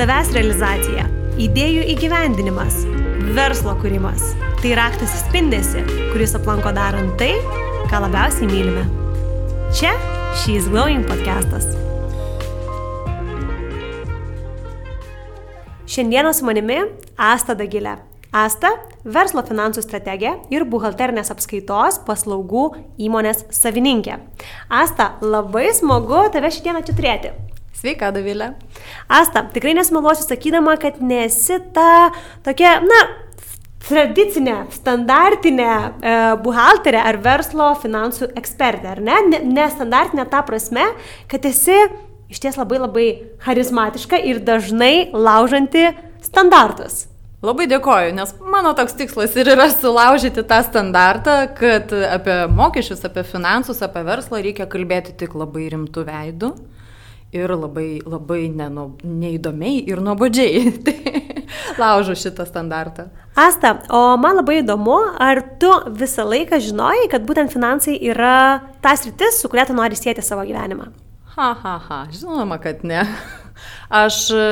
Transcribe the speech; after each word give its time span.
savęs 0.00 0.30
realizacija, 0.32 1.02
idėjų 1.44 1.82
įgyvendinimas, 1.92 2.78
verslo 3.36 3.74
kūrimas. 3.82 4.30
Tai 4.62 4.70
raktas 4.78 5.12
įspindėsi, 5.18 5.82
kuris 6.14 6.32
aplanko 6.38 6.70
darant 6.72 7.18
tai, 7.20 7.34
ką 7.90 8.00
labiausiai 8.06 8.48
mylime. 8.48 8.86
Čia 9.76 9.90
She's 10.40 10.70
Glowing 10.72 11.04
podcastas. 11.04 11.66
Šiandieną 15.90 16.32
su 16.32 16.48
manimi 16.48 16.80
Asta 17.18 17.58
Dagilė. 17.58 17.98
Asta- 18.32 18.72
verslo 19.18 19.44
finansų 19.44 19.84
strategė 19.84 20.38
ir 20.48 20.64
buhalterinės 20.64 21.28
apskaitos 21.34 22.00
paslaugų 22.08 22.64
įmonės 22.96 23.44
savininkė. 23.52 24.16
Asta, 24.70 25.12
labai 25.20 25.74
smagu 25.74 26.30
tave 26.32 26.48
šiandieną 26.48 26.86
čia 26.86 26.96
turėti. 26.96 27.49
Sveika, 27.76 28.10
Davilė. 28.12 28.52
Asta, 29.08 29.44
tikrai 29.54 29.72
nesmeluosiu 29.78 30.26
sakydama, 30.26 30.74
kad 30.80 30.98
nesi 31.00 31.56
ta 31.74 32.10
tokia, 32.44 32.76
na, 32.84 33.00
tradicinė, 33.86 34.56
standartinė 34.74 35.70
e, 35.70 36.14
buhalterė 36.44 37.00
ar 37.00 37.18
verslo 37.24 37.70
finansų 37.80 38.32
ekspertė, 38.38 38.94
ar 38.94 39.02
ne? 39.04 39.40
Nestandartinė 39.46 40.26
ta 40.30 40.42
prasme, 40.46 40.90
kad 41.30 41.46
esi 41.48 41.78
iš 42.30 42.42
ties 42.42 42.58
labai 42.60 42.80
labai 42.82 43.06
charizmatiška 43.44 44.20
ir 44.28 44.42
dažnai 44.44 45.10
laužanti 45.16 45.88
standartus. 46.22 47.06
Labai 47.40 47.64
dėkoju, 47.70 48.12
nes 48.18 48.34
mano 48.52 48.74
toks 48.76 48.92
tikslas 48.98 49.32
ir 49.40 49.48
yra 49.54 49.70
sulaužyti 49.72 50.44
tą 50.44 50.58
standartą, 50.66 51.38
kad 51.56 51.88
apie 51.88 52.36
mokesčius, 52.52 53.00
apie 53.08 53.24
finansus, 53.24 53.80
apie 53.80 54.02
verslą 54.04 54.42
reikia 54.44 54.68
kalbėti 54.68 55.16
tik 55.22 55.32
labai 55.40 55.70
rimtų 55.72 56.04
veidų 56.04 56.52
ir 57.32 57.52
labai, 57.54 58.00
labai 58.06 58.44
nenu, 58.50 58.90
neįdomiai 59.04 59.84
ir 59.90 60.02
nuobodžiai. 60.02 60.70
Tai 60.86 61.20
laužu 61.78 62.14
šitą 62.18 62.46
standartą. 62.46 63.08
Asta, 63.38 63.76
o 63.90 64.16
man 64.20 64.38
labai 64.40 64.60
įdomu, 64.60 64.98
ar 65.22 65.42
tu 65.62 65.70
visą 65.98 66.26
laiką 66.28 66.60
žinojai, 66.62 67.08
kad 67.12 67.24
būtent 67.26 67.52
finansai 67.54 67.96
yra 68.10 68.60
tas 68.84 69.06
rytis, 69.06 69.40
su 69.40 69.50
kuria 69.50 69.66
tu 69.68 69.76
nori 69.76 69.98
sėti 69.98 70.24
savo 70.24 70.44
gyvenimą? 70.48 70.90
Ha, 71.36 71.52
ha, 71.62 71.76
ha, 71.86 72.00
žinoma, 72.12 72.58
kad 72.62 72.82
ne. 72.84 73.04
Aš 73.90 74.22
e, 74.34 74.44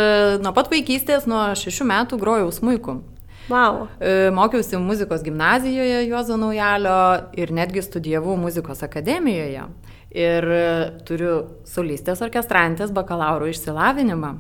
nuo 0.43 0.53
pat 0.55 0.71
vaikystės, 0.71 1.27
nuo 1.31 1.43
šešių 1.59 1.87
metų 1.91 2.19
grojau 2.21 2.51
smūjų. 2.55 2.99
Wow. 3.49 3.87
E, 4.01 4.31
mokiausi 4.35 4.77
muzikos 4.77 5.23
gimnazijoje 5.25 6.03
Juozo 6.09 6.37
Naujalio 6.37 6.99
ir 7.33 7.53
netgi 7.53 7.83
studijavau 7.83 8.37
muzikos 8.37 8.83
akademijoje 8.85 9.65
ir 10.13 10.47
turiu 11.09 11.35
solistės 11.69 12.21
orkestrantės 12.25 12.93
bakalauro 12.93 13.49
išsilavinimą. 13.49 14.35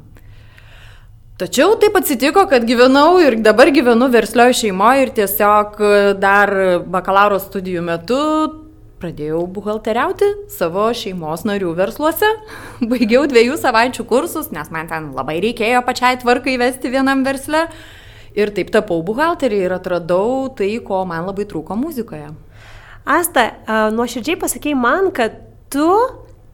Tačiau 1.38 1.76
taip 1.78 1.94
atsitiko, 2.00 2.42
kad 2.50 2.64
gyvenau 2.66 3.20
ir 3.22 3.36
dabar 3.38 3.70
gyvenu 3.70 4.08
verslioje 4.10 4.56
šeimoje 4.64 5.04
ir 5.04 5.12
tiesiog 5.20 5.76
dar 6.18 6.50
bakalauro 6.90 7.38
studijų 7.38 7.84
metu 7.86 8.22
pradėjau 8.98 9.44
buhalteriauti 9.54 10.26
savo 10.50 10.88
šeimos 10.96 11.44
narių 11.46 11.74
versluose. 11.78 12.28
Baigiau 12.90 13.28
dviejų 13.30 13.58
savaičių 13.60 14.06
kursus, 14.10 14.50
nes 14.54 14.72
man 14.74 14.90
ten 14.90 15.12
labai 15.16 15.38
reikėjo 15.44 15.84
pačiai 15.86 16.18
tvarkai 16.22 16.56
įvesti 16.58 16.92
vienam 16.92 17.22
versle. 17.26 17.68
Ir 18.38 18.52
taip 18.54 18.70
tapau 18.70 19.00
buhalterį 19.02 19.64
ir 19.66 19.74
atradau 19.74 20.46
tai, 20.54 20.70
ko 20.84 21.02
man 21.08 21.26
labai 21.26 21.48
trūko 21.50 21.74
muzikoje. 21.78 22.30
Asta, 23.08 23.50
nuoširdžiai 23.96 24.38
pasakėjai 24.38 24.78
man, 24.78 25.10
kad 25.16 25.40
tu 25.72 25.88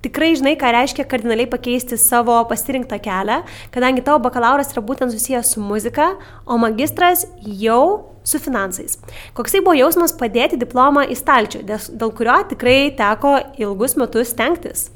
tikrai 0.05 0.35
žinai, 0.39 0.55
ką 0.61 0.71
reiškia 0.77 1.07
kardinaliai 1.09 1.49
pakeisti 1.51 1.97
savo 2.01 2.37
pasirinktą 2.49 2.99
kelią, 3.05 3.41
kadangi 3.75 4.05
tavo 4.05 4.21
bakalauras 4.27 4.73
yra 4.75 4.85
būtent 4.85 5.15
susijęs 5.15 5.55
su 5.55 5.63
muzika, 5.65 6.11
o 6.45 6.59
magistras 6.61 7.25
jau 7.45 8.11
su 8.25 8.41
finansais. 8.41 8.99
Koksai 9.37 9.63
buvo 9.65 9.77
jausmas 9.79 10.17
padėti 10.17 10.61
diplomą 10.61 11.07
į 11.09 11.17
stalčių, 11.21 11.65
dėl 11.69 12.13
kurio 12.17 12.37
tikrai 12.53 12.93
teko 12.97 13.39
ilgus 13.61 13.97
metus 14.01 14.33
stengtis? 14.33 14.91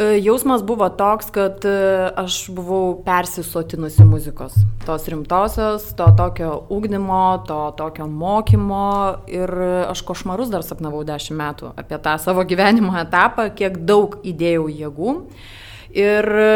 E, 0.00 0.20
jausmas 0.24 0.62
buvo 0.62 0.88
toks, 0.88 1.26
kad 1.30 1.64
e, 1.64 1.72
aš 2.16 2.46
buvau 2.56 3.02
persisotinusi 3.04 4.04
muzikos. 4.08 4.54
Tos 4.86 5.04
rimtosios, 5.12 5.90
to 5.98 6.06
tokio 6.16 6.54
ūkdymo, 6.72 7.24
to 7.44 7.58
tokio 7.76 8.06
mokymo 8.08 8.86
ir 9.28 9.52
aš 9.90 10.00
košmarus 10.08 10.48
dar 10.48 10.64
sapnavau 10.64 11.02
dešimt 11.04 11.36
metų 11.36 11.74
apie 11.82 11.98
tą 12.00 12.16
savo 12.22 12.46
gyvenimo 12.48 12.94
etapą, 13.02 13.50
kiek 13.52 13.76
daug 13.84 14.16
įdėjau 14.24 14.70
jėgų. 14.78 15.14
Ir 16.00 16.30
e, 16.46 16.48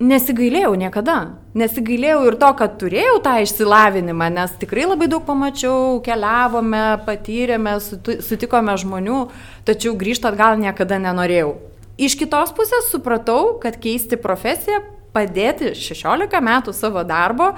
nesigailėjau 0.00 0.72
niekada. 0.80 1.18
Nesigailėjau 1.60 2.24
ir 2.30 2.40
to, 2.40 2.50
kad 2.56 2.80
turėjau 2.80 3.20
tą 3.26 3.36
išsilavinimą, 3.44 4.30
nes 4.38 4.56
tikrai 4.64 4.88
labai 4.88 5.10
daug 5.12 5.28
pamačiau, 5.28 6.00
keliavome, 6.08 6.86
patyrėme, 7.04 7.76
sutikome 7.84 8.80
žmonių, 8.80 9.20
tačiau 9.68 9.92
grįžti 10.00 10.32
atgal 10.32 10.56
niekada 10.64 11.02
nenorėjau. 11.04 11.52
Iš 11.94 12.16
kitos 12.18 12.50
pusės 12.56 12.88
supratau, 12.90 13.56
kad 13.62 13.76
keisti 13.78 14.18
profesiją, 14.18 14.80
padėti 15.14 15.74
16 15.78 16.40
metų 16.42 16.74
savo 16.74 17.04
darbo 17.06 17.52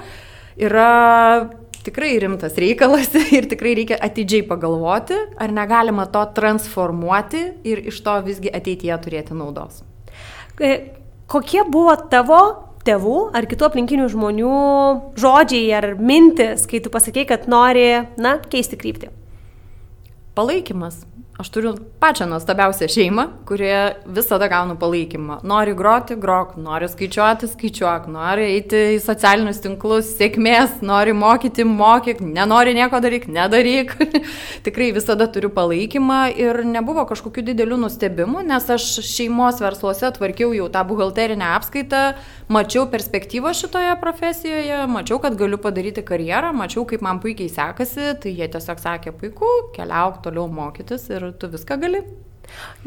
yra 0.61 1.49
tikrai 1.87 2.17
rimtas 2.21 2.57
reikalas 2.59 3.09
ir 3.37 3.47
tikrai 3.49 3.73
reikia 3.79 3.97
atidžiai 4.03 4.45
pagalvoti, 4.47 5.17
ar 5.39 5.53
negalima 5.55 6.05
to 6.11 6.21
transformuoti 6.37 7.43
ir 7.67 7.81
iš 7.89 8.01
to 8.05 8.15
visgi 8.27 8.53
ateityje 8.53 9.01
turėti 9.03 9.37
naudos. 9.37 9.81
E, 10.61 10.93
kokie 11.29 11.63
buvo 11.65 11.95
tavo 12.11 12.41
tėvų 12.87 13.17
ar 13.35 13.49
kitų 13.49 13.67
aplinkinių 13.67 14.07
žmonių 14.13 14.55
žodžiai 15.19 15.67
ar 15.79 15.91
mintis, 15.99 16.69
kai 16.69 16.79
tu 16.83 16.93
pasakei, 16.93 17.25
kad 17.27 17.49
nori, 17.51 17.89
na, 18.21 18.37
keisti 18.47 18.79
kryptį? 18.79 19.11
Palaikymas. 20.37 21.01
Aš 21.37 21.51
turiu 21.53 21.75
pačią 22.01 22.25
nuostabiausią 22.25 22.87
šeimą, 22.89 23.23
kurioje 23.45 23.81
visada 24.09 24.47
gaunu 24.49 24.73
palaikymą. 24.81 25.35
Nori 25.45 25.75
groti, 25.77 26.15
grok, 26.17 26.55
nori 26.57 26.87
skaičiuoti, 26.89 27.45
skaičiuok, 27.51 28.07
nori 28.09 28.47
eiti 28.55 28.79
į 28.95 29.03
socialinius 29.05 29.61
tinklus, 29.61 30.09
sėkmės, 30.17 30.79
nori 30.81 31.13
mokyti, 31.13 31.61
mokyk, 31.69 32.23
nenori 32.25 32.73
nieko 32.73 32.97
daryk, 33.05 33.27
nedaryk. 33.29 33.93
Tikrai 34.65 34.87
visada 34.95 35.27
turiu 35.29 35.51
palaikymą 35.53 36.23
ir 36.41 36.63
nebuvo 36.65 37.03
kažkokių 37.11 37.45
didelių 37.51 37.77
nustebimų, 37.83 38.41
nes 38.49 38.65
aš 38.73 38.89
šeimos 39.05 39.61
versluose 39.61 40.09
tvarkiau 40.17 40.57
jau 40.57 40.71
tą 40.73 40.81
buhalterinę 40.89 41.51
apskaitą, 41.59 42.01
mačiau 42.49 42.87
perspektyvą 42.89 43.53
šitoje 43.61 43.93
profesijoje, 44.01 44.81
mačiau, 44.89 45.21
kad 45.21 45.37
galiu 45.37 45.61
padaryti 45.61 46.01
karjerą, 46.01 46.49
mačiau, 46.63 46.87
kaip 46.89 47.05
man 47.05 47.21
puikiai 47.21 47.53
sekasi, 47.59 48.09
tai 48.25 48.33
jie 48.41 48.49
tiesiog 48.57 48.81
sakė, 48.87 49.13
puiku, 49.21 49.53
keliauk 49.77 50.23
toliau 50.25 50.49
mokytis 50.49 51.05
ir 51.13 51.26
tu 51.35 51.49
viską 51.51 51.79
gali. 51.81 52.01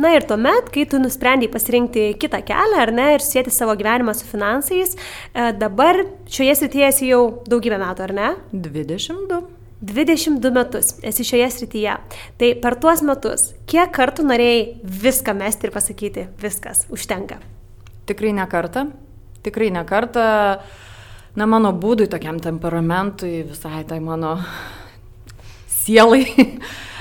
Na 0.01 0.15
ir 0.17 0.25
tuomet, 0.25 0.71
kai 0.73 0.87
tu 0.89 0.99
nusprendai 1.03 1.51
pasirinkti 1.53 2.15
kitą 2.21 2.41
kelią, 2.49 2.81
ar 2.81 2.93
ne, 2.97 3.07
ir 3.17 3.25
sėti 3.25 3.53
savo 3.53 3.75
gyvenimą 3.79 4.15
su 4.17 4.29
finansais, 4.29 4.97
e, 4.97 5.51
dabar 5.61 6.01
šioje 6.31 6.57
srityje 6.63 6.89
esi 6.89 7.11
jau 7.11 7.23
daugybę 7.51 7.81
metų, 7.83 8.07
ar 8.09 8.15
ne? 8.17 8.31
22. 8.53 9.43
22 9.81 10.53
metus 10.53 10.95
esi 11.07 11.25
šioje 11.25 11.51
srityje. 11.57 11.97
Tai 12.41 12.51
per 12.65 12.77
tuos 12.81 13.05
metus, 13.07 13.51
kiek 13.71 13.93
kartų 13.97 14.27
norėjai 14.29 14.65
viską 15.05 15.37
mesti 15.37 15.69
ir 15.69 15.75
pasakyti, 15.77 16.27
viskas, 16.41 16.85
užtenka? 16.93 17.41
Tikrai 18.09 18.35
ne 18.37 18.45
kartą. 18.51 18.91
Tikrai 19.45 19.71
ne 19.73 19.85
kartą. 19.89 20.25
Na, 21.39 21.47
mano 21.47 21.71
būdui, 21.73 22.11
tokiam 22.11 22.41
temperamentui, 22.43 23.45
visai 23.47 23.85
tai 23.89 24.01
mano 24.03 24.35
sielai 25.71 26.25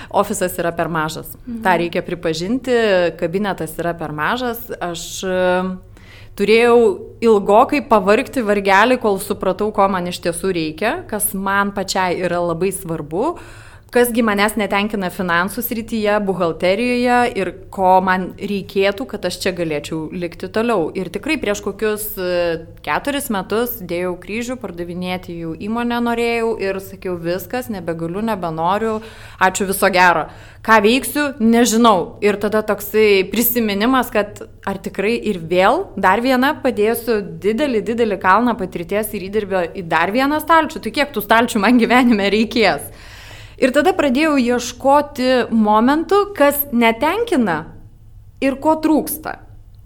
ofisas 0.09 0.57
yra 0.59 0.71
per 0.75 0.89
mažas. 0.89 1.35
Mhm. 1.45 1.61
Ta 1.63 1.77
reikia 1.77 2.03
pripažinti, 2.05 2.75
kabinetas 3.19 3.77
yra 3.79 3.93
per 3.97 4.11
mažas. 4.15 4.61
Aš 4.81 5.23
e, 5.23 5.37
turėjau 6.39 6.77
ilgokai 7.21 7.81
pavargti 7.89 8.43
vargelį, 8.45 8.99
kol 9.01 9.19
supratau, 9.23 9.71
ko 9.75 9.87
man 9.91 10.07
iš 10.07 10.21
tiesų 10.23 10.53
reikia, 10.55 10.93
kas 11.09 11.33
man 11.33 11.73
pačiai 11.75 12.21
yra 12.23 12.41
labai 12.41 12.71
svarbu 12.75 13.33
kasgi 13.93 14.21
manęs 14.25 14.53
netenkina 14.59 15.09
finansų 15.13 15.63
srityje, 15.65 16.19
buhalterijoje 16.27 17.17
ir 17.39 17.49
ko 17.73 17.95
man 18.05 18.27
reikėtų, 18.37 19.07
kad 19.09 19.25
aš 19.25 19.39
čia 19.41 19.53
galėčiau 19.57 20.03
likti 20.13 20.49
toliau. 20.53 20.89
Ir 20.93 21.09
tikrai 21.13 21.39
prieš 21.41 21.63
kokius 21.65 22.05
e, 22.21 22.29
keturis 22.85 23.31
metus 23.33 23.79
dėjau 23.81 24.13
kryžių, 24.21 24.59
pardavinėti 24.61 25.39
jų 25.41 25.55
įmonę 25.65 25.99
norėjau 26.05 26.53
ir 26.61 26.79
sakiau 26.85 27.17
viskas, 27.17 27.71
nebegaliu, 27.73 28.21
nebenoriu, 28.29 28.99
ačiū 29.41 29.69
viso 29.71 29.89
gero. 29.93 30.27
Ką 30.61 30.81
veiksiu, 30.85 31.25
nežinau. 31.41 32.19
Ir 32.21 32.37
tada 32.37 32.61
toksai 32.67 33.25
prisiminimas, 33.31 34.13
kad 34.13 34.43
ar 34.69 34.77
tikrai 34.85 35.15
ir 35.31 35.41
vėl 35.41 35.87
dar 35.97 36.21
vieną 36.21 36.59
padėsiu 36.61 37.21
didelį, 37.41 37.85
didelį 37.89 38.21
kalną 38.21 38.53
patirties 38.59 39.15
ir 39.17 39.29
įdirbio 39.31 39.65
į 39.73 39.87
dar 39.89 40.13
vieną 40.13 40.43
stalčių. 40.43 40.83
Tai 40.83 40.99
kiek 40.99 41.15
tų 41.15 41.25
stalčių 41.25 41.63
man 41.63 41.81
gyvenime 41.81 42.29
reikės? 42.29 43.07
Ir 43.59 43.73
tada 43.75 43.91
pradėjau 43.91 44.37
ieškoti 44.39 45.51
momentų, 45.51 46.21
kas 46.37 46.61
netenkina 46.71 47.57
ir 48.39 48.55
ko 48.63 48.77
trūksta. 48.79 49.35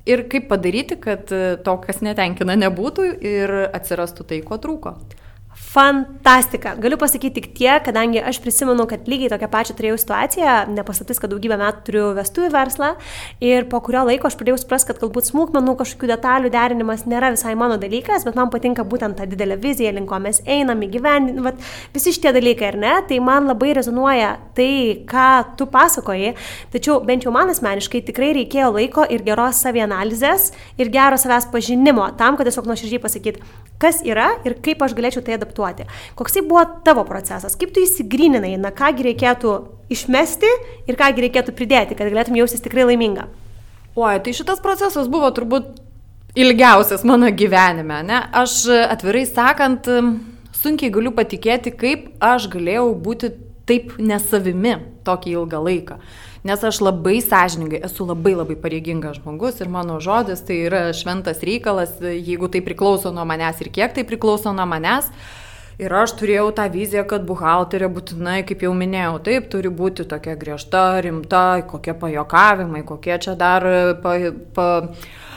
Ir 0.05 0.25
kaip 0.29 0.49
padaryti, 0.51 0.99
kad 1.01 1.31
to, 1.31 1.75
kas 1.81 2.03
netenkina, 2.05 2.57
nebūtų 2.59 3.07
ir 3.23 3.53
atsirastų 3.73 4.27
tai, 4.29 4.41
ko 4.45 4.59
trūko. 4.61 4.97
Fantastika. 5.73 6.75
Galiu 6.77 6.99
pasakyti 7.01 7.41
tik 7.41 7.47
tiek, 7.57 7.81
kadangi 7.81 8.19
aš 8.21 8.37
prisimenu, 8.43 8.83
kad 8.85 9.07
lygiai 9.09 9.31
tokią 9.31 9.47
pačią 9.49 9.73
turėjau 9.73 9.95
situaciją, 9.97 10.51
nepasatis, 10.69 11.17
kad 11.17 11.31
daugybę 11.33 11.57
metų 11.57 11.81
turiu 11.87 12.03
vestuvių 12.13 12.49
verslą 12.53 12.89
ir 13.41 13.65
po 13.71 13.79
kurio 13.81 14.03
laiko 14.05 14.29
aš 14.29 14.37
pradėjau 14.37 14.59
suprasti, 14.61 14.91
kad 14.91 14.99
galbūt 15.01 15.31
smulkmenų 15.31 15.73
kažkokių 15.79 16.11
detalių 16.11 16.51
derinimas 16.53 17.07
nėra 17.09 17.31
visai 17.33 17.55
mano 17.57 17.79
dalykas, 17.81 18.21
bet 18.27 18.37
man 18.37 18.51
patinka 18.53 18.85
būtent 18.85 19.17
ta 19.17 19.25
didelė 19.25 19.57
vizija, 19.63 19.95
link 19.97 20.11
ko 20.13 20.21
mes 20.21 20.43
einam 20.45 20.85
įgyvendinti, 20.85 21.65
visi 21.97 22.13
šitie 22.19 22.35
dalykai, 22.37 22.69
ar 22.69 22.79
ne, 22.85 22.93
tai 23.09 23.17
man 23.25 23.49
labai 23.49 23.73
rezonuoja 23.79 24.29
tai, 24.53 24.69
ką 25.09 25.57
tu 25.57 25.65
pasakoji, 25.73 26.35
tačiau 26.75 26.99
bent 27.01 27.25
jau 27.25 27.33
man 27.33 27.49
asmeniškai 27.49 28.05
tikrai 28.11 28.35
reikėjo 28.43 28.69
laiko 28.77 29.09
ir 29.09 29.25
geros 29.25 29.65
savianalizės 29.65 30.51
ir 30.77 30.93
gero 30.93 31.17
savęs 31.17 31.49
pažinimo 31.49 32.11
tam, 32.21 32.37
kad 32.37 32.45
tiesiog 32.45 32.69
nuoširdžiai 32.69 33.01
pasakyti, 33.09 33.41
kas 33.83 34.01
yra 34.07 34.31
ir 34.47 34.55
kaip 34.63 34.81
aš 34.85 34.95
galėčiau 34.95 35.23
tai 35.25 35.35
adaptuoti. 35.37 35.87
Koksai 36.19 36.45
buvo 36.47 36.63
tavo 36.87 37.03
procesas, 37.07 37.57
kaip 37.59 37.75
tu 37.75 37.83
įsigryninai, 37.83 38.55
na 38.61 38.71
kągi 38.75 39.09
reikėtų 39.11 39.55
išmesti 39.93 40.51
ir 40.87 40.99
kągi 40.99 41.27
reikėtų 41.27 41.55
pridėti, 41.57 41.97
kad 41.99 42.11
galėtum 42.11 42.39
jaustis 42.39 42.63
tikrai 42.63 42.87
laiminga. 42.87 43.27
Oi, 43.93 44.17
tai 44.25 44.33
šitas 44.33 44.61
procesas 44.63 45.09
buvo 45.11 45.29
turbūt 45.35 45.75
ilgiausias 46.39 47.03
mano 47.05 47.29
gyvenime, 47.29 47.99
ne? 48.07 48.23
Aš 48.33 48.63
atvirai 48.87 49.27
sakant, 49.29 49.89
sunkiai 50.57 50.93
galiu 50.93 51.13
patikėti, 51.13 51.75
kaip 51.77 52.07
aš 52.23 52.47
galėjau 52.55 52.87
būti 53.05 53.29
taip 53.69 53.93
nesavimi 54.01 54.79
tokį 55.07 55.35
ilgą 55.37 55.61
laiką. 55.67 55.99
Nes 56.43 56.59
aš 56.59 56.81
labai 56.83 57.21
sąžiningai, 57.23 57.79
esu 57.87 58.03
labai 58.03 58.33
labai 58.35 58.57
pareigingas 58.59 59.15
žmogus 59.21 59.61
ir 59.63 59.69
mano 59.71 60.01
žodis 60.03 60.41
tai 60.43 60.57
yra 60.65 60.81
šventas 60.91 61.39
reikalas, 61.39 61.93
jeigu 62.03 62.49
tai 62.51 62.59
priklauso 62.65 63.13
nuo 63.15 63.23
manęs 63.23 63.61
ir 63.63 63.69
kiek 63.71 63.95
tai 63.95 64.03
priklauso 64.03 64.51
nuo 64.51 64.65
manęs. 64.67 65.07
Ir 65.79 65.95
aš 65.97 66.11
turėjau 66.19 66.51
tą 66.53 66.67
viziją, 66.69 67.05
kad 67.09 67.23
buhalterė 67.25 67.87
būtinai, 67.95 68.43
kaip 68.45 68.61
jau 68.61 68.73
minėjau, 68.77 69.15
taip, 69.25 69.47
turi 69.49 69.71
būti 69.73 70.03
tokia 70.05 70.35
griežta, 70.37 70.83
rimta, 71.01 71.63
kokie 71.65 71.95
pajokavimai, 71.97 72.83
kokie 72.85 73.15
čia 73.23 73.33
dar 73.39 73.65
pa, 74.03 74.13
pa, 74.53 74.67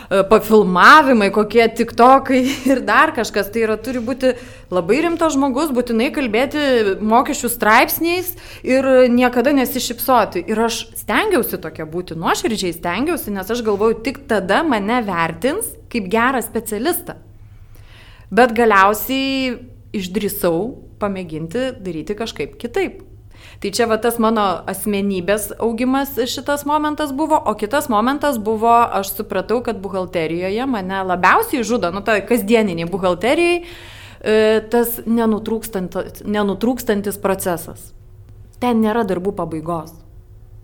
pafilmavimai, 0.08 1.30
kokie 1.34 1.66
tik 1.74 1.92
tokai 1.98 2.42
ir 2.70 2.82
dar 2.86 3.12
kažkas. 3.16 3.50
Tai 3.52 3.64
yra, 3.64 3.76
turi 3.80 4.02
būti 4.04 4.34
labai 4.74 5.00
rimtas 5.04 5.34
žmogus, 5.36 5.72
būtinai 5.74 6.10
kalbėti 6.14 6.96
mokesčių 7.02 7.50
straipsniais 7.52 8.32
ir 8.66 8.88
niekada 9.12 9.54
nesišypsoti. 9.56 10.44
Ir 10.50 10.62
aš 10.68 10.82
stengiausi 11.02 11.60
tokia 11.62 11.88
būti, 11.90 12.18
nuoširdžiai 12.18 12.76
stengiausi, 12.76 13.34
nes 13.34 13.50
aš 13.50 13.64
galvoju, 13.66 14.00
tik 14.06 14.24
tada 14.30 14.62
mane 14.66 15.02
vertins 15.06 15.72
kaip 15.92 16.10
gerą 16.12 16.42
specialistą. 16.44 17.18
Bet 18.30 18.54
galiausiai 18.58 19.54
išdrįsau 19.96 20.58
pamėginti 21.00 21.70
daryti 21.82 22.16
kažkaip 22.18 22.56
kitaip. 22.60 23.04
Tai 23.60 23.70
čia 23.72 23.86
va 23.88 23.96
tas 23.96 24.18
mano 24.20 24.44
asmenybės 24.68 25.48
augimas 25.64 26.12
šitas 26.28 26.66
momentas 26.68 27.12
buvo, 27.16 27.38
o 27.40 27.54
kitas 27.56 27.88
momentas 27.88 28.36
buvo, 28.36 28.74
aš 28.98 29.14
supratau, 29.16 29.62
kad 29.64 29.80
buhalterijoje 29.80 30.66
mane 30.68 31.00
labiausiai 31.08 31.64
žudo, 31.64 31.90
nu 31.94 32.04
tai 32.04 32.20
kasdieniniai 32.28 32.88
buhalterijai, 32.92 33.62
e, 33.64 34.36
tas 34.72 34.98
nenutrūkstantis, 35.08 36.26
nenutrūkstantis 36.28 37.16
procesas. 37.22 37.94
Ten 38.60 38.84
nėra 38.84 39.06
darbų 39.08 39.32
pabaigos. 39.40 39.94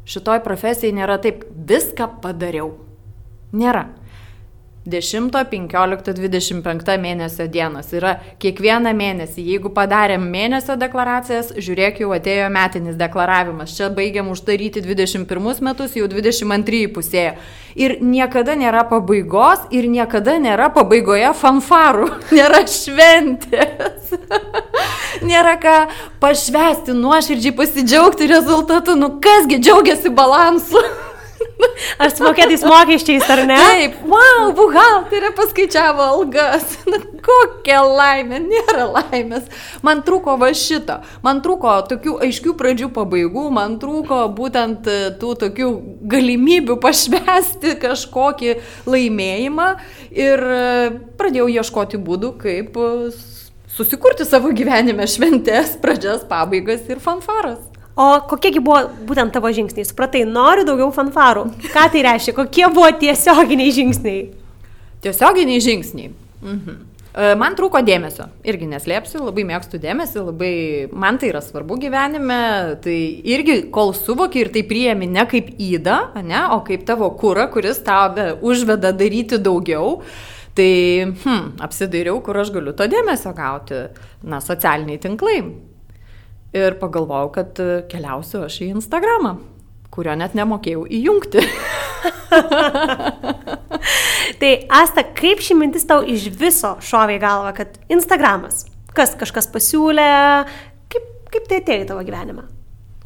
Šitoj 0.08 0.42
profesijai 0.44 0.92
nėra 0.96 1.16
taip, 1.22 1.46
viską 1.48 2.10
padariau. 2.20 2.74
Nėra. 3.56 3.86
10, 4.84 5.30
15, 5.30 6.12
25 6.18 6.96
mėnesio 6.98 7.46
dienos. 7.46 7.92
Yra 7.94 8.16
kiekvieną 8.42 8.90
mėnesį. 8.98 9.44
Jeigu 9.52 9.70
padarėm 9.74 10.24
mėnesio 10.26 10.74
deklaracijas, 10.80 11.52
žiūrėk, 11.54 12.00
jau 12.02 12.10
atėjo 12.16 12.48
metinis 12.50 12.98
deklaravimas. 12.98 13.76
Čia 13.76 13.92
baigiam 13.94 14.32
uždaryti 14.34 14.82
21 14.82 15.62
metus, 15.62 15.94
jau 15.94 16.08
22 16.10 16.88
pusėje. 16.96 17.36
Ir 17.78 17.96
niekada 18.02 18.56
nėra 18.58 18.82
pabaigos 18.90 19.68
ir 19.70 19.86
niekada 19.88 20.34
nėra 20.42 20.66
pabaigoje 20.74 21.30
fanfarų. 21.38 22.10
Nėra 22.36 22.64
šventės. 22.66 24.10
nėra 25.30 25.54
ką 25.62 25.76
pašvesti, 26.20 26.98
nuoširdžiai 26.98 27.54
pasidžiaugti 27.56 28.28
rezultatu. 28.34 28.98
Nu 28.98 29.14
kasgi 29.22 29.62
džiaugiasi 29.62 30.10
balansu. 30.10 30.82
Ar 32.02 32.10
su 32.12 32.24
mokėtais 32.24 32.64
mokesčiais, 32.66 33.24
ar 33.30 33.42
ne? 33.48 33.56
Taip, 33.58 33.98
wow, 34.08 34.50
buhalterė 34.56 35.32
paskaičiavo 35.36 36.04
algas. 36.16 36.76
Na, 36.90 37.00
kokia 37.22 37.80
laimė, 37.86 38.40
nėra 38.42 38.86
laimės. 38.90 39.48
Man 39.86 40.02
trūko 40.06 40.36
va 40.40 40.50
šito. 40.56 40.98
Man 41.24 41.42
trūko 41.44 41.74
tokių 41.90 42.16
aiškių 42.26 42.54
pradžių 42.58 42.90
pabaigų, 42.96 43.46
man 43.54 43.78
trūko 43.82 44.24
būtent 44.36 44.88
e, 44.90 44.98
tų 45.20 45.34
tokių 45.44 45.70
galimybių 46.12 46.78
pašvesti 46.82 47.76
kažkokį 47.82 48.56
laimėjimą 48.90 49.68
ir 50.10 50.46
e, 50.58 50.62
pradėjau 51.20 51.50
ieškoti 51.60 52.02
būdų, 52.02 52.34
kaip 52.42 52.78
e, 52.78 53.12
susikurti 53.76 54.26
savo 54.28 54.52
gyvenime 54.56 55.06
šventės, 55.08 55.76
pradžias, 55.82 56.26
pabaigas 56.28 56.88
ir 56.90 57.02
fanfaras. 57.02 57.71
O 57.96 58.06
kokiegi 58.28 58.62
buvo 58.64 58.86
būtent 59.08 59.34
tavo 59.34 59.50
žingsniai? 59.52 59.84
Supratai, 59.84 60.22
noriu 60.28 60.64
daugiau 60.64 60.92
fanfarų. 60.94 61.44
Ką 61.74 61.88
tai 61.92 62.04
reiškia? 62.06 62.36
Kokie 62.38 62.64
buvo 62.72 62.88
tiesioginiai 63.02 63.74
žingsniai? 63.76 64.22
Tiesioginiai 65.04 65.60
žingsniai. 65.60 66.14
Mhm. 66.40 66.80
E, 67.12 67.34
man 67.36 67.52
trūko 67.58 67.82
dėmesio, 67.84 68.30
irgi 68.48 68.66
neslėpsiu, 68.70 69.18
labai 69.26 69.44
mėgstu 69.44 69.76
dėmesį, 69.82 70.22
labai 70.30 70.52
man 70.96 71.18
tai 71.20 71.28
yra 71.28 71.42
svarbu 71.44 71.76
gyvenime, 71.82 72.38
tai 72.84 72.96
irgi 73.34 73.58
kol 73.74 73.92
suvoki 73.96 74.40
ir 74.40 74.52
tai 74.54 74.62
priemi 74.64 75.10
ne 75.10 75.26
kaip 75.28 75.50
įdą, 75.60 75.98
ne, 76.24 76.40
o 76.56 76.62
kaip 76.64 76.86
tavo 76.88 77.10
kūrą, 77.20 77.50
kuris 77.52 77.82
tave 77.84 78.30
užveda 78.40 78.94
daryti 78.96 79.36
daugiau, 79.36 79.98
tai 80.56 80.70
hm, 81.10 81.58
apsidairiau, 81.60 82.22
kur 82.24 82.40
aš 82.40 82.54
galiu 82.56 82.72
to 82.76 82.88
dėmesio 82.88 83.34
gauti, 83.36 83.84
na, 84.24 84.40
socialiniai 84.40 85.04
tinklai. 85.04 85.42
Ir 86.52 86.76
pagalvojau, 86.76 87.30
kad 87.32 87.60
e, 87.64 87.80
keliausiu 87.88 88.42
aš 88.44 88.58
į 88.60 88.66
Instagramą, 88.74 89.38
kurio 89.92 90.12
net 90.20 90.34
nemokėjau 90.36 90.82
įjungti. 90.98 91.40
tai 94.40 94.50
Asta, 94.68 95.06
kaip 95.16 95.40
ši 95.40 95.56
mintis 95.56 95.88
tau 95.88 96.02
iš 96.04 96.28
viso 96.36 96.74
šovė 96.84 97.16
į 97.16 97.22
galvą, 97.22 97.54
kad 97.56 97.78
Instagramas, 97.92 98.66
kas 98.92 99.16
kažkas 99.20 99.48
pasiūlė, 99.54 100.10
kaip, 100.92 101.08
kaip 101.32 101.48
tai 101.48 101.62
atėjo 101.62 101.86
į 101.86 101.88
tavo 101.94 102.04
gyvenimą? 102.04 102.44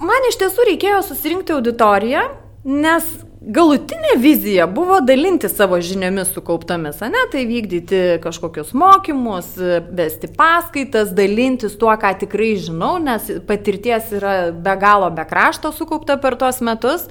Man 0.02 0.26
iš 0.28 0.40
tiesų 0.42 0.66
reikėjo 0.72 1.04
susirinkti 1.06 1.54
auditoriją, 1.54 2.26
nes 2.66 3.06
galutinė 3.46 4.16
vizija 4.18 4.66
buvo 4.66 4.98
dalinti 5.06 5.48
savo 5.48 5.78
žiniomis 5.82 6.32
sukauptomis, 6.34 6.98
ne, 7.06 7.22
tai 7.32 7.44
vykdyti 7.46 8.02
kažkokius 8.24 8.72
mokymus, 8.74 9.52
vesti 9.94 10.30
paskaitas, 10.34 11.14
dalintis 11.16 11.78
tuo, 11.78 11.92
ką 11.94 12.12
tikrai 12.24 12.56
žinau, 12.58 12.96
nes 13.02 13.30
patirties 13.46 14.10
yra 14.18 14.36
be 14.50 14.76
galo 14.82 15.10
be 15.14 15.26
krašto 15.30 15.72
sukaupta 15.74 16.18
per 16.22 16.38
tuos 16.40 16.62
metus. 16.64 17.06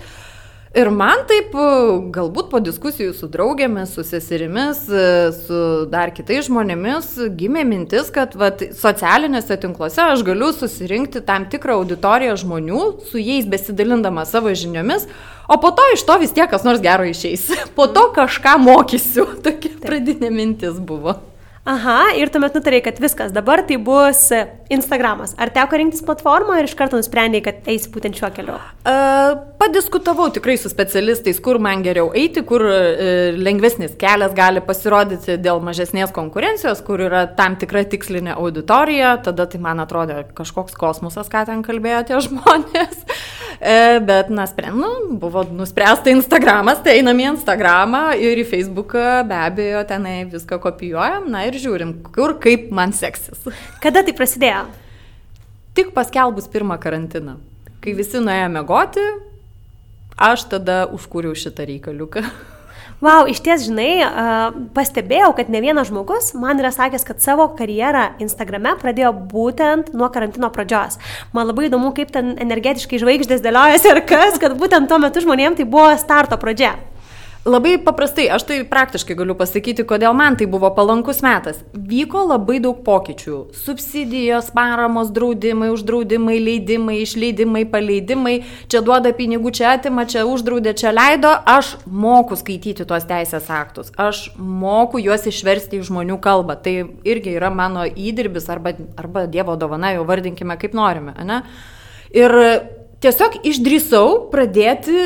Ir 0.75 0.89
man 0.91 1.21
taip, 1.23 1.53
galbūt 2.11 2.49
po 2.51 2.59
diskusijų 2.59 3.13
su 3.15 3.29
draugėmis, 3.31 3.93
su 3.95 4.03
seserimis, 4.03 4.81
su 5.45 5.59
dar 5.87 6.11
kitais 6.11 6.49
žmonėmis 6.49 7.13
gimė 7.39 7.63
mintis, 7.63 8.09
kad 8.11 8.35
vat, 8.35 8.59
socialiniuose 8.75 9.55
tinkluose 9.63 10.03
aš 10.03 10.25
galiu 10.27 10.49
susirinkti 10.51 11.23
tam 11.23 11.47
tikrą 11.47 11.77
auditoriją 11.79 12.35
žmonių, 12.43 12.83
su 13.07 13.23
jais 13.23 13.47
besidalindama 13.47 14.27
savo 14.27 14.51
žiniomis, 14.51 15.07
o 15.47 15.57
po 15.61 15.71
to 15.71 15.85
iš 15.93 16.05
to 16.07 16.17
vis 16.21 16.33
tiek 16.35 16.49
kas 16.49 16.65
nors 16.67 16.81
gero 16.83 17.05
išeis. 17.07 17.47
Po 17.75 17.87
to 17.87 18.09
kažką 18.15 18.57
mokysiu. 18.61 19.27
Tokia 19.45 19.75
pradinė 19.83 20.31
mintis 20.33 20.79
buvo. 20.79 21.19
Aha, 21.65 22.11
ir 22.13 22.29
tuomet 22.29 22.53
nutarė, 22.53 22.77
kad 22.85 22.99
viskas, 23.01 23.31
dabar 23.33 23.63
tai 23.65 23.79
bus 23.81 24.27
Instagramas. 24.69 25.31
Ar 25.41 25.49
teko 25.49 25.79
rinktis 25.81 26.03
platformą 26.05 26.59
ir 26.59 26.67
iš 26.67 26.75
karto 26.77 26.99
nusprendėjai, 26.99 27.41
kad 27.47 27.69
eisi 27.73 27.89
būtent 27.89 28.19
šiuo 28.19 28.29
keliu? 28.35 28.59
Uh, 28.85 29.33
padiskutavau 29.57 30.27
tikrai 30.33 30.59
su 30.61 30.69
specialistais, 30.69 31.39
kur 31.41 31.57
man 31.57 31.81
geriau 31.85 32.11
eiti, 32.13 32.43
kur 32.45 32.67
uh, 32.69 33.33
lengvesnis 33.33 33.95
kelias 33.97 34.35
gali 34.37 34.61
pasirodyti 34.61 35.39
dėl 35.41 35.63
mažesnės 35.65 36.13
konkurencijos, 36.13 36.83
kur 36.85 37.01
yra 37.07 37.23
tam 37.33 37.57
tikra 37.57 37.81
tikslinė 37.89 38.37
auditorija, 38.37 39.15
tada 39.25 39.49
tai 39.49 39.63
man 39.65 39.81
atrodė 39.81 40.21
kažkoks 40.37 40.77
kosmosas, 40.77 41.33
ką 41.33 41.47
ten 41.49 41.65
kalbėjo 41.65 42.03
tie 42.11 42.21
žmonės. 42.27 43.01
Uh, 43.55 43.97
bet, 44.05 44.29
na, 44.29 44.45
sprend, 44.51 44.77
nu, 44.83 45.17
buvo 45.17 45.41
nuspręsta 45.49 46.13
Instagramas, 46.13 46.81
tai 46.85 46.99
einam 46.99 47.25
į 47.25 47.29
Instagramą 47.31 48.05
ir 48.21 48.41
į 48.41 48.45
Facebooką, 48.53 49.23
be 49.29 49.41
abejo, 49.47 49.81
tenai 49.89 50.17
viską 50.29 50.61
kopijuojam. 50.61 51.29
Na, 51.31 51.45
ir 51.47 51.54
ir 51.55 51.63
žiūrim, 51.63 51.93
kur 52.15 52.35
kaip 52.43 52.69
man 52.75 52.93
seksis. 52.95 53.47
Kada 53.83 54.03
tai 54.05 54.15
prasidėjo? 54.15 54.65
Tik 55.75 55.95
paskelbus 55.95 56.47
pirmą 56.51 56.77
karantiną. 56.81 57.39
Kai 57.83 57.95
visi 57.97 58.21
nuėjo 58.23 58.49
mėgoti, 58.53 59.03
aš 60.15 60.47
tada 60.51 60.83
užkūriau 60.95 61.35
šitą 61.37 61.67
reikaliuką. 61.67 62.23
Wow, 63.03 63.27
iš 63.27 63.41
ties, 63.43 63.65
žinai, 63.67 64.07
pastebėjau, 64.73 65.33
kad 65.35 65.49
ne 65.51 65.59
vienas 65.59 65.89
žmogus 65.91 66.29
man 66.39 66.61
yra 66.61 66.71
sakęs, 66.71 67.03
kad 67.03 67.19
savo 67.19 67.49
karjerą 67.57 68.05
Instagrame 68.23 68.71
pradėjo 68.79 69.11
būtent 69.33 69.91
nuo 69.91 70.07
karantino 70.13 70.47
pradžios. 70.55 70.95
Man 71.35 71.51
labai 71.51 71.67
įdomu, 71.67 71.91
kaip 71.97 72.13
ten 72.15 72.37
energetiškai 72.39 73.01
žvaigždės 73.03 73.43
dėliojasi 73.43 73.91
ir 73.91 74.01
kas, 74.07 74.39
kad 74.39 74.55
būtent 74.55 74.87
tuo 74.87 75.01
metu 75.03 75.25
žmonėms 75.25 75.59
tai 75.59 75.67
buvo 75.67 75.91
starto 75.99 76.39
pradžia. 76.39 76.77
Labai 77.45 77.75
paprastai, 77.77 78.23
aš 78.33 78.41
tai 78.49 78.55
praktiškai 78.65 79.13
galiu 79.19 79.35
pasakyti, 79.37 79.83
kodėl 79.85 80.15
man 80.17 80.33
tai 80.33 80.47
buvo 80.49 80.71
palankus 80.73 81.19
metas. 81.21 81.59
Vyko 81.77 82.23
labai 82.25 82.55
daug 82.63 82.79
pokyčių. 82.81 83.35
Subsidijos, 83.53 84.47
paramos, 84.55 85.11
draudimai, 85.13 85.67
uždraudimai, 85.75 86.39
leidimai, 86.41 86.95
išleidimai, 87.03 87.61
paleidimai. 87.69 88.33
Čia 88.65 88.81
duoda 88.87 89.11
pinigų, 89.13 89.51
čia 89.59 89.75
atima, 89.75 90.07
čia 90.09 90.23
uždraudė, 90.25 90.73
čia 90.73 90.89
leido. 90.95 91.35
Aš 91.45 91.75
moku 91.85 92.33
skaityti 92.39 92.87
tuos 92.89 93.05
teisės 93.05 93.51
aktus. 93.53 93.93
Aš 93.93 94.23
moku 94.41 95.03
juos 95.05 95.29
išversti 95.29 95.83
į 95.83 95.85
žmonių 95.91 96.17
kalbą. 96.25 96.57
Tai 96.65 96.75
irgi 97.05 97.37
yra 97.37 97.53
mano 97.53 97.85
įdirbis 97.85 98.49
arba, 98.49 98.73
arba 98.97 99.27
Dievo 99.29 99.53
dovana, 99.53 99.93
jau 99.93 100.09
vardinkime 100.09 100.57
kaip 100.57 100.73
norime. 100.73 101.13
Ne? 101.29 101.43
Ir 102.09 102.33
tiesiog 103.05 103.43
išdrįsau 103.45 104.31
pradėti 104.33 104.97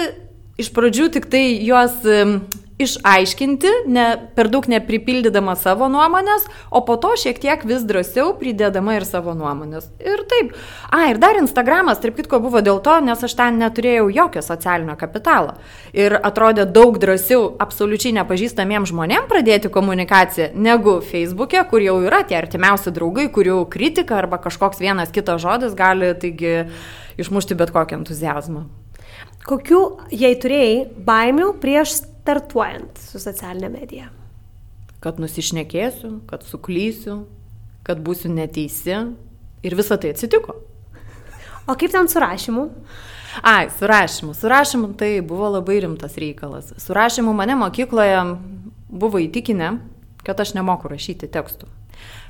iš 0.60 0.74
pradžių 0.76 1.10
tik 1.16 1.30
tai 1.32 1.46
juos 1.64 2.02
išaiškinti, 2.80 3.72
ne, 3.92 4.06
per 4.36 4.48
daug 4.52 4.64
nepripildydama 4.72 5.56
savo 5.60 5.90
nuomonės, 5.92 6.46
o 6.72 6.80
po 6.88 6.96
to 7.02 7.12
šiek 7.20 7.42
tiek 7.44 7.66
vis 7.68 7.84
drąsiau 7.88 8.32
pridėdama 8.40 8.96
ir 8.96 9.06
savo 9.08 9.34
nuomonės. 9.36 9.90
Ir 10.00 10.24
taip. 10.32 10.54
A, 10.88 11.10
ir 11.12 11.20
dar 11.20 11.36
Instagramas, 11.42 12.00
tarp 12.00 12.16
kitko, 12.22 12.40
buvo 12.44 12.64
dėl 12.64 12.80
to, 12.84 12.96
nes 13.04 13.20
aš 13.28 13.36
ten 13.36 13.60
neturėjau 13.60 14.08
jokio 14.16 14.44
socialinio 14.46 14.96
kapitalo. 15.00 15.58
Ir 15.92 16.16
atrodė 16.16 16.64
daug 16.72 16.96
drąsiau 17.02 17.52
absoliučiai 17.60 18.16
nepažįstamiems 18.22 18.94
žmonėms 18.94 19.28
pradėti 19.30 19.72
komunikaciją, 19.74 20.54
negu 20.56 21.00
Facebook'e, 21.04 21.66
kur 21.68 21.84
jau 21.84 22.00
yra 22.08 22.24
tie 22.24 22.40
artimiausi 22.40 22.96
draugai, 22.96 23.28
kurių 23.28 23.66
kritika 23.72 24.22
arba 24.24 24.40
kažkoks 24.40 24.80
vienas 24.80 25.12
kitas 25.12 25.44
žodis 25.44 25.76
gali 25.76 26.16
taigi 26.16 26.62
išmušti 27.20 27.60
bet 27.60 27.76
kokį 27.76 28.00
entuzijazmą. 28.00 28.70
Kokių, 29.50 29.82
jei 30.14 30.36
turėjai, 30.38 30.88
baimių 31.08 31.54
prieš 31.62 32.00
startuojant 32.02 33.00
su 33.02 33.22
socialinė 33.22 33.70
medija? 33.74 34.10
Kad 35.04 35.22
nusišnekėsiu, 35.22 36.20
kad 36.30 36.44
suklysiu, 36.46 37.24
kad 37.88 38.02
būsiu 38.04 38.32
neteisi. 38.34 38.98
Ir 39.66 39.76
visa 39.76 39.98
tai 40.00 40.14
atsitiko. 40.14 40.56
O 41.68 41.76
kaip 41.80 41.92
ten 41.94 42.08
su 42.12 42.22
rašymu? 42.22 42.68
Ai, 43.42 43.70
su 43.74 43.88
rašymu. 43.88 44.34
Su 44.34 44.50
rašymu 44.50 44.94
tai 44.98 45.22
buvo 45.22 45.50
labai 45.50 45.80
rimtas 45.84 46.16
reikalas. 46.18 46.74
Su 46.78 46.94
rašymu 46.94 47.34
mane 47.34 47.56
mokykloje 47.60 48.22
buvo 48.90 49.20
įtikinę, 49.22 49.78
kad 50.24 50.40
aš 50.40 50.56
nemoku 50.58 50.90
rašyti 50.90 51.30
tekstų. 51.30 51.70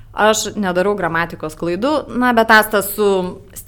Aš 0.09 0.55
nedarau 0.57 0.95
gramatikos 0.97 1.55
klaidų, 1.55 1.93
na, 2.17 2.33
bet 2.33 2.49
Asta 2.51 2.81
su 2.83 3.09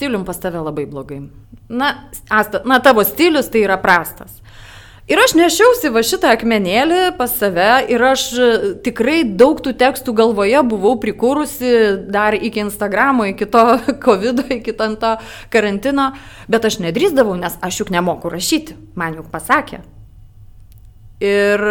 stilium 0.02 0.26
pas 0.26 0.40
tave 0.42 0.58
labai 0.58 0.86
blogai. 0.90 1.22
Na, 1.70 2.10
Asta, 2.30 2.64
na, 2.66 2.80
tavo 2.82 3.04
stilius 3.06 3.50
tai 3.54 3.62
yra 3.68 3.78
prastas. 3.78 4.40
Ir 5.12 5.20
aš 5.20 5.34
nešiausi 5.36 5.90
va 5.92 6.02
šitą 6.06 6.30
akmenėlį 6.32 7.00
pas 7.18 7.32
save 7.36 7.70
ir 7.92 8.02
aš 8.06 8.24
e, 8.38 8.50
tikrai 8.86 9.24
daug 9.26 9.60
tų 9.62 9.74
tekstų 9.78 10.14
galvoje 10.16 10.62
buvau 10.72 10.94
prikūrusi 11.02 11.72
dar 12.14 12.38
iki 12.38 12.64
Instagramo, 12.64 13.26
iki 13.30 13.46
to 13.46 13.64
COVID, 14.06 14.46
iki 14.58 14.74
to 14.74 15.14
karantino, 15.54 16.12
bet 16.48 16.66
aš 16.66 16.80
nedrįsdavau, 16.86 17.36
nes 17.38 17.58
aš 17.62 17.82
juk 17.82 17.92
nemoku 17.94 18.32
rašyti, 18.32 18.78
man 18.96 19.18
juk 19.20 19.30
pasakė. 19.34 19.82
Ir 21.22 21.66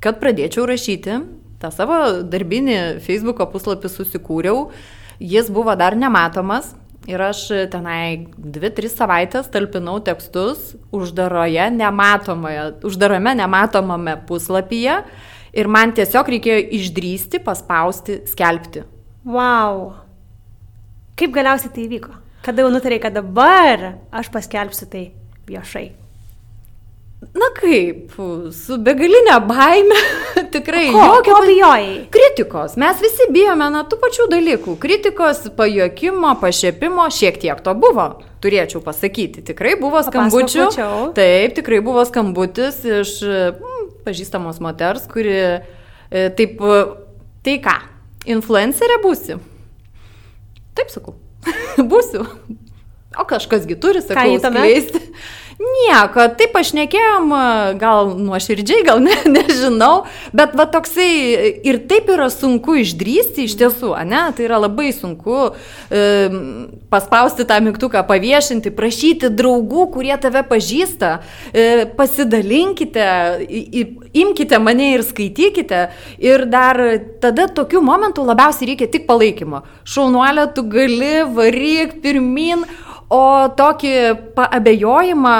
kad 0.00 0.20
pradėčiau 0.22 0.68
rašyti, 0.68 1.18
tą 1.60 1.72
savo 1.74 2.22
darbinį 2.22 2.78
Facebook'o 3.04 3.48
puslapį 3.50 3.90
susikūriau, 3.92 4.68
jis 5.20 5.50
buvo 5.50 5.74
dar 5.78 5.96
nematomas 5.96 6.74
ir 7.08 7.22
aš 7.24 7.44
tenai 7.72 8.28
2-3 8.36 8.90
savaitės 8.92 9.48
talpinau 9.52 9.98
tekstus 10.04 10.74
uždaroje, 10.94 11.70
nematomoje, 11.74 12.66
uždarame 12.86 13.34
nematomame 13.38 14.18
puslapyje 14.28 15.00
ir 15.56 15.70
man 15.72 15.94
tiesiog 15.96 16.28
reikėjo 16.34 16.60
išdrysti, 16.78 17.40
paspausti, 17.44 18.20
skelbti. 18.28 18.84
Wow. 19.28 19.94
Kaip 21.18 21.32
galiausiai 21.34 21.72
tai 21.74 21.86
įvyko? 21.88 22.12
Kada 22.44 22.62
jau 22.62 22.70
nutarėjai, 22.72 23.02
kad 23.08 23.16
dabar 23.16 23.88
aš 24.14 24.30
paskelbsiu 24.32 24.86
tai 24.92 25.08
viešai? 25.48 25.88
Na 27.18 27.48
kaip, 27.50 28.12
su 28.54 28.76
begalinė 28.78 29.40
baime, 29.48 29.96
tikrai 30.54 30.84
ko, 30.94 31.00
jokio 31.02 31.34
ko 31.34 31.40
bijojai. 31.48 31.88
Kritikos, 32.14 32.76
mes 32.78 33.00
visi 33.02 33.26
bijome 33.34 33.66
na 33.74 33.82
tų 33.90 33.98
pačių 33.98 34.28
dalykų. 34.30 34.76
Kritikos, 34.78 35.40
pajokimo, 35.58 36.36
pašėpimo, 36.38 37.08
šiek 37.14 37.40
tiek 37.42 37.58
to 37.66 37.74
buvo, 37.78 38.06
turėčiau 38.44 38.82
pasakyti. 38.86 39.42
Tikrai 39.50 39.74
buvo 39.80 40.04
skambučių. 40.06 40.68
Taip, 41.18 41.56
tikrai 41.58 41.80
buvo 41.82 42.06
skambutis 42.06 42.78
iš 42.86 43.16
mm, 43.26 43.90
pažįstamos 44.06 44.62
moters, 44.62 45.10
kuri 45.10 45.34
e, 45.34 46.22
taip, 46.38 46.62
tai 47.42 47.58
ką, 47.66 47.74
influencerė 48.30 49.00
būsi? 49.02 49.40
Taip 50.78 50.94
sakau, 50.94 51.18
būsiu. 51.90 52.22
O 53.18 53.26
kažkasgi 53.26 53.74
turi, 53.82 54.06
sakau, 54.06 54.38
skleisti. 54.38 55.02
Nieko, 55.58 56.22
taip 56.38 56.52
pašnekėjom, 56.54 57.32
gal 57.80 58.12
nuoširdžiai, 58.14 58.84
gal 58.86 59.00
ne, 59.02 59.16
nežinau, 59.34 60.04
bet 60.30 60.54
va 60.54 60.68
toksai 60.70 61.08
ir 61.66 61.80
taip 61.90 62.12
yra 62.14 62.28
sunku 62.30 62.76
išdrysti 62.78 63.48
iš 63.48 63.56
tiesų, 63.58 63.90
ne? 64.06 64.20
Tai 64.38 64.46
yra 64.46 64.60
labai 64.62 64.92
sunku 64.94 65.48
e, 65.50 66.04
paspausti 66.94 67.42
tą 67.48 67.58
mygtuką, 67.66 68.04
paviešinti, 68.06 68.70
prašyti 68.70 69.32
draugų, 69.34 69.88
kurie 69.96 70.14
tave 70.22 70.44
pažįsta, 70.46 71.16
e, 71.50 71.68
pasidalinkite, 71.98 73.10
i, 73.50 73.86
imkite 74.22 74.62
mane 74.62 74.92
ir 74.94 75.02
skaitykite. 75.10 75.88
Ir 76.22 76.46
dar 76.46 76.78
tada 77.18 77.50
tokiu 77.50 77.82
momentu 77.82 78.22
labiausiai 78.22 78.76
reikia 78.76 78.92
tik 78.94 79.10
palaikymo. 79.10 79.64
Šaunuolė, 79.82 80.52
tu 80.54 80.68
gali, 80.70 81.16
varyk 81.34 81.98
pirmin 82.04 82.62
O 83.08 83.48
tokį 83.56 83.92
abejojimą 84.36 85.36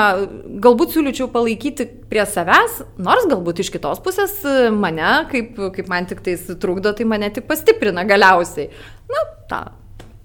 galbūt 0.64 0.94
siūlyčiau 0.94 1.26
palaikyti 1.32 1.84
prie 2.08 2.24
savęs, 2.24 2.78
nors 3.04 3.26
galbūt 3.28 3.60
iš 3.60 3.68
kitos 3.74 4.00
pusės 4.04 4.38
mane, 4.72 5.10
kaip, 5.28 5.58
kaip 5.74 5.90
man 5.92 6.08
tik 6.08 6.22
tai 6.24 6.38
trukdo, 6.62 6.94
tai 6.96 7.04
mane 7.08 7.28
tik 7.34 7.44
pastiprina 7.50 8.06
galiausiai. 8.08 8.70
Na, 9.12 9.24
tą 9.52 9.60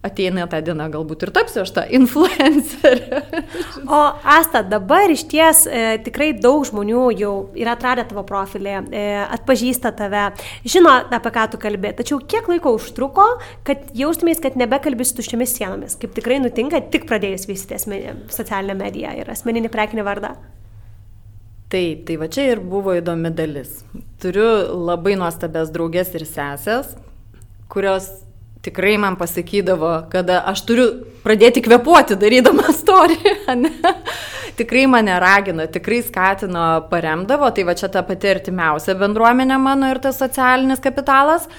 ateina 0.03 0.45
tą 0.51 0.59
dieną 0.65 0.89
galbūt 0.91 1.23
ir 1.25 1.31
tapsiu 1.35 1.61
aš 1.63 1.71
tą 1.75 1.83
influencerį. 1.97 3.21
o 3.97 4.01
Asta, 4.35 4.63
dabar 4.67 5.11
iš 5.13 5.25
ties 5.31 5.63
e, 5.67 5.83
tikrai 6.03 6.31
daug 6.35 6.65
žmonių 6.67 7.03
jau 7.19 7.33
yra 7.59 7.77
atradę 7.77 8.05
tavo 8.09 8.25
profilį, 8.27 8.73
e, 8.91 9.03
atpažįsta 9.37 9.93
tave, 9.99 10.25
žino, 10.67 10.91
apie 11.17 11.33
ką 11.37 11.45
tu 11.53 11.61
kalbė. 11.61 11.93
Tačiau 11.99 12.19
kiek 12.19 12.49
laiko 12.51 12.75
užtruko, 12.77 13.27
kad 13.67 13.93
jaustumės, 13.95 14.41
kad 14.43 14.59
nebekalbė 14.59 15.07
su 15.07 15.15
tuščiamis 15.21 15.55
sienomis, 15.55 15.95
kaip 16.01 16.15
tikrai 16.17 16.41
nutinka 16.43 16.83
tik 16.93 17.07
pradėjus 17.09 17.47
vystyti 17.47 17.79
socialinę 18.33 18.75
mediją 18.79 19.15
ir 19.21 19.31
asmeninį 19.31 19.71
prekinį 19.71 20.05
vardą? 20.07 20.33
Taip, 21.73 22.03
tai 22.05 22.19
va 22.21 22.27
čia 22.29 22.51
ir 22.51 22.59
buvo 22.61 22.93
įdomi 22.93 23.31
dalis. 23.33 23.79
Turiu 24.21 24.45
labai 24.85 25.15
nuostabės 25.17 25.71
draugės 25.73 26.11
ir 26.13 26.27
sesės, 26.29 26.91
kurios 27.71 28.11
tikrai 28.63 28.97
man 28.97 29.17
pasakydavo, 29.19 29.91
kada 30.11 30.39
aš 30.47 30.63
turiu 30.67 30.87
pradėti 31.23 31.63
kvepuoti 31.65 32.15
darydama 32.19 32.69
istoriją. 32.73 33.59
tikrai 34.57 34.87
mane 34.87 35.19
ragino, 35.19 35.67
tikrai 35.67 36.01
skatino, 36.05 36.65
paremdavo, 36.91 37.49
tai 37.51 37.67
va 37.67 37.75
čia 37.75 37.91
ta 37.91 38.05
pati 38.07 38.31
artimiausia 38.31 38.95
bendruomenė 38.99 39.59
mano 39.59 39.91
ir 39.91 39.99
tas 40.03 40.19
socialinis 40.21 40.83
kapitalas. 40.83 41.49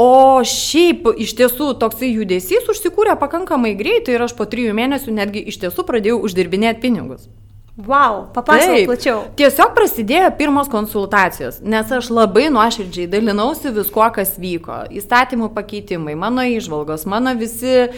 O 0.00 0.42
šiaip 0.42 1.06
iš 1.22 1.36
tiesų 1.38 1.76
toksai 1.78 2.08
judesys 2.16 2.66
užsikūrė 2.70 3.14
pakankamai 3.20 3.76
greitai 3.78 4.16
ir 4.16 4.24
aš 4.26 4.34
po 4.34 4.46
trijų 4.50 4.74
mėnesių 4.74 5.14
netgi 5.14 5.44
iš 5.52 5.60
tiesų 5.62 5.86
pradėjau 5.86 6.18
uždirbinėti 6.26 6.82
pinigus. 6.82 7.28
Wow, 7.74 8.28
papasakok 8.30 8.84
plačiau. 8.86 9.22
Tiesiog 9.34 9.72
prasidėjo 9.74 10.28
pirmos 10.38 10.68
konsultacijos, 10.70 11.56
nes 11.58 11.88
aš 11.90 12.06
labai 12.14 12.44
nuoširdžiai 12.54 13.08
dalinausi 13.10 13.72
viskuo, 13.74 14.04
kas 14.14 14.36
vyko. 14.38 14.76
Įstatymų 14.94 15.48
pakeitimai, 15.56 16.14
mano 16.14 16.44
išvalgos, 16.46 17.02
mano 17.10 17.32
visi 17.34 17.88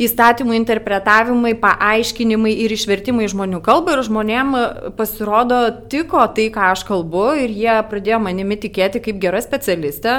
įstatymų 0.00 0.56
interpretavimai, 0.62 1.52
paaiškinimai 1.60 2.54
ir 2.64 2.72
išvertimai 2.78 3.28
žmonių 3.28 3.60
kalbą 3.66 3.98
ir 3.98 4.06
žmonėm 4.08 4.56
pasirodo 4.96 5.60
tiko 5.92 6.24
tai, 6.32 6.48
ką 6.56 6.72
aš 6.72 6.86
kalbu 6.88 7.28
ir 7.44 7.52
jie 7.52 7.76
pradėjo 7.92 8.22
manimi 8.24 8.56
tikėti 8.64 9.04
kaip 9.04 9.20
gera 9.20 9.44
specialistė 9.44 10.16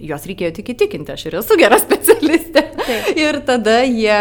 juos 0.00 0.24
reikėjo 0.28 0.54
tik 0.56 0.72
įtikinti, 0.74 1.12
aš 1.12 1.26
ir 1.28 1.38
esu 1.42 1.58
gera 1.60 1.78
specialistė. 1.86 2.64
Taip. 2.78 3.10
Ir 3.18 3.42
tada 3.46 3.80
jie 3.84 4.16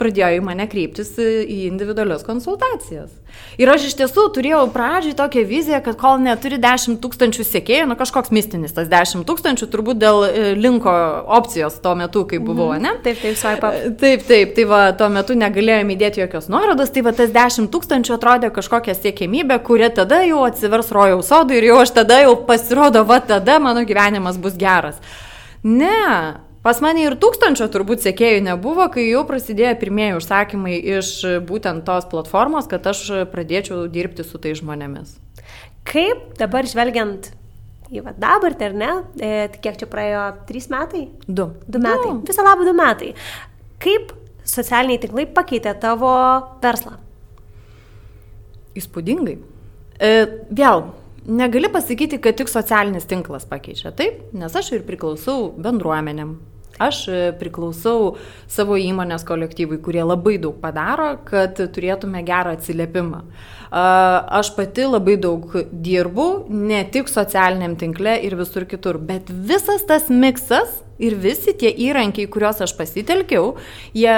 pradėjo 0.00 0.30
į 0.38 0.40
mane 0.44 0.66
kreiptis 0.70 1.12
į 1.18 1.64
individualias 1.68 2.24
konsultacijas. 2.26 3.10
Ir 3.58 3.66
aš 3.70 3.88
iš 3.88 3.94
tiesų 3.98 4.28
turėjau 4.36 4.60
pradžiai 4.70 5.14
tokią 5.18 5.42
viziją, 5.48 5.80
kad 5.82 5.96
kol 5.98 6.20
neturi 6.22 6.54
10 6.62 7.00
tūkstančių 7.02 7.42
sėkėjų, 7.48 7.88
nu 7.90 7.96
kažkoks 7.98 8.30
mistinis 8.34 8.74
tas 8.76 8.86
10 8.90 9.24
tūkstančių, 9.26 9.66
turbūt 9.72 9.98
dėl 9.98 10.20
e, 10.28 10.44
linko 10.54 10.92
opcijos 11.38 11.80
tuo 11.82 11.96
metu, 11.98 12.22
kai 12.30 12.38
buvau, 12.38 12.70
Mhm. 12.74 12.82
ne? 12.82 12.92
Taip, 13.02 13.18
taip, 13.22 13.36
swipe 13.40 13.66
up. 13.66 13.98
Taip, 13.98 14.22
taip, 14.28 14.54
tai 14.54 14.64
va, 14.70 14.80
tuo 14.94 15.08
metu 15.10 15.34
negalėjome 15.34 15.96
įdėti 15.96 16.22
jokios 16.22 16.46
nuorodos, 16.48 16.90
tai 16.94 17.02
va 17.02 17.12
tas 17.12 17.30
10 17.34 17.66
tūkstančių 17.74 18.14
atrodė 18.18 18.52
kažkokia 18.54 18.94
siekėmybė, 18.94 19.58
kuria 19.66 19.90
tada 19.90 20.22
jau 20.26 20.44
atsivers 20.46 20.92
rojaus 20.94 21.26
sodai 21.32 21.58
ir 21.58 21.70
jau 21.72 21.80
aš 21.82 21.90
tada 21.98 22.20
jau 22.22 22.36
pasirodo, 22.46 23.02
va 23.04 23.18
tada 23.20 23.58
mano 23.58 23.82
gyvenimas 23.84 24.38
bus 24.38 24.54
geras. 24.54 24.98
Ne, 25.64 26.34
pas 26.64 26.80
mane 26.80 27.04
ir 27.04 27.18
tūkstančio 27.20 27.68
turbūt 27.72 28.02
sekėjų 28.06 28.40
nebuvo, 28.48 28.88
kai 28.92 29.06
jau 29.06 29.22
prasidėjo 29.28 29.76
pirmieji 29.82 30.16
užsakymai 30.18 30.78
iš 30.96 31.14
būtent 31.46 31.84
tos 31.86 32.08
platformos, 32.10 32.68
kad 32.70 32.86
aš 32.90 33.06
pradėčiau 33.32 33.84
dirbti 33.92 34.26
su 34.26 34.40
tai 34.40 34.56
žmonėmis. 34.56 35.18
Kaip 35.84 36.32
dabar 36.40 36.64
žvelgiant 36.64 37.28
į 37.92 38.02
va, 38.04 38.14
dabartį, 38.16 38.68
ar 38.70 38.76
ne, 38.80 38.90
e, 39.18 39.32
tai 39.52 39.60
kiek 39.66 39.78
čia 39.80 39.88
praėjo, 39.90 40.24
trys 40.48 40.70
metai? 40.72 41.06
Du. 41.26 41.50
Du 41.68 41.80
metai. 41.82 42.14
Nu, 42.16 42.22
Visą 42.26 42.44
labą 42.46 42.66
du 42.66 42.74
metai. 42.76 43.12
Kaip 43.82 44.14
socialiniai 44.48 45.00
tinklai 45.02 45.26
pakeitė 45.28 45.74
tavo 45.80 46.14
verslą? 46.64 46.96
Įspūdingai. 48.78 49.36
E, 50.00 50.12
vėl, 50.50 50.88
negali 51.28 51.70
pasakyti, 51.72 52.18
kad 52.22 52.40
tik 52.40 52.50
socialinis 52.50 53.06
tinklas 53.10 53.46
pakeičia, 53.48 53.92
taip, 53.96 54.24
nes 54.36 54.56
aš 54.56 54.72
ir 54.78 54.88
priklausau 54.88 55.52
bendruomenėm. 55.60 56.34
Aš 56.82 57.04
e, 57.08 57.18
priklausau 57.38 58.16
savo 58.50 58.78
įmonės 58.80 59.26
kolektyvui, 59.28 59.78
kurie 59.84 60.02
labai 60.02 60.38
daug 60.42 60.56
padaro, 60.62 61.12
kad 61.28 61.60
turėtume 61.74 62.24
gerą 62.26 62.56
atsiliepimą. 62.58 63.24
Aš 63.74 64.52
pati 64.54 64.84
labai 64.86 65.16
daug 65.18 65.50
dirbu, 65.72 66.26
ne 66.46 66.84
tik 66.94 67.08
socialiniam 67.10 67.74
tinkle 67.78 68.12
ir 68.22 68.36
visur 68.38 68.68
kitur, 68.70 69.00
bet 69.02 69.30
visas 69.30 69.82
tas 69.88 70.06
miksas 70.12 70.76
ir 71.02 71.16
visi 71.18 71.56
tie 71.58 71.72
įrankiai, 71.88 72.28
kuriuos 72.30 72.62
aš 72.62 72.76
pasitelkiau, 72.78 73.56
jie 73.98 74.14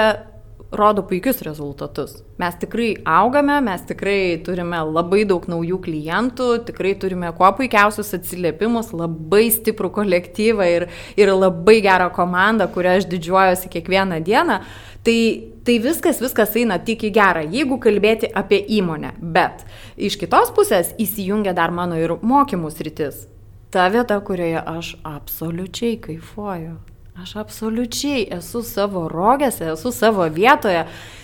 rodo 0.71 1.03
puikius 1.03 1.41
rezultatus. 1.41 2.23
Mes 2.37 2.55
tikrai 2.59 2.97
augame, 3.05 3.61
mes 3.61 3.81
tikrai 3.87 4.37
turime 4.43 4.79
labai 4.83 5.23
daug 5.27 5.45
naujų 5.47 5.79
klientų, 5.85 6.49
tikrai 6.67 6.93
turime 6.99 7.31
kuo 7.37 7.49
puikiausius 7.55 8.11
atsiliepimus, 8.17 8.91
labai 8.91 9.47
stiprų 9.53 9.91
kolektyvą 9.99 10.67
ir, 10.73 10.87
ir 11.19 11.31
labai 11.31 11.79
gerą 11.85 12.09
komandą, 12.15 12.67
kurią 12.73 12.97
aš 12.99 13.07
didžiuojuosi 13.13 13.71
kiekvieną 13.77 14.19
dieną. 14.27 14.59
Tai, 15.07 15.19
tai 15.63 15.77
viskas, 15.79 16.19
viskas 16.19 16.57
eina 16.59 16.81
tik 16.83 17.05
į 17.07 17.13
gerą, 17.15 17.45
jeigu 17.53 17.79
kalbėti 17.79 18.27
apie 18.35 18.59
įmonę. 18.79 19.13
Bet 19.21 19.63
iš 19.95 20.19
kitos 20.19 20.51
pusės 20.55 20.91
įsijungia 20.99 21.55
dar 21.55 21.71
mano 21.71 21.95
ir 21.95 22.17
mokymus 22.19 22.83
rytis. 22.83 23.23
Ta 23.71 23.87
vieta, 23.91 24.19
kurioje 24.23 24.59
aš 24.63 24.93
absoliučiai 25.07 25.95
kaifuoju. 26.03 26.75
Aš 27.17 27.31
absoliučiai 27.41 28.27
esu 28.35 28.59
savo 28.61 29.07
rogėse, 29.09 29.71
esu 29.71 29.89
savo 29.89 30.27
vietoje, 30.29 30.83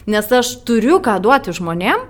nes 0.09 0.31
aš 0.33 0.49
turiu 0.65 0.97
ką 1.05 1.19
duoti 1.21 1.53
žmonėm 1.53 2.07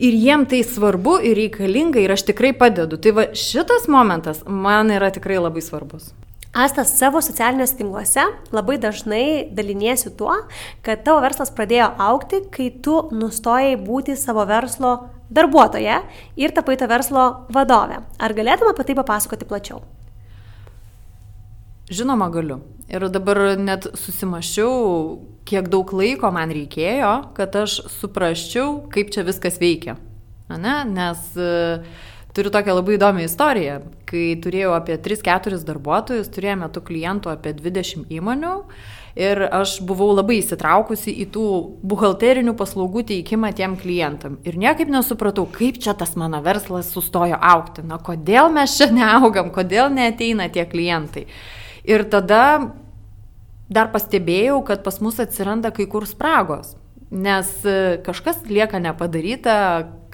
ir 0.00 0.16
jiem 0.16 0.46
tai 0.48 0.62
svarbu 0.64 1.18
ir 1.28 1.36
reikalinga 1.36 2.00
ir 2.00 2.14
aš 2.14 2.24
tikrai 2.30 2.54
padedu. 2.56 2.96
Tai 2.96 3.12
va 3.18 3.26
šitas 3.36 3.90
momentas 3.92 4.40
man 4.48 4.88
yra 4.96 5.12
tikrai 5.12 5.36
labai 5.36 5.60
svarbus. 5.60 6.14
Astas 6.56 6.96
savo 6.96 7.20
socialiniuose 7.20 7.76
tinkluose 7.82 8.24
labai 8.56 8.80
dažnai 8.80 9.52
daliniesi 9.52 10.16
tuo, 10.16 10.40
kad 10.80 11.04
tavo 11.04 11.20
verslas 11.20 11.52
pradėjo 11.52 11.92
aukti, 12.00 12.46
kai 12.48 12.72
tu 12.80 13.02
nustojai 13.12 13.76
būti 13.84 14.16
savo 14.16 14.48
verslo 14.48 14.96
darbuotoja 15.28 16.00
ir 16.40 16.56
tapai 16.56 16.80
to 16.80 16.88
verslo 16.88 17.30
vadovė. 17.52 18.00
Ar 18.16 18.32
galėtum 18.32 18.72
apie 18.72 18.88
tai 18.88 19.02
papasakoti 19.04 19.44
plačiau? 19.44 19.84
Žinoma, 21.90 22.28
galiu. 22.30 22.60
Ir 22.90 23.08
dabar 23.10 23.56
net 23.58 23.88
susimašiau, 23.98 24.70
kiek 25.46 25.66
daug 25.70 25.90
laiko 25.94 26.30
man 26.30 26.52
reikėjo, 26.54 27.10
kad 27.34 27.56
aš 27.58 27.80
suprasčiau, 27.98 28.84
kaip 28.94 29.10
čia 29.10 29.24
viskas 29.26 29.58
veikia. 29.58 29.96
Ane? 30.50 30.76
Nes 30.90 31.24
e, 31.34 31.50
turiu 32.34 32.54
tokią 32.54 32.78
labai 32.78 32.94
įdomią 32.94 33.26
istoriją. 33.26 33.80
Kai 34.06 34.24
turėjau 34.42 34.76
apie 34.78 35.00
3-4 35.02 35.58
darbuotojus, 35.66 36.30
turėjome 36.30 36.70
tų 36.70 36.82
klientų 36.86 37.34
apie 37.34 37.54
20 37.58 38.10
įmonių. 38.18 38.54
Ir 39.18 39.42
aš 39.50 39.80
buvau 39.82 40.12
labai 40.14 40.38
įsitraukusi 40.38 41.10
į 41.24 41.30
tų 41.34 41.46
buhalterinių 41.90 42.54
paslaugų 42.58 43.02
teikimą 43.08 43.50
tiem 43.58 43.74
klientam. 43.78 44.38
Ir 44.46 44.54
niekaip 44.58 44.90
nesupratau, 44.90 45.48
kaip 45.50 45.82
čia 45.82 45.98
tas 45.98 46.14
mano 46.14 46.38
verslas 46.44 46.92
sustojo 46.94 47.34
aukti. 47.34 47.82
Na, 47.82 47.98
kodėl 47.98 48.52
mes 48.54 48.78
čia 48.78 48.92
neaugam, 48.94 49.50
kodėl 49.50 49.90
neateina 49.90 50.46
tie 50.54 50.66
klientai. 50.70 51.26
Ir 51.90 52.04
tada 52.06 52.70
dar 53.70 53.90
pastebėjau, 53.90 54.60
kad 54.66 54.84
pas 54.86 55.00
mus 55.02 55.18
atsiranda 55.22 55.72
kai 55.74 55.88
kur 55.90 56.06
spragos. 56.06 56.76
Nes 57.10 57.48
e, 57.66 57.98
kažkas 58.06 58.44
lieka 58.46 58.78
nepadaryta, 58.78 59.54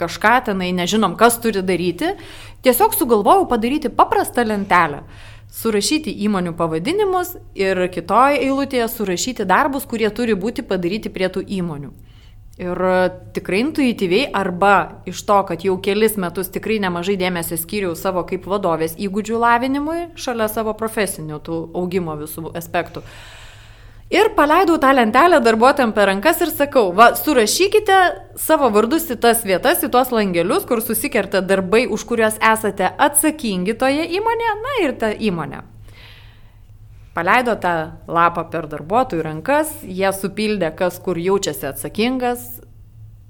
kažką 0.01 0.37
tenai 0.49 0.71
nežinom, 0.77 1.17
kas 1.21 1.37
turi 1.43 1.61
daryti. 1.61 2.15
Tiesiog 2.65 2.97
sugalvojau 2.97 3.45
padaryti 3.51 3.93
paprastą 3.93 4.47
lentelę. 4.49 5.03
Surašyti 5.57 6.13
įmonių 6.27 6.55
pavadinimus 6.57 7.37
ir 7.57 7.85
kitoje 7.93 8.41
eilutėje 8.45 8.89
surašyti 8.93 9.45
darbus, 9.49 9.85
kurie 9.89 10.09
turi 10.11 10.35
būti 10.37 10.65
padaryti 10.65 11.13
prie 11.13 11.29
tų 11.33 11.45
įmonių. 11.61 11.93
Ir 12.57 12.79
tikrai 13.37 13.59
intuityviai 13.67 14.31
arba 14.33 15.03
iš 15.05 15.21
to, 15.29 15.43
kad 15.45 15.65
jau 15.67 15.75
kelis 15.85 16.15
metus 16.17 16.49
tikrai 16.49 16.79
nemažai 16.81 17.19
dėmesio 17.21 17.59
skyriau 17.61 17.93
savo 17.93 18.23
kaip 18.25 18.49
vadovės 18.49 18.95
įgūdžių 18.97 19.41
lavinimui, 19.43 19.99
šalia 20.17 20.49
savo 20.49 20.73
profesinių 20.79 21.43
tų 21.45 21.59
augimo 21.77 22.17
visų 22.17 22.55
aspektų. 22.57 23.05
Ir 24.09 24.31
paleidau 24.39 24.79
tą 24.81 24.95
lentelę 24.95 25.43
darbuotojams 25.45 25.93
per 25.93 26.09
rankas 26.09 26.41
ir 26.41 26.55
sakau, 26.55 26.95
va, 26.97 27.11
surašykite 27.19 28.01
savo 28.41 28.73
vardus 28.73 29.11
į 29.13 29.21
tas 29.21 29.45
vietas, 29.45 29.85
į 29.85 29.93
tuos 29.93 30.15
langelius, 30.15 30.65
kur 30.65 30.81
susikerta 30.81 31.45
darbai, 31.45 31.85
už 31.91 32.09
kuriuos 32.09 32.41
esate 32.41 32.89
atsakingi 32.97 33.77
toje 33.77 34.07
įmonėje, 34.17 34.61
na 34.63 34.77
ir 34.87 35.01
ta 35.03 35.11
įmonė. 35.13 35.67
Paleido 37.17 37.55
tą 37.57 37.71
lapą 38.13 38.43
per 38.53 38.67
darbuotojų 38.69 39.23
rankas, 39.25 39.71
jie 39.89 40.11
supildė, 40.13 40.69
kas 40.77 40.99
kur 41.01 41.17
jaučiasi 41.17 41.65
atsakingas 41.71 42.43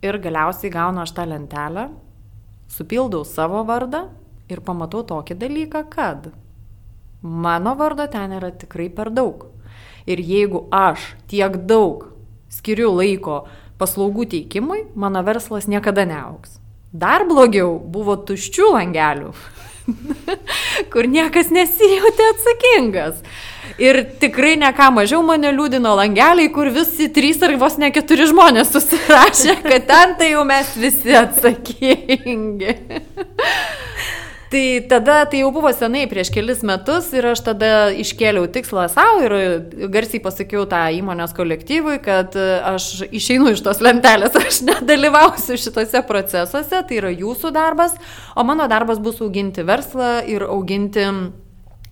ir 0.03 0.19
galiausiai 0.25 0.73
gaunu 0.75 1.05
aš 1.05 1.13
tą 1.15 1.27
lentelę, 1.31 1.85
supildau 2.67 3.23
savo 3.23 3.63
vardą 3.69 4.09
ir 4.51 4.65
pamatau 4.67 5.05
tokį 5.07 5.37
dalyką, 5.39 5.85
kad 5.93 6.27
mano 7.23 7.77
vardo 7.79 8.09
ten 8.11 8.35
yra 8.41 8.51
tikrai 8.51 8.89
per 8.91 9.13
daug. 9.15 9.47
Ir 10.11 10.19
jeigu 10.19 10.65
aš 10.75 11.13
tiek 11.31 11.55
daug 11.71 12.09
skiriu 12.51 12.91
laiko 12.91 13.45
paslaugų 13.79 14.27
teikimui, 14.35 14.83
mano 14.99 15.23
verslas 15.23 15.71
niekada 15.71 16.03
neauks. 16.11 16.59
Dar 16.91 17.23
blogiau 17.29 17.79
buvo 17.79 18.19
tuščių 18.19 18.73
langelių, 18.75 19.31
kur 20.93 21.09
niekas 21.11 21.51
nesijauti 21.55 22.31
atsakingas. 22.33 23.21
Ir 23.83 23.99
tikrai 24.21 24.55
ne 24.57 24.71
ką 24.77 24.89
mažiau 24.95 25.23
mane 25.27 25.51
liūdino 25.53 25.93
langeliai, 25.99 26.49
kur 26.55 26.71
visi 26.73 27.11
trys 27.13 27.43
ar 27.45 27.57
vos 27.61 27.77
ne 27.81 27.91
keturi 27.95 28.29
žmonės 28.31 28.73
susirašė, 28.73 29.59
kad 29.67 29.89
ten 29.91 30.15
tai 30.21 30.31
jau 30.33 30.47
mes 30.49 30.71
visi 30.81 31.17
atsakingi. 31.19 32.77
Tai 34.51 34.87
tada, 34.89 35.25
tai 35.27 35.41
jau 35.41 35.49
buvo 35.51 35.73
senai 35.75 36.05
prieš 36.07 36.31
kelis 36.35 36.61
metus 36.67 37.09
ir 37.17 37.27
aš 37.33 37.41
tada 37.49 37.71
iškėliau 37.99 38.47
tikslą 38.55 38.85
savo 38.93 39.25
ir 39.27 39.35
garsiai 39.91 40.21
pasakiau 40.23 40.63
tą 40.71 40.85
įmonės 40.95 41.35
kolektyvui, 41.35 41.97
kad 42.05 42.37
aš 42.39 43.09
išeinu 43.11 43.57
iš 43.57 43.65
tos 43.67 43.83
lentelės, 43.83 44.39
aš 44.43 44.61
nedalyvausiu 44.69 45.59
šitose 45.59 46.05
procesuose, 46.07 46.85
tai 46.87 47.01
yra 47.01 47.11
jūsų 47.11 47.51
darbas, 47.57 47.99
o 48.39 48.47
mano 48.47 48.69
darbas 48.71 49.03
bus 49.03 49.19
auginti 49.25 49.67
verslą 49.67 50.21
ir 50.31 50.47
auginti 50.47 51.09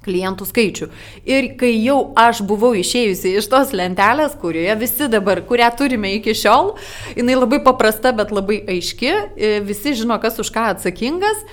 klientų 0.04 0.46
skaičių. 0.48 0.88
Ir 1.28 1.50
kai 1.60 1.72
jau 1.78 2.12
aš 2.18 2.42
buvau 2.46 2.74
išėjusi 2.76 3.34
iš 3.40 3.48
tos 3.52 3.72
lentelės, 3.76 4.36
kurioje 4.40 4.76
visi 4.80 5.08
dabar, 5.12 5.42
kurią 5.48 5.70
turime 5.78 6.14
iki 6.18 6.36
šiol, 6.36 6.74
jinai 7.16 7.38
labai 7.38 7.60
paprasta, 7.64 8.12
bet 8.16 8.34
labai 8.34 8.60
aiški, 8.76 9.12
visi 9.66 9.96
žino, 9.98 10.18
kas 10.22 10.38
už 10.42 10.52
ką 10.54 10.68
atsakingas. 10.74 11.44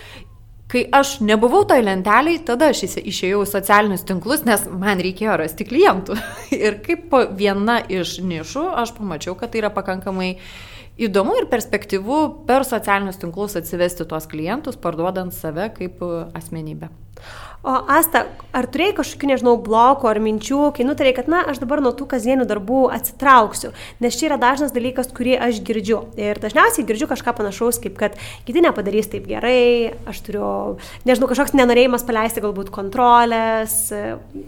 Kai 0.71 0.85
aš 0.95 1.17
nebuvau 1.19 1.65
toj 1.67 1.81
lenteliai, 1.83 2.39
tada 2.47 2.69
aš 2.71 2.85
išėjau 3.01 3.41
į 3.43 3.49
socialinius 3.49 4.05
tinklus, 4.07 4.45
nes 4.47 4.63
man 4.71 5.01
reikėjo 5.03 5.33
rasti 5.41 5.67
klientų. 5.67 6.15
Ir 6.55 6.77
kaip 6.85 7.11
viena 7.35 7.81
iš 7.91 8.21
nišų, 8.23 8.63
aš 8.79 8.93
pamačiau, 8.95 9.35
kad 9.35 9.51
tai 9.51 9.65
yra 9.65 9.73
pakankamai 9.75 10.37
įdomu 11.01 11.35
ir 11.39 11.47
perspektyvu 11.51 12.21
per 12.47 12.63
socialinius 12.67 13.19
tinklus 13.19 13.57
atsivesti 13.59 14.07
tuos 14.07 14.27
klientus, 14.31 14.79
parduodant 14.79 15.35
save 15.35 15.67
kaip 15.75 15.99
asmenybę. 16.37 16.91
O 17.61 17.73
Asta, 17.93 18.23
ar 18.57 18.65
turėjai 18.73 18.95
kažkokių, 18.97 19.27
nežinau, 19.29 19.51
blokų 19.61 20.07
ar 20.09 20.17
minčių, 20.23 20.71
kai 20.73 20.85
nutarėjai, 20.87 21.15
kad, 21.19 21.27
na, 21.29 21.43
aš 21.51 21.59
dabar 21.61 21.77
nuo 21.85 21.91
tų 21.93 22.07
kasdienių 22.09 22.47
darbų 22.49 22.79
atsitrauksiu, 22.89 23.69
nes 24.01 24.17
čia 24.17 24.31
yra 24.31 24.37
dažnas 24.41 24.73
dalykas, 24.73 25.11
kurį 25.13 25.35
aš 25.45 25.59
girdžiu. 25.67 25.99
Ir 26.17 26.41
dažniausiai 26.41 26.87
girdžiu 26.89 27.05
kažką 27.11 27.35
panašaus, 27.37 27.77
kaip 27.83 28.01
kad 28.01 28.17
kiti 28.47 28.65
nepadarys 28.65 29.13
taip 29.13 29.29
gerai, 29.29 29.93
aš 30.09 30.23
turiu, 30.25 30.49
nežinau, 31.05 31.29
kažkoks 31.29 31.53
nenorėjimas 31.61 32.07
paleisti 32.09 32.41
galbūt 32.41 32.73
kontrolės, 32.73 33.93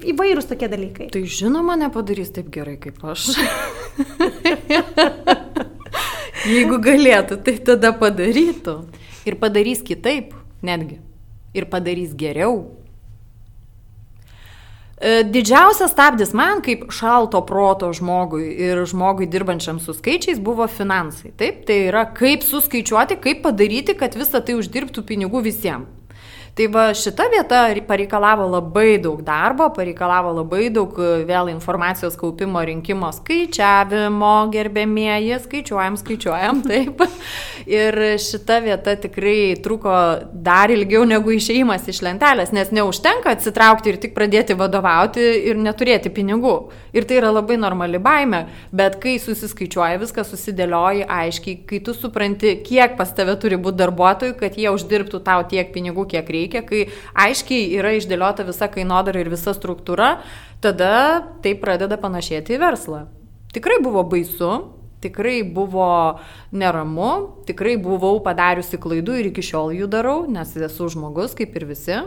įvairūs 0.09 0.49
tokie 0.49 0.73
dalykai. 0.73 1.13
Tai 1.13 1.21
žinoma, 1.29 1.77
nepadarys 1.85 2.33
taip 2.33 2.49
gerai 2.49 2.79
kaip 2.81 2.97
aš. 3.13 3.29
Jeigu 6.49 6.81
galėtų, 6.81 7.37
tai 7.45 7.59
tada 7.61 7.93
padarytų. 7.95 8.79
Ir 9.29 9.37
padarys 9.39 9.85
kitaip, 9.85 10.33
netgi. 10.65 10.97
Ir 11.53 11.69
padarys 11.69 12.17
geriau. 12.17 12.81
E, 15.03 15.23
didžiausias 15.27 15.91
stabdis 15.91 16.29
man 16.31 16.61
kaip 16.63 16.85
šalto 16.95 17.41
proto 17.43 17.89
žmogui 17.91 18.45
ir 18.69 18.79
žmogui 18.87 19.27
dirbančiam 19.27 19.81
su 19.83 19.91
skaičiais 19.97 20.39
buvo 20.39 20.67
finansai. 20.71 21.33
Taip, 21.35 21.65
tai 21.67 21.81
yra 21.89 22.05
kaip 22.15 22.45
suskaičiuoti, 22.47 23.17
kaip 23.25 23.41
padaryti, 23.43 23.97
kad 23.99 24.15
visą 24.15 24.39
tai 24.39 24.55
uždirbtų 24.55 25.03
pinigų 25.09 25.43
visiems. 25.43 25.91
Tai 26.53 26.67
va 26.69 26.83
šita 26.93 27.25
vieta 27.33 27.63
pareikalavo 27.87 28.43
labai 28.45 28.99
daug 29.01 29.23
darbo, 29.25 29.71
pareikalavo 29.73 30.35
labai 30.37 30.67
daug 30.69 30.99
e, 31.01 31.23
vėl 31.25 31.47
informacijos 31.49 32.13
kaupimo, 32.13 32.61
rinkimo, 32.61 33.07
skaičiavimo, 33.17 34.33
gerbėmieji, 34.53 35.39
skaičiuojam, 35.47 35.97
skaičiuojam, 35.97 36.59
taip. 36.69 37.01
Ir 37.65 37.97
šita 38.21 38.59
vieta 38.61 38.93
tikrai 39.01 39.55
truko 39.65 39.95
dar 40.45 40.69
ilgiau 40.69 41.07
negu 41.09 41.33
išeimas 41.33 41.89
iš 41.89 42.03
lentelės, 42.05 42.53
nes 42.53 42.69
neužtenka 42.69 43.33
atsitraukti 43.33 43.89
ir 43.89 43.97
tik 44.05 44.13
pradėti 44.13 44.53
vadovauti 44.59 45.25
ir 45.49 45.57
neturėti 45.57 46.13
pinigų. 46.13 46.53
Ir 46.93 47.09
tai 47.09 47.17
yra 47.17 47.33
labai 47.33 47.57
normali 47.57 47.97
baime, 47.97 48.43
bet 48.69 48.99
kai 49.01 49.15
susiskaičiuoja, 49.17 49.97
viskas 50.03 50.29
susidėlioja 50.29 51.09
aiškiai, 51.17 51.63
kai 51.65 51.81
tu 51.81 51.97
supranti, 51.97 52.59
kiek 52.61 52.93
pas 53.01 53.09
tave 53.17 53.39
turi 53.41 53.57
būti 53.57 53.81
darbuotojų, 53.81 54.37
kad 54.37 54.61
jie 54.61 54.69
uždirbtų 54.69 55.25
tau 55.25 55.41
tiek 55.49 55.73
pinigų, 55.73 56.05
kiek 56.13 56.29
reikia 56.29 56.42
reikia, 56.43 56.63
kai 56.67 56.85
aiškiai 57.25 57.73
yra 57.79 57.95
išdėliota 57.97 58.45
visa 58.47 58.69
kainodara 58.71 59.23
ir 59.23 59.33
visa 59.33 59.55
struktūra, 59.57 60.13
tada 60.63 60.93
tai 61.43 61.57
pradeda 61.59 61.99
panašėti 61.99 62.55
į 62.55 62.63
verslą. 62.63 63.05
Tikrai 63.53 63.81
buvo 63.83 64.01
baisu, 64.09 64.53
tikrai 65.03 65.43
buvo 65.43 66.19
neramu, 66.51 67.11
tikrai 67.47 67.75
buvau 67.81 68.17
padariusi 68.23 68.79
klaidų 68.81 69.19
ir 69.19 69.29
iki 69.31 69.43
šiol 69.45 69.75
jų 69.75 69.89
darau, 69.91 70.17
nes 70.31 70.55
esu 70.55 70.89
žmogus 70.93 71.35
kaip 71.37 71.55
ir 71.59 71.67
visi. 71.69 71.99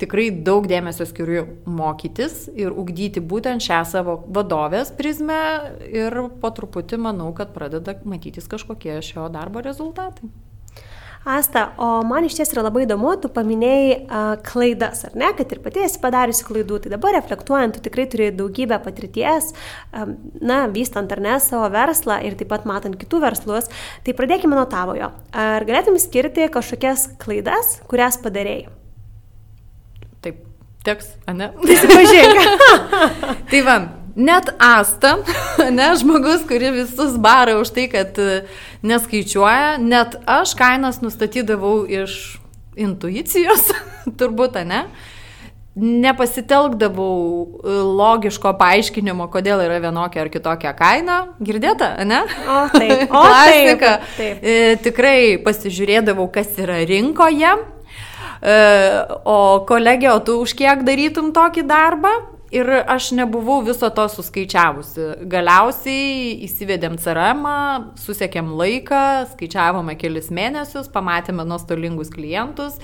Tikrai 0.00 0.30
daug 0.46 0.64
dėmesio 0.68 1.04
skiriu 1.04 1.44
mokytis 1.68 2.46
ir 2.56 2.72
ugdyti 2.72 3.20
būtent 3.20 3.60
šią 3.66 3.82
savo 3.88 4.16
vadovės 4.32 4.94
prizmę 4.96 5.40
ir 5.92 6.22
po 6.40 6.52
truputį 6.56 7.02
manau, 7.04 7.34
kad 7.36 7.52
pradeda 7.56 7.98
matytis 8.08 8.48
kažkokie 8.48 8.96
šio 9.04 9.28
darbo 9.32 9.60
rezultatai. 9.64 10.32
Asta, 11.24 11.72
o 11.76 12.00
man 12.08 12.24
iš 12.24 12.38
ties 12.38 12.54
yra 12.54 12.62
labai 12.64 12.86
įdomu, 12.86 13.10
tu 13.20 13.28
paminėjai 13.28 13.88
uh, 13.98 14.30
klaidas, 14.40 15.02
ar 15.04 15.18
ne, 15.20 15.28
kad 15.36 15.50
ir 15.52 15.58
pati 15.60 15.82
esi 15.84 16.00
padariusi 16.00 16.46
klaidų, 16.48 16.78
tai 16.80 16.92
dabar 16.94 17.12
reflektuojant, 17.18 17.76
tu 17.76 17.84
tikrai 17.84 18.06
turi 18.08 18.30
daugybę 18.32 18.78
patirties, 18.80 19.50
um, 19.92 20.14
na, 20.40 20.62
vystant 20.72 21.12
ar 21.12 21.20
ne 21.20 21.36
savo 21.44 21.68
verslą 21.76 22.22
ir 22.24 22.38
taip 22.40 22.48
pat 22.54 22.64
matant 22.64 22.96
kitų 22.96 23.20
verslus, 23.26 23.68
tai 24.06 24.16
pradėkime 24.16 24.56
nuo 24.56 24.64
tavojo. 24.72 25.12
Ar 25.36 25.68
galėtum 25.68 26.00
skirti 26.00 26.48
kažkokias 26.56 27.10
klaidas, 27.20 27.76
kurias 27.90 28.16
padarėjai? 28.24 28.70
Taip, 30.24 30.40
teks, 30.88 31.18
ne? 31.36 31.52
Prisipažink. 31.60 32.44
tai 33.52 33.66
va, 33.68 33.80
net 34.16 34.54
Asta, 34.58 35.18
ne 35.78 35.92
žmogus, 35.96 36.44
kuri 36.48 36.70
visus 36.80 37.16
bara 37.20 37.58
už 37.60 37.72
tai, 37.76 37.86
kad 37.92 38.18
e, 38.18 38.42
neskaičiuoja, 38.86 39.78
net 39.82 40.16
aš 40.28 40.54
kainas 40.58 41.00
nustatydavau 41.04 41.84
iš 41.88 42.40
intuicijos, 42.80 43.70
turbūt, 44.20 44.60
ne? 44.68 44.84
Nepasitelkdavau 45.80 47.60
logiško 47.96 48.52
paaiškinimo, 48.58 49.28
kodėl 49.32 49.62
yra 49.64 49.78
vienokia 49.80 50.24
ar 50.24 50.30
kitokia 50.32 50.72
kaina. 50.76 51.20
Girdėta, 51.38 51.92
ne? 52.04 52.24
O, 52.44 52.64
taip. 52.74 53.04
O, 53.14 53.22
Klasika. 53.22 53.92
Taip, 54.02 54.16
taip. 54.18 54.42
E, 54.42 54.56
tikrai 54.82 55.20
pasižiūrėdavau, 55.44 56.26
kas 56.34 56.58
yra 56.60 56.80
rinkoje. 56.90 57.54
E, 58.40 58.58
o 59.24 59.38
kolegė, 59.68 60.10
o 60.10 60.18
tu 60.26 60.40
už 60.42 60.56
kiek 60.58 60.82
darytum 60.84 61.30
tokį 61.36 61.64
darbą? 61.70 62.12
Ir 62.50 62.66
aš 62.90 63.12
nebuvau 63.14 63.60
viso 63.62 63.86
to 63.94 64.08
suskaičiavusi. 64.10 65.04
Galiausiai 65.30 66.32
įsivedėm 66.48 66.96
CRM, 66.98 67.44
susiekėm 68.02 68.50
laiką, 68.58 69.04
skaičiavome 69.36 69.94
kelis 70.00 70.32
mėnesius, 70.34 70.90
pamatėme 70.90 71.46
nuostolingus 71.46 72.10
klientus. 72.10 72.80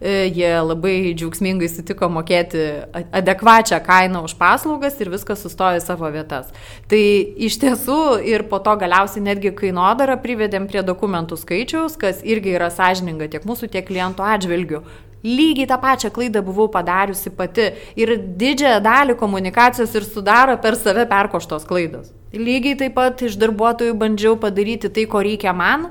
E, 0.00 0.30
jie 0.32 0.54
labai 0.64 1.12
džiaugsmingai 1.12 1.68
sutiko 1.68 2.08
mokėti 2.08 2.62
adekvačią 2.96 3.82
kainą 3.84 4.22
už 4.24 4.32
paslaugas 4.40 4.96
ir 4.96 5.12
viskas 5.12 5.44
sustojo 5.44 5.76
į 5.76 5.84
savo 5.84 6.08
vietas. 6.14 6.48
Tai 6.88 7.02
iš 7.44 7.60
tiesų 7.60 8.00
ir 8.24 8.46
po 8.48 8.62
to 8.64 8.72
galiausiai 8.80 9.26
netgi 9.26 9.52
kainodarą 9.60 10.16
privedėm 10.24 10.70
prie 10.72 10.80
dokumentų 10.80 11.36
skaičiaus, 11.44 12.00
kas 12.00 12.24
irgi 12.24 12.56
yra 12.56 12.72
sąžininga 12.72 13.28
tiek 13.28 13.44
mūsų, 13.44 13.68
tiek 13.76 13.84
klientų 13.92 14.24
atžvilgių. 14.24 14.80
Lygiai 15.24 15.68
tą 15.68 15.76
pačią 15.80 16.08
klaidą 16.10 16.40
buvau 16.42 16.68
padariusi 16.72 17.30
pati 17.36 17.66
ir 18.00 18.14
didžiąją 18.40 18.78
dalį 18.80 19.16
komunikacijos 19.20 19.92
ir 19.98 20.06
sudaro 20.08 20.56
per 20.62 20.78
save 20.80 21.04
perkoštos 21.10 21.66
klaidos. 21.68 22.08
Lygiai 22.32 22.78
taip 22.80 22.94
pat 22.96 23.20
iš 23.26 23.36
darbuotojų 23.36 23.98
bandžiau 24.00 24.38
padaryti 24.40 24.88
tai, 24.88 25.04
ko 25.04 25.20
reikia 25.20 25.52
man 25.52 25.90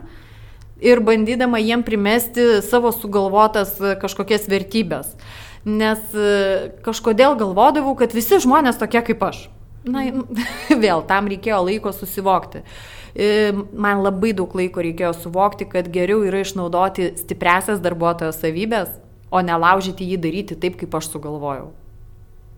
ir 0.82 1.02
bandydama 1.06 1.60
jiem 1.62 1.84
primesti 1.86 2.62
savo 2.66 2.90
sugalvotas 2.96 3.76
kažkokias 4.02 4.48
vertybės. 4.50 5.14
Nes 5.68 6.00
e, 6.16 6.72
kažkodėl 6.86 7.36
galvodavau, 7.38 7.94
kad 8.00 8.16
visi 8.16 8.40
žmonės 8.40 8.80
tokie 8.80 9.04
kaip 9.12 9.26
aš. 9.28 9.44
Na, 9.86 10.06
vėl 10.86 11.04
tam 11.06 11.28
reikėjo 11.30 11.60
laiko 11.68 11.94
susivokti. 11.94 12.64
E, 13.14 13.52
man 13.54 14.02
labai 14.06 14.32
daug 14.34 14.56
laiko 14.56 14.82
reikėjo 14.82 15.12
suvokti, 15.20 15.68
kad 15.70 15.92
geriau 15.92 16.24
yra 16.26 16.42
išnaudoti 16.46 17.12
stipresias 17.20 17.84
darbuotojo 17.84 18.32
savybės, 18.34 18.96
o 19.32 19.42
nelaužyti 19.46 20.08
jį 20.12 20.18
daryti 20.22 20.58
taip, 20.60 20.78
kaip 20.80 20.96
aš 20.98 21.12
sugalvojau. 21.14 21.70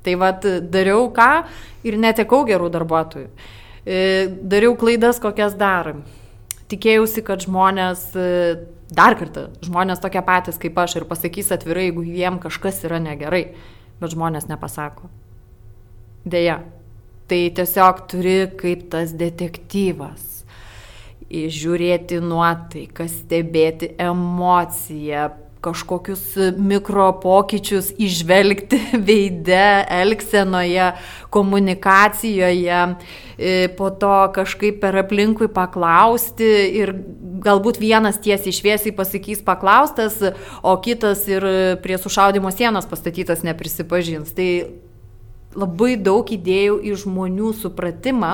Tai 0.01 0.15
vad, 0.17 0.45
dariau 0.73 1.09
ką 1.13 1.31
ir 1.85 1.97
netekau 2.01 2.41
gerų 2.47 2.71
darbuotojų. 2.73 3.27
E, 3.85 3.99
dariau 4.29 4.73
klaidas, 4.77 5.21
kokias 5.21 5.53
darom. 5.57 6.01
Tikėjausi, 6.71 7.21
kad 7.25 7.43
žmonės, 7.45 8.07
e, 8.15 8.55
dar 8.93 9.17
kartą, 9.19 9.49
žmonės 9.65 10.01
tokie 10.01 10.23
patys 10.25 10.57
kaip 10.61 10.77
aš 10.81 11.01
ir 11.01 11.07
pasakys 11.09 11.51
atvirai, 11.53 11.89
jeigu 11.89 12.05
jiem 12.07 12.39
kažkas 12.41 12.83
yra 12.87 13.01
negerai, 13.03 13.43
bet 14.01 14.15
žmonės 14.15 14.49
nepasako. 14.49 15.09
Deja, 16.25 16.61
tai 17.29 17.47
tiesiog 17.53 18.05
turi 18.09 18.35
kaip 18.57 18.89
tas 18.93 19.13
detektyvas 19.17 20.31
žiūrėti 21.31 22.19
nuotaiką, 22.23 23.05
stebėti 23.07 23.93
emociją, 24.01 25.29
kažkokius 25.61 26.35
mikro 26.57 27.07
pokyčius 27.21 27.91
išvelgti 28.01 28.79
veide, 29.07 29.85
elgsenoje, 29.89 30.91
komunikacijoje, 31.29 32.79
e, 33.37 33.67
po 33.77 33.89
to 33.89 34.15
kažkaip 34.35 34.81
per 34.81 34.97
aplinkui 35.03 35.49
paklausti 35.53 36.49
ir 36.81 36.93
galbūt 37.41 37.79
vienas 37.81 38.19
tiesiai 38.21 38.53
šviesiai 38.53 38.95
pasakys 38.95 39.43
paklaustas, 39.45 40.19
o 40.61 40.75
kitas 40.83 41.27
ir 41.29 41.45
prie 41.81 41.97
sušaudimo 41.97 42.51
sienos 42.53 42.89
pastatytas 42.89 43.45
neprisipažins. 43.45 44.33
Tai 44.37 44.49
labai 45.57 45.95
daug 45.99 46.25
įdėjau 46.25 46.79
į 46.85 46.97
žmonių 47.03 47.53
supratimą 47.61 48.33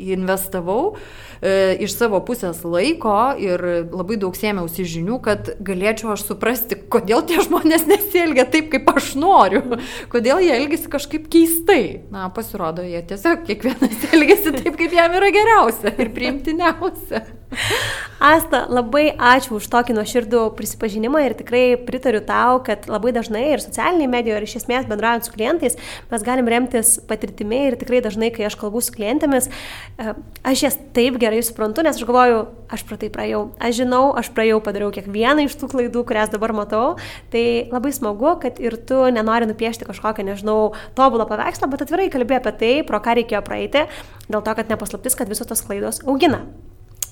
investavau 0.00 0.96
e, 1.42 1.76
iš 1.84 1.96
savo 1.96 2.20
pusės 2.26 2.62
laiko 2.64 3.34
ir 3.40 3.64
labai 3.90 4.18
daug 4.20 4.36
sėmiausi 4.36 4.86
žinių, 4.94 5.18
kad 5.24 5.52
galėčiau 5.64 6.14
aš 6.14 6.26
suprasti, 6.28 6.78
kodėl 6.92 7.24
tie 7.28 7.40
žmonės 7.44 7.86
nesielgia 7.92 8.46
taip, 8.50 8.70
kaip 8.74 8.88
aš 8.94 9.14
noriu, 9.20 9.64
kodėl 10.12 10.44
jie 10.44 10.54
elgesi 10.56 10.90
kažkaip 10.92 11.28
keistai. 11.32 12.06
Na, 12.12 12.28
pasirodo, 12.34 12.84
jie 12.86 13.02
tiesiog 13.10 13.44
kiekvienas 13.48 14.08
elgesi 14.14 14.54
taip, 14.60 14.74
kaip 14.80 14.96
jam 14.96 15.18
yra 15.20 15.32
geriausia 15.34 15.94
ir 15.96 16.14
priimtiniausia. 16.16 17.24
Asta, 18.20 18.66
labai 18.68 19.08
ačiū 19.16 19.56
už 19.56 19.66
tokį 19.72 19.94
nuoširdų 19.96 20.42
prisipažinimą 20.58 21.22
ir 21.24 21.34
tikrai 21.38 21.62
pritariu 21.82 22.20
tau, 22.22 22.58
kad 22.62 22.84
labai 22.90 23.14
dažnai 23.16 23.46
ir 23.54 23.62
socialiniai 23.64 24.10
medijoje, 24.12 24.42
ir 24.42 24.46
iš 24.46 24.56
esmės 24.60 24.84
bendraujant 24.90 25.24
su 25.24 25.32
klientais, 25.32 25.78
mes 26.10 26.26
galim 26.26 26.50
remtis 26.52 26.98
patirtimi 27.08 27.62
ir 27.70 27.78
tikrai 27.80 28.02
dažnai, 28.04 28.28
kai 28.34 28.44
aš 28.46 28.58
kalbu 28.60 28.82
su 28.84 28.92
klientėmis, 28.92 29.48
e, 29.48 30.12
aš 30.52 30.64
jas 30.66 30.76
taip 30.96 31.16
gerai 31.22 31.29
suprantu, 31.46 31.84
nes 31.86 31.94
aš 31.94 32.06
galvoju, 32.08 32.40
aš 32.74 32.82
pro 32.88 32.98
tai 33.00 33.10
praėjau, 33.14 33.42
aš 33.62 33.76
žinau, 33.78 34.02
aš 34.18 34.32
praėjau, 34.34 34.58
padariau 34.66 34.90
kiekvieną 34.94 35.46
iš 35.46 35.54
tų 35.60 35.70
klaidų, 35.70 36.02
kurias 36.08 36.32
dabar 36.32 36.54
matau, 36.56 36.96
tai 37.30 37.44
labai 37.70 37.92
smagu, 37.94 38.34
kad 38.42 38.58
ir 38.62 38.74
tu 38.88 38.98
nenori 39.14 39.48
nupiešti 39.50 39.86
kažkokią, 39.88 40.26
nežinau, 40.32 40.72
tobulą 40.98 41.28
paveikslą, 41.30 41.70
bet 41.70 41.86
atvirai 41.86 42.10
kalbėjai 42.10 42.42
apie 42.42 42.56
tai, 42.64 42.72
pro 42.88 42.98
ką 43.04 43.20
reikėjo 43.20 43.44
praeiti, 43.46 43.86
dėl 44.26 44.42
to, 44.42 44.58
kad 44.58 44.74
nepaslaptis, 44.74 45.18
kad 45.18 45.30
visos 45.30 45.46
tos 45.46 45.62
klaidos 45.66 46.02
augina. 46.06 46.42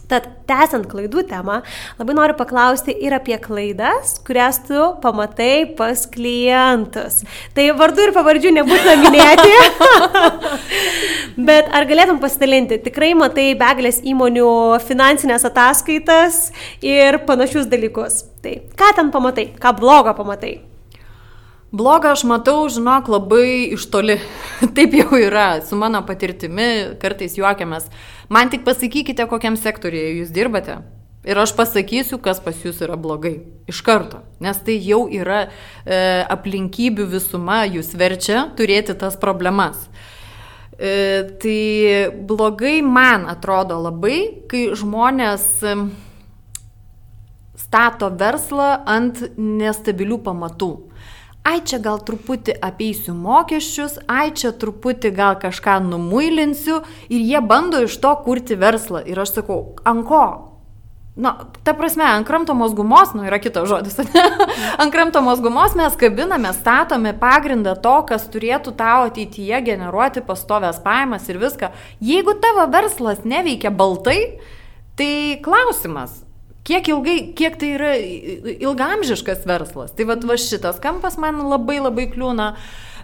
Tad, 0.09 0.25
tęsiant 0.49 0.87
klaidų 0.89 1.21
temą, 1.29 1.59
labai 1.99 2.15
noriu 2.17 2.33
paklausti 2.39 2.95
ir 3.05 3.13
apie 3.13 3.37
klaidas, 3.45 4.15
kurias 4.25 4.57
tu 4.65 4.87
pamatai 5.03 5.67
pas 5.77 6.07
klientus. 6.09 7.19
Tai 7.53 7.67
vardu 7.77 8.07
ir 8.07 8.15
pavardžių 8.17 8.55
nebūtina 8.57 8.95
minėti, 9.03 9.53
bet 11.51 11.69
ar 11.77 11.85
galėtum 11.91 12.23
pasidalinti, 12.23 12.81
tikrai 12.87 13.13
matai 13.21 13.51
begalės 13.61 14.01
įmonių 14.01 14.49
finansinės 14.89 15.45
ataskaitas 15.51 16.41
ir 16.81 17.21
panašius 17.29 17.69
dalykus. 17.69 18.23
Tai 18.41 18.57
ką 18.81 18.91
ten 18.97 19.13
pamatai, 19.13 19.51
ką 19.61 19.77
blogo 19.77 20.17
pamatai? 20.17 20.57
Blogą 21.69 22.15
aš 22.15 22.23
matau, 22.25 22.63
žinok, 22.73 23.11
labai 23.13 23.75
iš 23.77 23.83
toli. 23.93 24.15
Taip 24.77 24.95
jau 24.97 25.19
yra, 25.21 25.59
su 25.61 25.77
mano 25.77 26.01
patirtimi 26.09 26.97
kartais 27.03 27.37
juokiamės. 27.37 27.91
Man 28.29 28.51
tik 28.53 28.65
pasakykite, 28.67 29.25
kokiam 29.29 29.57
sektoriuje 29.57 30.19
jūs 30.21 30.33
dirbate. 30.37 30.79
Ir 31.29 31.39
aš 31.41 31.55
pasakysiu, 31.57 32.21
kas 32.23 32.39
pas 32.45 32.57
jūs 32.61 32.79
yra 32.85 32.97
blogai. 33.01 33.39
Iš 33.69 33.81
karto. 33.85 34.21
Nes 34.41 34.61
tai 34.65 34.79
jau 34.85 35.07
yra 35.13 35.47
e, 35.49 35.99
aplinkybių 36.29 37.09
visuma, 37.11 37.63
jūs 37.69 37.91
verčia 37.99 38.47
turėti 38.57 38.95
tas 38.97 39.17
problemas. 39.21 39.89
E, 40.79 41.25
tai 41.43 42.13
blogai 42.29 42.79
man 42.85 43.27
atrodo 43.33 43.81
labai, 43.83 44.45
kai 44.49 44.69
žmonės 44.79 45.49
e, 45.65 45.75
stato 47.59 48.13
verslą 48.15 48.71
ant 48.87 49.25
nestabilių 49.37 50.21
pamatų 50.29 50.71
ai 51.49 51.63
čia 51.65 51.81
gal 51.83 52.03
truputį 52.05 52.59
apeisiu 52.65 53.15
mokesčius, 53.17 53.97
ai 54.11 54.31
čia 54.37 54.53
truputį 54.53 55.13
gal 55.17 55.39
kažką 55.41 55.79
numuilinsiu 55.87 56.83
ir 57.09 57.25
jie 57.25 57.41
bando 57.41 57.81
iš 57.87 57.97
to 58.03 58.13
kurti 58.27 58.59
verslą. 58.61 59.03
Ir 59.09 59.21
aš 59.23 59.39
sakau, 59.41 59.61
ant 59.89 60.05
ko? 60.09 60.25
Na, 61.19 61.33
ta 61.67 61.73
prasme, 61.75 62.05
ant 62.07 62.29
kramtomos 62.29 62.77
gumos, 62.79 63.11
nu 63.17 63.25
yra 63.27 63.41
kitas 63.43 63.67
žodis, 63.67 63.97
ant 64.83 64.93
kramtomos 64.95 65.41
gumos 65.43 65.75
mes 65.79 65.97
kabiname, 65.99 66.53
statome 66.55 67.11
pagrindą 67.19 67.75
to, 67.83 67.97
kas 68.07 68.29
turėtų 68.31 68.77
tau 68.79 69.09
ateityje 69.09 69.59
generuoti 69.67 70.23
pastovės 70.23 70.79
pajamas 70.85 71.27
ir 71.27 71.41
viską. 71.43 71.73
Jeigu 71.99 72.37
tavo 72.39 72.69
verslas 72.71 73.27
neveikia 73.27 73.75
baltai, 73.75 74.39
tai 74.95 75.11
klausimas, 75.43 76.21
kiek 76.69 76.91
ilgai, 76.93 77.17
kiek 77.37 77.57
tai 77.61 77.73
yra 77.77 77.95
ilgamžiškas 78.53 79.47
verslas. 79.49 79.95
Tai 79.97 80.09
va, 80.11 80.19
va 80.29 80.37
šitas 80.41 80.81
kampas 80.83 81.19
man 81.21 81.41
labai 81.49 81.81
labai 81.81 82.09
kliūna. 82.13 82.53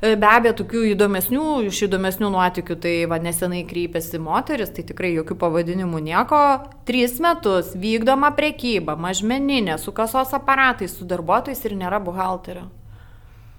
E, 0.05 0.13
be 0.21 0.29
abejo, 0.29 0.53
tokių 0.59 0.83
įdomesnių, 0.91 1.45
iš 1.71 1.85
įdomesnių 1.87 2.29
nuotikių, 2.35 2.77
tai 2.83 2.95
va, 3.09 3.17
nesenai 3.23 3.63
kreipėsi 3.69 4.21
moteris, 4.21 4.73
tai 4.75 4.85
tikrai 4.85 5.15
jokių 5.15 5.39
pavadinimų 5.41 6.03
nieko. 6.05 6.41
Tris 6.89 7.17
metus 7.25 7.73
vykdoma 7.79 8.35
prekyba, 8.37 8.99
mažmeninė, 9.01 9.79
su 9.81 9.95
kasos 9.97 10.35
aparatais, 10.37 10.99
su 10.99 11.09
darbuotojais 11.09 11.65
ir 11.65 11.79
nėra 11.81 12.03
buhalterio. 12.05 12.67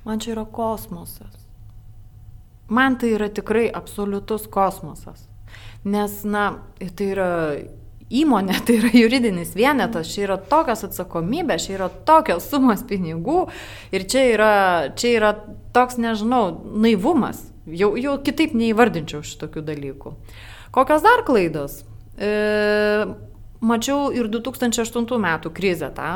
Man 0.05 0.21
čia 0.21 0.35
yra 0.35 0.45
kosmosas. 0.45 1.33
Man 2.69 2.99
tai 3.01 3.15
yra 3.15 3.31
tikrai 3.33 3.65
absoliutus 3.73 4.45
kosmosas. 4.51 5.25
Nes, 5.85 6.21
na, 6.25 6.45
tai 6.97 7.09
yra 7.13 7.31
įmonė, 8.13 8.59
tai 8.65 8.77
yra 8.79 8.91
juridinis 8.93 9.55
vienetas, 9.57 10.11
čia 10.13 10.25
yra 10.27 10.37
tokios 10.51 10.85
atsakomybės, 10.87 11.67
čia 11.67 11.77
yra 11.79 11.89
tokios 12.07 12.49
sumos 12.51 12.85
pinigų 12.87 13.45
ir 13.95 14.07
čia 14.11 14.25
yra, 14.33 14.53
čia 14.97 15.15
yra 15.17 15.33
toks, 15.75 15.99
nežinau, 16.01 16.47
naivumas. 16.75 17.43
Jau, 17.65 17.95
jau 17.97 18.19
kitaip 18.21 18.53
neįvardinčiau 18.53 19.23
šitokių 19.25 19.63
dalykų. 19.65 20.11
Kokios 20.75 21.01
dar 21.01 21.23
klaidos? 21.25 21.79
E, 22.13 22.29
mačiau 23.65 24.11
ir 24.13 24.29
2008 24.29 25.17
metų 25.23 25.49
krizę 25.55 25.89
tą, 25.95 26.11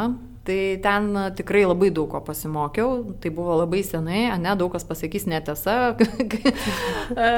tai 0.46 0.60
ten 0.84 1.10
tikrai 1.38 1.64
labai 1.66 1.90
daug 1.96 2.12
ko 2.12 2.22
pasimokiau, 2.26 3.16
tai 3.22 3.32
buvo 3.34 3.58
labai 3.64 3.82
senai, 3.86 4.28
ne, 4.38 4.54
daug 4.60 4.72
kas 4.76 4.86
pasakys 4.86 5.26
netiesa. 5.30 5.80
E, 7.10 7.30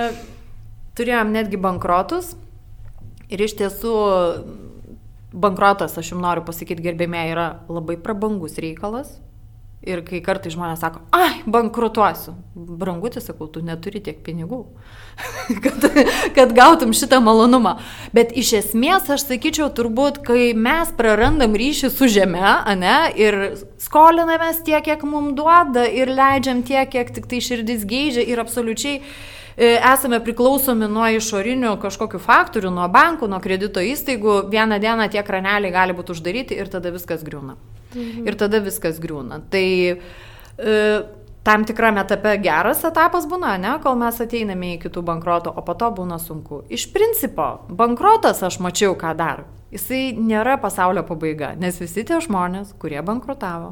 turėjom 1.00 1.30
netgi 1.32 1.56
bankrotus, 1.62 2.34
Ir 3.32 3.42
iš 3.46 3.56
tiesų 3.60 3.96
bankrotas, 5.32 5.98
aš 5.98 6.12
jums 6.12 6.24
noriu 6.24 6.44
pasakyti, 6.46 6.84
gerbėmė, 6.84 7.26
yra 7.32 7.50
labai 7.72 7.98
prabangus 8.00 8.60
reikalas. 8.62 9.20
Ir 9.82 10.04
kai 10.06 10.20
kartai 10.22 10.52
žmonės 10.54 10.84
sako, 10.84 11.00
ai, 11.10 11.40
bankrutuosiu. 11.50 12.36
Brangutis, 12.54 13.26
sakau, 13.26 13.48
tu 13.50 13.64
neturi 13.66 13.98
tiek 14.04 14.20
pinigų, 14.22 14.60
kad, 15.64 15.88
kad 16.36 16.54
gautum 16.54 16.94
šitą 16.94 17.18
malonumą. 17.26 17.80
Bet 18.14 18.36
iš 18.38 18.52
esmės 18.60 19.10
aš 19.10 19.26
sakyčiau, 19.26 19.72
turbūt, 19.74 20.22
kai 20.28 20.52
mes 20.54 20.94
prarandam 21.00 21.58
ryšį 21.58 21.90
su 21.96 22.12
žeme, 22.14 22.46
ne, 22.78 22.96
ir 23.18 23.42
skolinamės 23.82 24.62
tiek, 24.68 24.86
kiek 24.86 25.02
mums 25.02 25.34
duoda, 25.40 25.88
ir 25.90 26.14
leidžiam 26.14 26.62
tiek, 26.62 26.86
kiek 26.94 27.10
tik 27.18 27.32
tai 27.32 27.42
širdis 27.42 27.88
geidžia, 27.90 28.22
ir 28.22 28.46
absoliučiai 28.46 29.00
E, 29.02 29.40
esame 29.58 30.22
priklausomi 30.24 30.88
nuo 30.92 31.08
išorinių 31.18 31.76
kažkokių 31.82 32.22
faktorių, 32.22 32.72
nuo 32.74 32.88
bankų, 32.92 33.30
nuo 33.32 33.40
kredito 33.44 33.84
įstaigų, 33.84 34.38
vieną 34.52 34.80
dieną 34.82 35.10
tie 35.12 35.24
kraneliai 35.28 35.74
gali 35.74 35.96
būti 35.98 36.16
uždaryti 36.16 36.58
ir 36.58 36.72
tada 36.72 36.94
viskas 36.94 37.26
griūna. 37.28 37.58
Mhm. 37.96 38.28
Ir 38.28 38.38
tada 38.40 38.62
viskas 38.64 39.02
griūna. 39.04 39.42
Tai 39.52 39.66
e, 39.92 40.78
tam 41.44 41.66
tikrame 41.66 42.02
etape 42.06 42.38
geras 42.44 42.84
etapas 42.88 43.28
būna, 43.30 43.58
ne, 43.60 43.76
kol 43.84 43.98
mes 44.00 44.20
ateiname 44.24 44.76
į 44.76 44.82
kitų 44.86 45.04
bankroto, 45.06 45.52
o 45.52 45.64
po 45.66 45.76
to 45.76 45.92
būna 45.98 46.20
sunku. 46.22 46.64
Iš 46.70 46.88
principo, 46.94 47.66
bankrotas 47.70 48.44
aš 48.46 48.62
mačiau, 48.64 48.96
ką 48.96 49.16
dar. 49.18 49.46
Jisai 49.72 50.12
nėra 50.20 50.58
pasaulio 50.60 51.04
pabaiga, 51.08 51.54
nes 51.56 51.80
visi 51.80 52.04
tie 52.04 52.20
žmonės, 52.24 52.74
kurie 52.80 53.00
bankrutavo, 53.08 53.72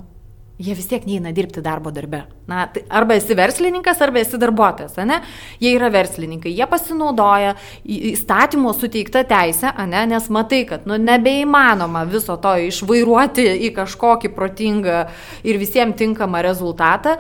jie 0.60 0.76
vis 0.76 0.88
tiek 0.92 1.06
neina 1.08 1.32
dirbti 1.32 1.62
darbo 1.64 1.92
darbe. 1.96 2.26
Na, 2.50 2.66
tai 2.68 2.84
arba 2.92 3.16
esi 3.16 3.36
verslininkas, 3.38 4.02
arba 4.04 4.20
esi 4.20 4.38
darbuotojas, 4.40 4.98
ne? 5.08 5.22
Jie 5.62 5.72
yra 5.78 5.88
verslininkai, 5.94 6.52
jie 6.52 6.68
pasinaudoja 6.68 7.54
įstatymo 7.88 8.74
suteiktą 8.76 9.24
teisę, 9.30 9.72
ne? 9.88 10.04
Nes 10.12 10.28
matai, 10.34 10.66
kad 10.68 10.88
nu, 10.90 10.98
nebeįmanoma 11.00 12.04
viso 12.10 12.36
to 12.44 12.58
išvairuoti 12.68 13.46
į 13.70 13.72
kažkokį 13.78 14.34
protingą 14.36 15.06
ir 15.48 15.62
visiems 15.62 15.96
tinkamą 16.00 16.44
rezultatą. 16.44 17.16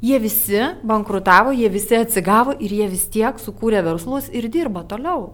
Jie 0.00 0.20
visi 0.22 0.62
bankrutavo, 0.86 1.52
jie 1.52 1.68
visi 1.74 1.96
atsigavo 1.98 2.54
ir 2.62 2.72
jie 2.72 2.86
vis 2.88 3.04
tiek 3.10 3.40
sukūrė 3.42 3.82
verslus 3.84 4.30
ir 4.30 4.46
dirba 4.48 4.84
toliau. 4.86 5.32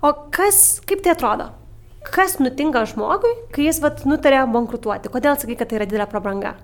O 0.00 0.12
kas, 0.32 0.78
kaip 0.86 1.02
tai 1.04 1.16
atrodo? 1.16 1.50
Kas 2.08 2.38
nutinka 2.38 2.86
žmogui, 2.88 3.34
kai 3.52 3.66
jis 3.66 3.82
vat, 3.82 4.06
nutarė 4.08 4.46
bankrutuoti? 4.54 5.10
Kodėl 5.12 5.36
sakai, 5.36 5.58
kad 5.58 5.68
tai 5.68 5.82
yra 5.82 5.90
didelė 5.90 6.06
prabanga? 6.08 6.54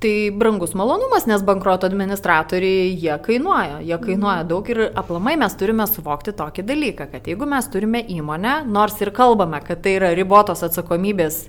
Tai 0.00 0.30
brangus 0.36 0.74
malonumas, 0.76 1.24
nes 1.24 1.40
bankruoto 1.40 1.88
administratoriai 1.88 2.90
jie 3.00 3.14
kainuoja, 3.24 3.78
jie 3.80 3.96
kainuoja 3.96 4.42
mhm. 4.42 4.48
daug 4.50 4.68
ir 4.68 4.82
aplamai 4.92 5.38
mes 5.40 5.56
turime 5.56 5.86
suvokti 5.88 6.34
tokį 6.36 6.66
dalyką, 6.68 7.06
kad 7.14 7.30
jeigu 7.30 7.48
mes 7.48 7.70
turime 7.72 8.02
įmonę, 8.04 8.58
nors 8.68 9.00
ir 9.00 9.10
kalbame, 9.16 9.62
kad 9.64 9.80
tai 9.84 9.96
yra 9.96 10.12
ribotos 10.18 10.60
atsakomybės 10.68 11.46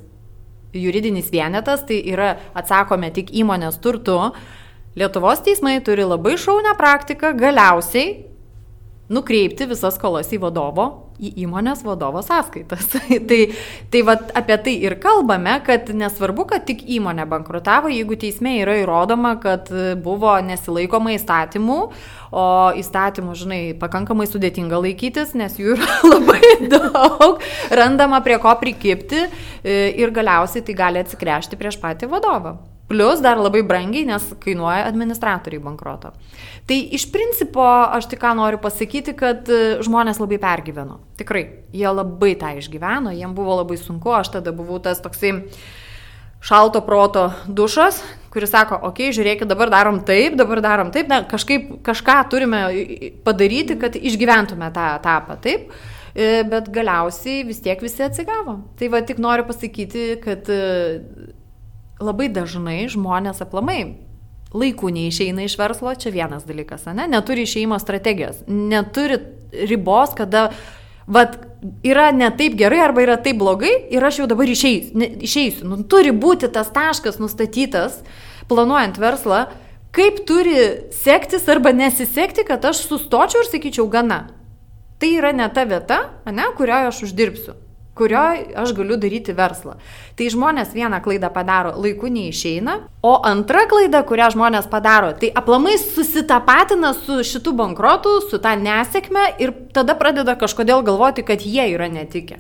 juridinis 0.78 1.28
vienetas, 1.34 1.84
tai 1.90 2.00
yra 2.08 2.38
atsakome 2.56 3.12
tik 3.16 3.36
įmonės 3.36 3.82
turtu, 3.84 4.16
Lietuvos 4.98 5.44
teismai 5.46 5.76
turi 5.86 6.02
labai 6.10 6.40
šaunę 6.42 6.72
praktiką 6.74 7.30
galiausiai 7.38 8.16
nukreipti 9.14 9.68
visas 9.70 9.94
skolas 9.94 10.32
į 10.34 10.40
vadovo 10.42 10.88
į 11.18 11.34
įmonės 11.46 11.84
vadovo 11.86 12.22
sąskaitas. 12.26 12.88
tai 13.30 13.42
tai 13.92 14.04
vat, 14.08 14.32
apie 14.38 14.58
tai 14.64 14.76
ir 14.86 14.98
kalbame, 15.02 15.58
kad 15.66 15.90
nesvarbu, 15.96 16.48
kad 16.52 16.68
tik 16.68 16.84
įmonė 16.98 17.28
bankrutavo, 17.30 17.92
jeigu 17.94 18.18
teisme 18.20 18.58
yra 18.62 18.78
įrodoma, 18.82 19.36
kad 19.42 19.72
buvo 20.04 20.36
nesilaikoma 20.46 21.16
įstatymų, 21.18 21.80
o 22.32 22.46
įstatymų, 22.78 23.36
žinai, 23.40 23.62
pakankamai 23.80 24.28
sudėtinga 24.30 24.82
laikytis, 24.84 25.36
nes 25.40 25.58
jų 25.60 25.78
yra 25.78 26.00
labai 26.14 26.56
daug, 26.70 27.44
randama 27.72 28.22
prie 28.26 28.40
ko 28.44 28.56
prikipti 28.60 29.24
e, 29.26 29.78
ir 29.98 30.14
galiausiai 30.16 30.66
tai 30.66 30.78
gali 30.78 31.06
atsikrešti 31.06 31.60
prieš 31.60 31.80
patį 31.84 32.12
vadovą. 32.12 32.58
Plus 32.88 33.20
dar 33.20 33.36
labai 33.36 33.66
brangiai, 33.68 34.06
nes 34.08 34.30
kainuoja 34.40 34.86
administratoriai 34.88 35.60
bankroto. 35.64 36.14
Tai 36.68 36.78
iš 36.96 37.10
principo 37.12 37.64
aš 37.64 38.08
tik 38.08 38.22
ką 38.22 38.32
noriu 38.40 38.62
pasakyti, 38.64 39.12
kad 39.18 39.50
e, 39.52 39.82
žmonės 39.84 40.22
labai 40.24 40.40
pergyveno. 40.40 41.02
Tikrai, 41.20 41.44
jie 41.76 41.90
labai 41.92 42.32
tą 42.40 42.54
išgyveno, 42.62 43.12
jiems 43.12 43.36
buvo 43.36 43.60
labai 43.60 43.76
sunku, 43.82 44.14
aš 44.16 44.32
tada 44.38 44.56
buvau 44.56 44.80
tas 44.84 45.04
toksai 45.04 45.34
šalto 46.48 46.80
proto 46.86 47.26
dušas, 47.48 48.00
kuris 48.32 48.54
sako, 48.54 48.80
okei, 48.88 49.10
okay, 49.10 49.18
žiūrėkit, 49.18 49.50
dabar 49.50 49.72
darom 49.74 50.00
taip, 50.08 50.38
dabar 50.40 50.62
darom 50.64 50.94
taip, 50.96 51.10
na, 51.12 51.24
kažkaip 51.28 51.82
kažką 51.84 52.18
turime 52.32 52.64
padaryti, 53.28 53.76
kad 53.82 54.00
išgyventume 54.00 54.72
tą 54.76 54.94
etapą, 54.96 55.40
taip. 55.44 55.74
E, 56.18 56.42
bet 56.50 56.72
galiausiai 56.74 57.44
vis 57.46 57.60
tiek 57.62 57.82
visi 57.84 58.02
atsigavo. 58.02 58.56
Tai 58.80 58.88
va 58.90 59.04
tik 59.06 59.20
noriu 59.22 59.44
pasakyti, 59.46 60.06
kad 60.24 60.48
e, 60.50 60.62
labai 62.04 62.30
dažnai 62.34 62.86
žmonės 62.92 63.42
aplamai 63.46 64.08
laikų 64.56 64.92
neišeina 64.96 65.44
iš 65.46 65.58
verslo, 65.60 65.92
čia 66.00 66.14
vienas 66.14 66.46
dalykas, 66.48 66.86
ne? 66.96 67.08
neturi 67.12 67.44
išeimo 67.44 67.80
strategijos, 67.82 68.40
neturi 68.48 69.20
ribos, 69.68 70.14
kada 70.16 70.48
vat, 71.08 71.36
yra 71.84 72.10
ne 72.16 72.30
taip 72.38 72.56
gerai 72.60 72.80
arba 72.86 73.04
yra 73.04 73.18
taip 73.24 73.40
blogai 73.42 73.74
ir 73.92 74.04
aš 74.08 74.22
jau 74.22 74.30
dabar 74.30 74.48
išeisiu. 74.48 74.96
Ne, 74.98 75.12
išeisiu. 75.28 75.68
Nu, 75.68 75.82
turi 75.84 76.16
būti 76.16 76.50
tas 76.54 76.72
taškas 76.74 77.20
nustatytas, 77.20 78.02
planuojant 78.48 79.00
verslą, 79.02 79.46
kaip 79.96 80.24
turi 80.30 80.58
sektis 80.96 81.48
arba 81.52 81.74
nesisekti, 81.76 82.48
kad 82.48 82.66
aš 82.72 82.86
sustočiau 82.88 83.44
ir 83.44 83.52
sakyčiau 83.52 83.88
gana. 83.92 84.28
Tai 84.98 85.14
yra 85.14 85.36
ne 85.36 85.48
ta 85.54 85.68
vieta, 85.70 86.02
ne, 86.26 86.48
kurioje 86.58 86.94
aš 86.94 87.08
uždirbsiu 87.10 87.67
kurioje 87.98 88.54
aš 88.64 88.74
galiu 88.78 88.98
daryti 89.02 89.36
verslą. 89.38 89.78
Tai 90.18 90.28
žmonės 90.34 90.74
vieną 90.78 91.02
klaidą 91.06 91.32
padaro, 91.34 91.76
laiku 91.78 92.12
neišeina, 92.14 92.80
o 93.06 93.14
antra 93.28 93.66
klaida, 93.70 94.04
kurią 94.08 94.32
žmonės 94.36 94.70
padaro, 94.72 95.14
tai 95.20 95.32
aplamai 95.42 95.78
susitapatina 95.82 96.94
su 96.98 97.22
šitu 97.26 97.56
bankrotu, 97.58 98.20
su 98.30 98.42
tą 98.42 98.56
nesėkme 98.62 99.32
ir 99.42 99.56
tada 99.74 99.98
pradeda 99.98 100.38
kažkodėl 100.40 100.86
galvoti, 100.86 101.26
kad 101.26 101.46
jie 101.46 101.74
yra 101.74 101.90
netikę. 101.92 102.40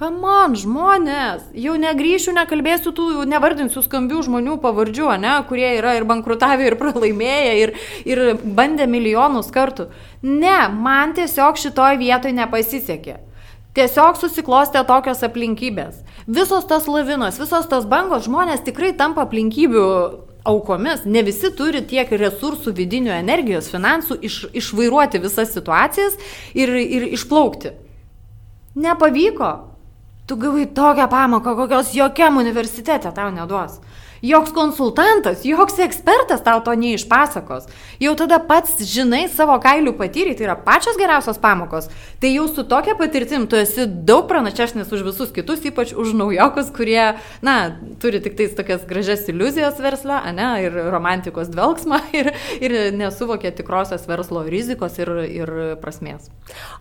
Kamon, 0.00 0.54
žmonės, 0.56 1.42
jau 1.60 1.74
negryšiu, 1.76 2.32
nekalbėsiu 2.32 2.88
tų, 2.96 3.08
nevardinsiu 3.28 3.82
skambių 3.84 4.22
žmonių 4.24 4.54
pavardžių, 4.62 5.10
ne, 5.20 5.34
kurie 5.44 5.74
yra 5.76 5.92
ir 5.98 6.06
bankrutavę, 6.08 6.70
ir 6.70 6.76
pralaimėję, 6.80 7.50
ir, 7.60 7.72
ir 8.08 8.22
bandė 8.40 8.86
milijonus 8.88 9.52
kartų. 9.52 9.90
Ne, 10.24 10.56
man 10.72 11.12
tiesiog 11.18 11.60
šitoj 11.60 12.00
vietoj 12.00 12.32
nepasisekė. 12.38 13.18
Tiesiog 13.76 14.16
susiklostė 14.18 14.82
tokios 14.86 15.20
aplinkybės. 15.22 16.00
Visos 16.26 16.66
tos 16.66 16.88
lavinos, 16.90 17.38
visos 17.38 17.68
tos 17.70 17.86
bangos 17.86 18.26
žmonės 18.26 18.64
tikrai 18.66 18.90
tampa 18.98 19.22
aplinkybių 19.28 19.84
aukomis. 20.50 21.04
Ne 21.06 21.22
visi 21.22 21.52
turi 21.54 21.84
tiek 21.86 22.10
resursų, 22.10 22.74
vidinių 22.74 23.12
energijos, 23.14 23.70
finansų 23.70 24.18
iš, 24.26 24.40
išvairuoti 24.56 25.22
visas 25.22 25.54
situacijas 25.54 26.18
ir, 26.54 26.74
ir 26.74 27.06
išplaukti. 27.14 27.76
Nepavyko. 28.80 29.52
Tu 30.26 30.36
gavai 30.38 30.66
tokią 30.74 31.06
pamoką, 31.10 31.54
kokios 31.58 31.94
jokiam 31.94 32.38
universitete 32.38 33.10
tau 33.14 33.30
neduos. 33.34 33.80
Joks 34.20 34.52
konsultantas, 34.52 35.46
joks 35.48 35.78
ekspertas 35.80 36.42
tau 36.44 36.60
to 36.60 36.74
neišpasakos. 36.76 37.70
Jau 38.00 38.12
tada 38.20 38.36
pats 38.44 38.82
žinai 38.84 39.22
savo 39.32 39.54
kailių 39.62 39.94
patyrį, 39.96 40.34
tai 40.36 40.44
yra 40.44 40.56
pačios 40.60 40.98
geriausios 41.00 41.40
pamokos. 41.40 41.88
Tai 42.20 42.28
jau 42.28 42.44
su 42.52 42.66
tokia 42.68 42.92
patirtim 43.00 43.46
tu 43.48 43.56
esi 43.56 43.86
daug 43.88 44.26
pranašesnis 44.28 44.92
už 44.92 45.06
visus 45.06 45.32
kitus, 45.32 45.64
ypač 45.64 45.94
už 45.96 46.12
naujokus, 46.18 46.68
kurie, 46.76 47.16
na, 47.40 47.54
turi 48.02 48.20
tik 48.20 48.36
tais 48.36 48.52
tokias 48.58 48.84
gražias 48.88 49.24
iliuzijas 49.32 49.80
verslą, 49.80 50.20
ne, 50.36 50.50
ir 50.66 50.76
romantikos 50.92 51.48
dvelgsmą, 51.54 52.02
ir, 52.20 52.32
ir 52.60 52.76
nesuvokia 53.00 53.54
tikrosios 53.56 54.04
verslo 54.10 54.44
rizikos 54.44 55.00
ir, 55.00 55.14
ir 55.32 55.54
prasmės. 55.80 56.28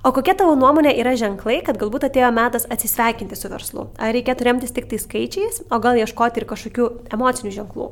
O 0.04 0.12
kokia 0.16 0.36
tavo 0.44 0.60
nuomonė 0.60 0.92
yra 1.00 1.16
ženklai, 1.16 1.62
kad 1.64 1.80
galbūt 1.80 2.10
atėjo 2.10 2.34
metas 2.36 2.68
atsisveikinti 2.68 3.40
su 3.40 3.48
verslu? 3.48 3.88
Ar 3.96 4.12
reikėtų 4.18 4.52
remtis 4.52 4.76
tik 4.76 4.92
tai 4.92 5.00
skaičiais, 5.00 5.64
o 5.72 5.80
gal 5.80 6.04
ieškoti 6.04 6.44
ir 6.44 6.50
kažkokių 6.52 6.92
emocijų? 7.08 7.29
Emocinių 7.30 7.54
ženklų. 7.54 7.90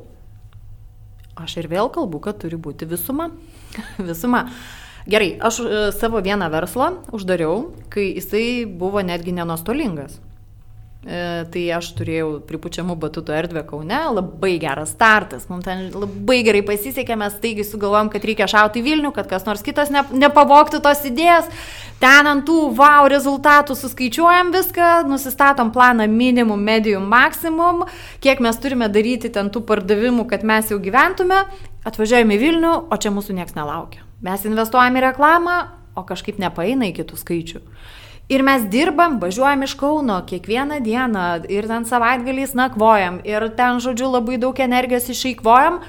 Aš 1.37 1.59
ir 1.61 1.69
vėl 1.69 1.91
kalbu, 1.93 2.19
kad 2.19 2.39
turi 2.41 2.57
būti 2.57 2.87
visuma. 2.89 3.29
visuma. 4.09 4.47
Gerai, 5.07 5.37
aš 5.39 5.61
e, 5.61 5.81
savo 5.95 6.19
vieną 6.19 6.49
verslą 6.51 6.89
uždariau, 7.15 7.69
kai 7.93 8.09
jisai 8.17 8.65
buvo 8.65 9.03
netgi 9.05 9.35
nenostolingas. 9.37 10.17
E, 11.05 11.45
tai 11.53 11.61
aš 11.77 11.91
turėjau 11.95 12.39
pripučiamų 12.49 12.95
batutų 12.97 13.35
erdvę 13.37 13.61
Kaune, 13.69 13.99
labai 14.17 14.55
geras 14.59 14.95
startas, 14.95 15.45
mums 15.47 15.67
ten 15.67 15.85
labai 15.93 16.39
gerai 16.43 16.63
pasisekė, 16.65 17.13
mes 17.21 17.35
taigi 17.43 17.63
sugalvom, 17.67 18.09
kad 18.09 18.25
reikia 18.25 18.47
šauti 18.49 18.81
Vilnių, 18.81 19.11
kad 19.13 19.29
kas 19.29 19.45
nors 19.45 19.61
kitas 19.63 19.91
ne, 19.93 20.01
nepavoktų 20.25 20.81
tos 20.83 21.05
idėjas. 21.07 21.51
Ten 22.01 22.27
ant 22.29 22.43
tų 22.49 22.57
wow 22.79 23.07
rezultatų 23.13 23.77
suskaičiuojam 23.77 24.49
viską, 24.55 24.89
nusistatom 25.07 25.69
planą 25.75 26.09
minimum, 26.09 26.65
medium, 26.65 27.05
maksimum, 27.13 27.85
kiek 28.25 28.41
mes 28.43 28.57
turime 28.61 28.89
daryti 28.89 29.31
ten 29.33 29.53
tų 29.53 29.61
pardavimų, 29.69 30.25
kad 30.33 30.43
mes 30.43 30.73
jau 30.73 30.81
gyventume, 30.81 31.45
atvažiuojame 31.87 32.35
į 32.35 32.41
Vilnių, 32.41 32.73
o 32.89 32.99
čia 32.99 33.13
mūsų 33.13 33.37
niekas 33.37 33.55
nelaukia. 33.55 34.01
Mes 34.25 34.43
investuojame 34.49 34.99
į 34.99 35.07
reklamą, 35.11 35.57
o 35.95 36.03
kažkaip 36.09 36.41
nepaeina 36.41 36.89
iki 36.89 37.05
tų 37.05 37.21
skaičių. 37.21 37.63
Ir 38.27 38.43
mes 38.43 38.65
dirbam, 38.67 39.21
važiuojam 39.21 39.61
iš 39.63 39.73
Kauno 39.79 40.17
kiekvieną 40.27 40.81
dieną 40.83 41.27
ir 41.47 41.67
ten 41.67 41.85
savaitgaliais 41.87 42.57
nakvojam 42.59 43.21
ir 43.23 43.45
ten, 43.55 43.79
žodžiu, 43.79 44.09
labai 44.17 44.35
daug 44.41 44.59
energijos 44.59 45.07
išeikvojam, 45.13 45.79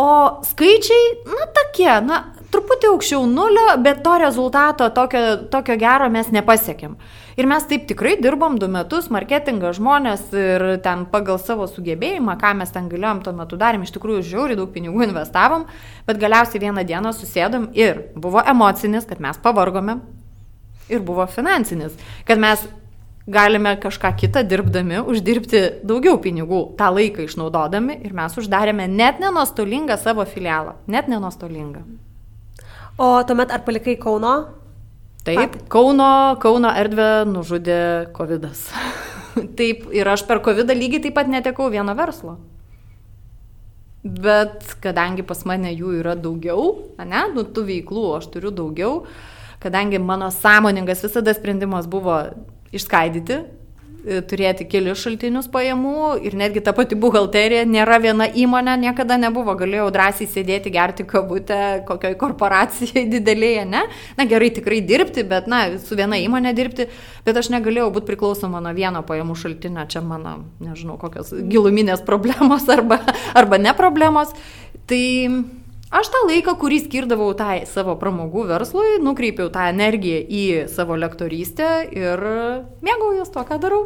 o 0.00 0.08
skaičiai, 0.44 1.10
na, 1.28 1.44
tokie, 1.58 1.92
na, 2.06 2.22
truputį 2.52 2.88
aukščiau 2.94 3.28
nulio, 3.28 3.66
bet 3.84 4.00
to 4.04 4.16
rezultato 4.22 4.88
tokio, 4.96 5.22
tokio 5.52 5.76
gero 5.76 6.08
mes 6.12 6.32
nepasiekėm. 6.32 6.96
Ir 7.36 7.48
mes 7.52 7.68
taip 7.68 7.84
tikrai 7.90 8.14
dirbom 8.24 8.56
du 8.56 8.72
metus, 8.72 9.10
marketingą 9.12 9.74
žmonės 9.76 10.30
ir 10.32 10.66
ten 10.84 11.04
pagal 11.12 11.36
savo 11.36 11.68
sugebėjimą, 11.68 12.38
ką 12.40 12.56
mes 12.56 12.72
ten 12.72 12.88
galėjom 12.88 13.20
tuo 13.26 13.36
metu 13.36 13.60
darėm, 13.60 13.84
iš 13.84 13.92
tikrųjų 13.98 14.24
žiauriai 14.32 14.56
daug 14.56 14.72
pinigų 14.72 15.10
investavom, 15.10 15.68
bet 16.08 16.24
galiausiai 16.24 16.64
vieną 16.64 16.88
dieną 16.88 17.12
susėdom 17.12 17.74
ir 17.76 18.06
buvo 18.16 18.40
emocinis, 18.40 19.04
kad 19.04 19.20
mes 19.20 19.36
pavargome, 19.44 20.00
ir 20.88 21.02
buvo 21.02 21.26
finansinis, 21.26 21.94
kad 22.26 22.38
mes 22.38 22.62
galime 23.26 23.74
kažką 23.82 24.12
kitą 24.20 24.42
dirbdami 24.46 25.00
uždirbti 25.02 25.62
daugiau 25.86 26.18
pinigų, 26.22 26.60
tą 26.78 26.92
laiką 26.94 27.26
išnaudodami 27.26 27.98
ir 28.06 28.14
mes 28.14 28.38
uždarėme 28.38 28.86
net 28.90 29.18
nenostolingą 29.22 29.98
savo 29.98 30.24
filialą, 30.30 30.76
net 30.86 31.10
nenostolingą. 31.10 31.82
O 32.98 33.10
tuomet 33.26 33.50
ar 33.52 33.66
palikai 33.66 33.96
Kauno? 34.00 34.36
Taip, 35.26 35.56
Pat. 35.56 35.62
Kauno, 35.68 36.36
Kauno 36.40 36.70
erdvę 36.70 37.26
nužudė 37.26 37.80
COVID. 38.14 38.46
taip, 39.58 39.88
ir 39.90 40.08
aš 40.08 40.22
per 40.28 40.40
COVID 40.44 40.70
lygiai 40.70 41.02
taip 41.08 41.18
pat 41.18 41.28
netekau 41.28 41.66
vieno 41.72 41.96
verslo. 41.98 42.38
Bet 44.06 44.76
kadangi 44.78 45.26
pas 45.26 45.40
mane 45.50 45.72
jų 45.74 45.96
yra 45.98 46.14
daugiau, 46.14 46.76
ne, 47.02 47.24
nu 47.34 47.42
tų 47.42 47.66
veiklų 47.66 48.04
aš 48.20 48.28
turiu 48.30 48.52
daugiau, 48.54 49.00
uh, 49.02 49.35
kadangi 49.66 49.98
mano 49.98 50.30
sąmoningas 50.30 51.02
visada 51.02 51.34
sprendimas 51.34 51.86
buvo 51.90 52.20
išskaidyti, 52.76 53.38
e, 54.06 54.20
turėti 54.30 54.66
kelius 54.70 55.00
šaltinius 55.02 55.48
pajamų 55.50 56.12
ir 56.28 56.36
netgi 56.38 56.62
ta 56.62 56.74
pati 56.76 56.98
buhalterija 57.02 57.64
nėra 57.66 57.98
viena 58.04 58.28
įmonė, 58.30 58.76
niekada 58.84 59.16
nebuvo, 59.18 59.56
galėjau 59.58 59.88
drąsiai 59.94 60.28
sėdėti, 60.30 60.70
gerti 60.74 61.06
kabutę 61.08 61.58
kokioj 61.88 62.14
korporacijai 62.20 63.06
didelėje, 63.16 63.66
ne? 63.72 63.82
Na 64.18 64.28
gerai, 64.30 64.52
tikrai 64.54 64.80
dirbti, 64.86 65.26
bet, 65.26 65.50
na, 65.50 65.64
su 65.82 65.98
viena 65.98 66.20
įmonė 66.22 66.54
dirbti, 66.54 66.88
bet 67.26 67.42
aš 67.42 67.50
negalėjau 67.56 67.90
būti 67.98 68.12
priklausoma 68.12 68.62
nuo 68.62 68.74
vieno 68.76 69.02
pajamų 69.08 69.38
šaltinio, 69.42 69.88
čia 69.90 70.04
mano, 70.06 70.38
nežinau, 70.62 71.00
kokios 71.02 71.34
giluminės 71.50 72.06
problemos 72.06 72.70
arba, 72.76 73.02
arba 73.34 73.58
ne 73.58 73.74
problemos. 73.74 74.30
Tai 74.86 75.02
Aš 75.94 76.08
tą 76.10 76.24
laiką, 76.26 76.56
kurį 76.58 76.80
skirdavau 76.82 77.28
tai 77.38 77.60
savo 77.70 77.94
pramogų 78.00 78.48
verslui, 78.48 78.96
nukreipiau 78.98 79.52
tą 79.54 79.68
energiją 79.70 80.18
į 80.26 80.42
savo 80.72 80.96
lektorystę 80.98 81.68
ir 81.94 82.22
mėgaujuos 82.82 83.30
to, 83.30 83.44
ką 83.46 83.60
darau. 83.62 83.84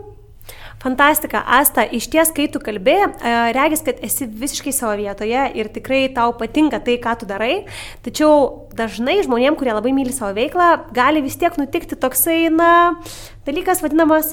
Fantastika, 0.80 1.42
Asta, 1.44 1.84
iš 1.84 2.06
ties, 2.08 2.30
kai 2.32 2.46
tu 2.48 2.56
kalbė, 2.64 2.96
e, 3.04 3.34
regis, 3.52 3.82
kad 3.84 4.00
esi 4.00 4.24
visiškai 4.24 4.72
savo 4.72 4.94
vietoje 4.96 5.42
ir 5.60 5.68
tikrai 5.68 6.06
tau 6.16 6.32
patinka 6.32 6.80
tai, 6.80 6.96
ką 6.96 7.18
tu 7.20 7.28
darai, 7.28 7.66
tačiau 8.00 8.64
dažnai 8.72 9.18
žmonėm, 9.20 9.60
kurie 9.60 9.76
labai 9.76 9.92
myli 9.92 10.16
savo 10.16 10.32
veiklą, 10.40 10.70
gali 10.96 11.20
vis 11.20 11.36
tiek 11.36 11.52
nutikti 11.60 12.00
toksai, 12.00 12.48
na, 12.48 12.96
dalykas 13.44 13.84
vadinamas 13.84 14.32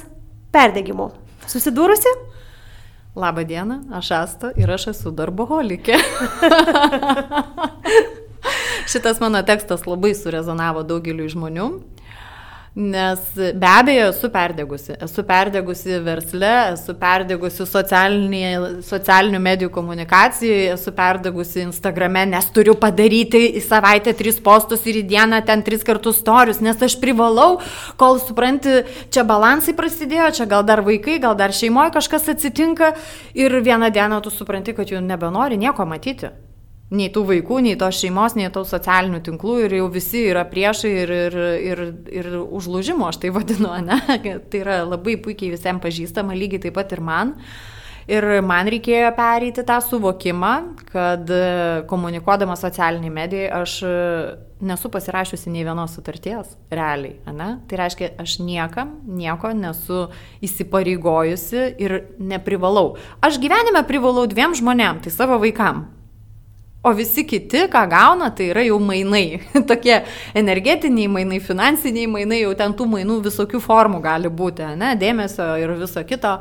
perdegimu. 0.56 1.12
Susidūrusi? 1.44 2.16
Labą 3.18 3.42
dieną, 3.44 3.80
aš 3.98 4.12
Asta 4.14 4.48
ir 4.54 4.70
aš 4.70 4.84
esu 4.92 5.10
darboholikė. 5.10 5.96
Šitas 8.92 9.18
mano 9.18 9.40
tekstas 9.42 9.82
labai 9.90 10.12
surezonavo 10.14 10.84
daugeliu 10.86 11.26
žmonių. 11.32 11.66
Nes 12.78 13.18
be 13.34 13.66
abejo 13.66 14.10
esu 14.12 14.28
perdegusi. 14.30 14.92
Esu 15.02 15.24
perdegusi 15.26 15.96
versle, 15.98 16.52
esu 16.76 16.94
perdegusi 16.94 17.66
socialinių 17.66 19.40
medijų 19.42 19.72
komunikacijoje, 19.74 20.68
esu 20.76 20.94
perdegusi 20.94 21.64
Instagrame, 21.64 22.22
nes 22.30 22.46
turiu 22.54 22.76
padaryti 22.78 23.42
į 23.58 23.64
savaitę 23.66 24.14
tris 24.14 24.38
postus 24.38 24.86
ir 24.86 25.02
į 25.02 25.08
dieną 25.10 25.42
ten 25.50 25.66
tris 25.66 25.82
kartus 25.82 26.22
storius, 26.22 26.62
nes 26.62 26.78
aš 26.78 27.00
privalau, 27.02 27.58
kol 27.98 28.22
supranti, 28.22 28.84
čia 29.10 29.26
balansai 29.26 29.74
prasidėjo, 29.74 30.36
čia 30.38 30.46
gal 30.46 30.62
dar 30.62 30.86
vaikai, 30.86 31.18
gal 31.18 31.34
dar 31.34 31.50
šeimoje 31.50 31.96
kažkas 31.98 32.30
atsitinka 32.36 32.94
ir 33.34 33.58
vieną 33.58 33.90
dieną 33.90 34.22
tu 34.22 34.30
supranti, 34.30 34.78
kad 34.78 34.94
jau 34.94 35.02
nebenori 35.02 35.58
nieko 35.58 35.82
matyti 35.82 36.30
nei 36.94 37.10
tų 37.12 37.24
vaikų, 37.28 37.60
nei 37.66 37.76
tos 37.80 38.00
šeimos, 38.00 38.36
nei 38.38 38.48
tų 38.52 38.64
socialinių 38.68 39.20
tinklų 39.26 39.56
ir 39.66 39.78
jau 39.80 39.88
visi 39.92 40.24
yra 40.30 40.44
priešai 40.48 40.92
ir, 41.04 41.14
ir, 41.28 41.40
ir, 41.70 41.82
ir 42.20 42.30
užlūžimo, 42.42 43.08
aš 43.10 43.20
tai 43.24 43.32
vadinu, 43.34 43.74
ne? 43.84 43.98
Tai 44.48 44.62
yra 44.62 44.82
labai 44.86 45.18
puikiai 45.20 45.52
visiems 45.52 45.84
pažįstama, 45.84 46.36
lygiai 46.36 46.64
taip 46.66 46.78
pat 46.78 46.94
ir 46.96 47.04
man. 47.04 47.34
Ir 48.08 48.24
man 48.40 48.70
reikėjo 48.72 49.10
pereiti 49.12 49.60
tą 49.68 49.82
suvokimą, 49.84 50.52
kad 50.88 51.28
komunikuodama 51.90 52.56
socialiniai 52.56 53.12
medijai 53.12 53.50
aš 53.52 53.74
nesu 54.64 54.88
pasirašiusi 54.88 55.52
nei 55.52 55.66
vienos 55.66 55.92
sutarties, 55.92 56.54
realiai, 56.72 57.18
ne? 57.36 57.50
Tai 57.68 57.82
reiškia, 57.82 58.14
aš 58.24 58.38
niekam, 58.40 58.96
nieko 59.04 59.52
nesu 59.52 60.06
įsipareigojusi 60.40 61.68
ir 61.84 61.98
neprivalau. 62.16 62.96
Aš 63.20 63.36
gyvenime 63.44 63.84
privalau 63.84 64.24
dviem 64.30 64.56
žmonėm, 64.56 65.04
tai 65.04 65.12
savo 65.12 65.36
vaikam. 65.44 65.84
O 66.88 66.92
visi 66.96 67.26
kiti, 67.28 67.66
ką 67.68 67.82
gauna, 67.90 68.30
tai 68.32 68.46
yra 68.48 68.62
jau 68.64 68.78
mainai. 68.80 69.42
Tokie 69.68 69.98
energetiniai 70.38 71.10
mainai, 71.12 71.40
finansiniai 71.44 72.08
mainai, 72.08 72.38
jau 72.46 72.54
ten 72.56 72.72
tų 72.78 72.86
mainų 72.94 73.18
visokių 73.26 73.60
formų 73.60 74.00
gali 74.06 74.30
būti, 74.32 74.64
ne, 74.80 74.94
dėmesio 74.96 75.50
ir 75.60 75.74
viso 75.76 76.00
kito. 76.08 76.38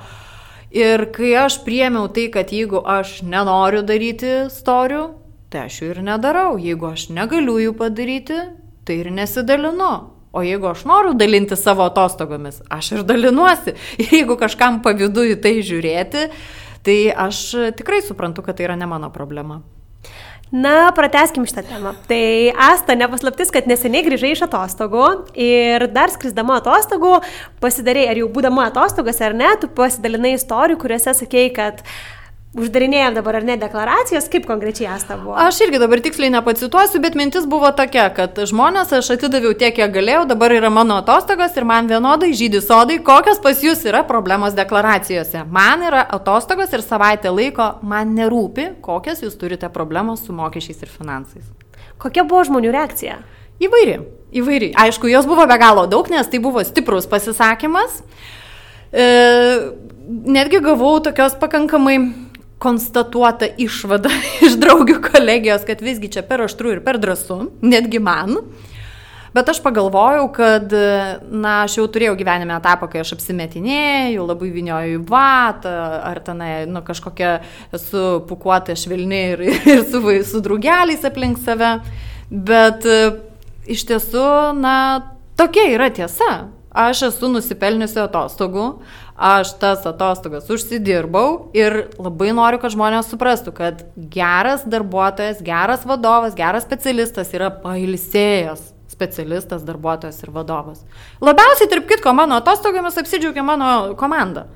Ir 0.71 1.07
kai 1.15 1.33
aš 1.41 1.59
priemiau 1.67 2.07
tai, 2.15 2.29
kad 2.31 2.51
jeigu 2.55 2.79
aš 2.79 3.21
nenoriu 3.27 3.83
daryti 3.87 4.47
storių, 4.53 5.03
tai 5.51 5.67
aš 5.67 5.81
jų 5.81 5.91
ir 5.95 6.03
nedarau. 6.07 6.55
Jeigu 6.63 6.93
aš 6.93 7.09
negaliu 7.11 7.59
jų 7.65 7.75
padaryti, 7.79 8.39
tai 8.87 9.01
ir 9.03 9.11
nesidalinu. 9.11 9.93
O 10.31 10.43
jeigu 10.47 10.71
aš 10.71 10.85
noriu 10.87 11.15
dalinti 11.17 11.59
savo 11.59 11.83
atostogomis, 11.87 12.61
aš 12.71 12.93
ir 12.97 13.07
dalinuosi. 13.07 13.75
Ir 14.03 14.19
jeigu 14.21 14.35
kažkam 14.39 14.83
pavydu 14.85 15.23
į 15.33 15.39
tai 15.43 15.57
žiūrėti, 15.65 16.27
tai 16.85 16.97
aš 17.11 17.47
tikrai 17.79 18.03
suprantu, 18.05 18.45
kad 18.45 18.59
tai 18.59 18.67
yra 18.67 18.75
ne 18.79 18.87
mano 18.87 19.09
problema. 19.11 19.63
Na, 20.51 20.91
prateskim 20.95 21.43
šitą 21.43 21.65
temą. 21.67 21.91
Tai 22.07 22.23
Asta, 22.69 22.95
nepaslaptis, 22.95 23.51
kad 23.51 23.67
neseniai 23.67 24.05
grįžai 24.05 24.31
iš 24.31 24.45
atostogų 24.45 25.07
ir 25.35 25.89
dar 25.91 26.13
skrisdama 26.13 26.61
atostogų 26.61 27.17
pasidarėjai, 27.63 28.13
ar 28.13 28.21
jau 28.21 28.29
būdama 28.31 28.69
atostogose 28.71 29.25
ar 29.27 29.35
ne, 29.35 29.49
tu 29.59 29.67
pasidalinai 29.67 30.37
istorijų, 30.37 30.79
kuriuose 30.79 31.17
sakėjai, 31.19 31.51
kad 31.57 31.83
uh, 31.83 32.16
uždarinėjom 32.57 33.17
dabar 33.17 33.37
ar 33.39 33.45
ne 33.45 33.55
deklaracijos, 33.59 34.27
kaip 34.33 34.47
konkrečiai 34.49 34.89
asta 34.95 35.17
buvo? 35.19 35.35
Aš 35.39 35.59
irgi 35.67 35.79
dabar 35.81 36.01
tiksliai 36.03 36.31
nepacituosiu, 36.33 37.01
bet 37.03 37.17
mintis 37.19 37.45
buvo 37.49 37.69
tokia, 37.77 38.07
kad 38.15 38.39
žmonės 38.49 38.95
aš 38.97 39.11
atidaviau 39.17 39.53
tiek, 39.57 39.75
kiek 39.77 39.93
galėjau, 39.93 40.25
dabar 40.31 40.55
yra 40.55 40.71
mano 40.73 40.97
atostogos 41.03 41.55
ir 41.57 41.67
man 41.69 41.89
vienodai 41.91 42.31
žydį 42.37 42.63
sodai, 42.65 42.99
kokios 43.05 43.41
pas 43.43 43.61
jūs 43.63 43.85
yra 43.87 44.03
problemos 44.07 44.57
deklaracijose. 44.57 45.45
Man 45.53 45.85
yra 45.87 46.03
atostogos 46.17 46.73
ir 46.73 46.85
savaitę 46.85 47.31
laiko, 47.33 47.75
man 47.85 48.15
nerūpi, 48.17 48.71
kokias 48.85 49.23
jūs 49.25 49.37
turite 49.39 49.69
problemos 49.73 50.25
su 50.25 50.35
mokesčiais 50.35 50.85
ir 50.85 50.93
finansais. 50.93 51.49
Kokia 52.01 52.25
buvo 52.27 52.43
žmonių 52.49 52.73
reakcija? 52.73 53.21
Įvairi, 53.61 53.97
įvairi. 54.37 54.71
Aišku, 54.77 55.09
jos 55.09 55.25
buvo 55.29 55.47
be 55.49 55.57
galo 55.57 55.87
daug, 55.89 56.09
nes 56.13 56.29
tai 56.29 56.41
buvo 56.41 56.61
stiprus 56.65 57.07
pasisakymas. 57.09 58.03
E, 58.93 59.05
netgi 60.07 60.61
gavau 60.63 60.99
tokios 61.03 61.33
pakankamai 61.41 61.97
konstatuota 62.61 63.49
išvada 63.57 64.11
iš 64.45 64.57
draugių 64.61 64.99
kolegijos, 65.11 65.65
kad 65.67 65.83
visgi 65.83 66.11
čia 66.17 66.25
per 66.25 66.45
aštru 66.47 66.75
ir 66.75 66.83
per 66.85 66.99
drąsu, 67.01 67.43
netgi 67.61 68.01
man. 68.03 68.39
Bet 69.35 69.51
aš 69.51 69.59
pagalvojau, 69.61 70.23
kad, 70.33 70.71
na, 71.29 71.51
aš 71.67 71.75
jau 71.77 71.83
turėjau 71.93 72.15
gyvenime 72.17 72.55
etapą, 72.55 72.87
kai 72.89 73.03
aš 73.03 73.11
apsimetinėjau, 73.17 74.23
labai 74.25 74.49
vinioju 74.55 74.95
į 74.97 75.03
vatą, 75.11 75.73
ar 76.07 76.21
tenai, 76.25 76.51
nu, 76.65 76.81
kažkokia 76.85 77.35
esu 77.75 78.05
pukuota 78.29 78.73
švelni 78.73 79.21
ir, 79.35 79.43
ir 79.75 79.83
su, 79.91 80.01
su 80.25 80.41
draugeliais 80.41 81.05
aplink 81.05 81.37
save. 81.43 81.75
Bet 82.31 82.87
iš 83.69 83.85
tiesų, 83.91 84.25
na, 84.57 84.77
tokia 85.37 85.67
yra 85.75 85.91
tiesa. 85.93 86.47
Aš 86.77 87.07
esu 87.11 87.29
nusipelniusi 87.31 87.97
atostogų, 88.03 88.65
aš 89.17 89.55
tas 89.57 89.85
atostogas 89.89 90.49
užsidirbau 90.53 91.49
ir 91.57 91.87
labai 91.97 92.29
noriu, 92.37 92.61
kad 92.61 92.73
žmonės 92.73 93.09
suprastų, 93.11 93.53
kad 93.57 93.83
geras 94.13 94.63
darbuotojas, 94.69 95.41
geras 95.45 95.85
vadovas, 95.89 96.37
geras 96.37 96.67
specialistas 96.67 97.33
yra 97.33 97.49
pailsėjęs 97.63 98.71
specialistas, 98.97 99.65
darbuotojas 99.65 100.23
ir 100.23 100.31
vadovas. 100.33 100.81
Labiausiai, 101.21 101.69
tarp 101.69 101.85
kitko, 101.89 102.13
mano 102.17 102.39
atostogomis 102.41 102.97
apsidžiaugia 102.97 103.43
mano 103.45 103.93
komanda. 103.99 104.47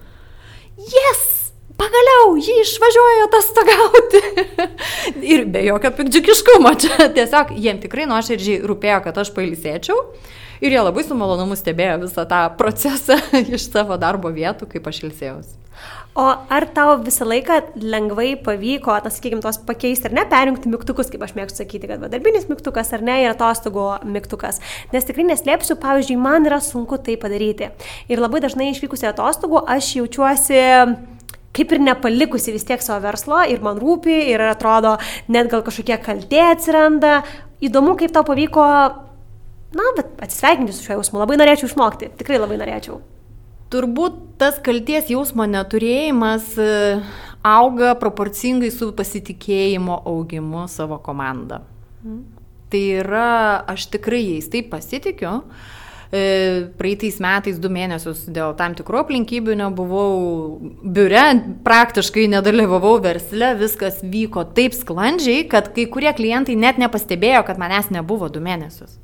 Yes! 0.78 1.42
Pagaliau 1.82 2.36
jį 2.38 2.60
išvažiuoja 2.62 3.24
atostogauti. 3.26 4.20
ir 5.34 5.48
be 5.50 5.64
jokio 5.66 5.90
pikdžiukiškumo 5.98 6.74
čia. 6.84 7.08
Tiesiog 7.16 7.56
jiem 7.58 7.80
tikrai 7.82 8.06
nuoširdžiai 8.12 8.62
rūpėjo, 8.70 9.00
kad 9.08 9.18
aš 9.24 9.32
pailsėčiau. 9.34 10.04
Ir 10.62 10.76
jie 10.76 10.82
labai 10.82 11.02
su 11.02 11.18
malonumu 11.18 11.56
stebėjo 11.58 11.96
visą 12.04 12.28
tą 12.30 12.44
procesą 12.58 13.18
iš 13.56 13.66
savo 13.72 13.98
darbo 14.02 14.30
vietų, 14.34 14.68
kaip 14.70 14.88
aš 14.92 15.04
ilsėjausi. 15.08 15.58
O 16.14 16.26
ar 16.28 16.66
tau 16.76 16.98
visą 17.00 17.26
laiką 17.26 17.56
lengvai 17.80 18.36
pavyko, 18.46 18.94
tas, 19.02 19.16
sakykime, 19.18 19.40
tos 19.42 19.58
pakeisti 19.66 20.10
ar 20.10 20.16
ne, 20.18 20.26
perjungti 20.30 20.70
mygtukus, 20.70 21.10
kaip 21.10 21.24
aš 21.24 21.34
mėgstu 21.38 21.64
sakyti, 21.64 21.88
kad 21.88 22.04
darbinis 22.12 22.50
mygtukas 22.50 22.92
ar 22.94 23.02
ne 23.08 23.16
ir 23.24 23.32
atostogų 23.32 23.88
mygtukas. 24.06 24.60
Nes 24.92 25.08
tikrai 25.08 25.30
neslėpsiu, 25.30 25.80
pavyzdžiui, 25.82 26.20
man 26.20 26.46
yra 26.50 26.60
sunku 26.62 27.00
tai 27.02 27.16
padaryti. 27.18 27.72
Ir 28.12 28.22
labai 28.22 28.44
dažnai 28.44 28.70
išvykusi 28.74 29.08
atostogų 29.10 29.64
aš 29.72 29.96
jaučiuosi 30.02 30.62
kaip 31.56 31.74
ir 31.74 31.82
nepalikusi 31.84 32.54
vis 32.54 32.68
tiek 32.68 32.84
savo 32.84 33.02
verslo 33.04 33.42
ir 33.50 33.64
man 33.64 33.80
rūpi 33.82 34.14
ir 34.32 34.44
atrodo 34.46 34.98
net 35.32 35.50
gal 35.52 35.64
kažkokie 35.66 35.98
kaltė 36.04 36.44
atsiranda. 36.52 37.22
Įdomu, 37.64 37.96
kaip 38.00 38.14
tau 38.16 38.24
pavyko 38.28 38.68
na, 39.76 39.88
bet 39.98 40.14
atsisveikinti 40.24 40.76
su 40.76 40.86
šiuo 40.86 41.00
jausmu 41.00 41.22
labai 41.22 41.40
norėčiau 41.40 41.70
išmokti, 41.70 42.12
tikrai 42.20 42.40
labai 42.42 42.60
norėčiau. 42.60 43.00
Turbūt 43.72 44.18
tas 44.42 44.58
kalties 44.64 45.08
jausmo 45.14 45.46
neturėjimas 45.48 46.48
e, 46.60 46.72
auga 47.48 47.94
proporcingai 48.00 48.72
su 48.74 48.92
pasitikėjimo 48.98 50.02
augimu 50.12 50.66
savo 50.72 51.00
komandą. 51.04 51.62
Mm. 52.04 52.24
Tai 52.72 52.82
yra, 53.02 53.30
aš 53.72 53.88
tikrai 53.92 54.22
jais 54.24 54.50
taip 54.52 54.70
pasitikiu. 54.72 55.40
E, 56.12 56.22
praeitais 56.76 57.22
metais 57.24 57.60
du 57.64 57.70
mėnesius 57.72 58.26
dėl 58.36 58.52
tam 58.60 58.76
tikrų 58.76 59.00
aplinkybių 59.06 59.56
nebuvau 59.62 60.16
biure, 60.84 61.24
praktiškai 61.64 62.26
nedalyvavau 62.34 62.98
versle, 63.04 63.54
viskas 63.60 64.02
vyko 64.04 64.44
taip 64.58 64.76
sklandžiai, 64.76 65.46
kad 65.52 65.72
kai 65.76 65.88
kurie 65.92 66.12
klientai 66.16 66.58
net 66.60 66.82
nepastebėjo, 66.84 67.46
kad 67.48 67.62
manęs 67.62 67.88
nebuvo 67.96 68.28
du 68.28 68.44
mėnesius. 68.44 69.00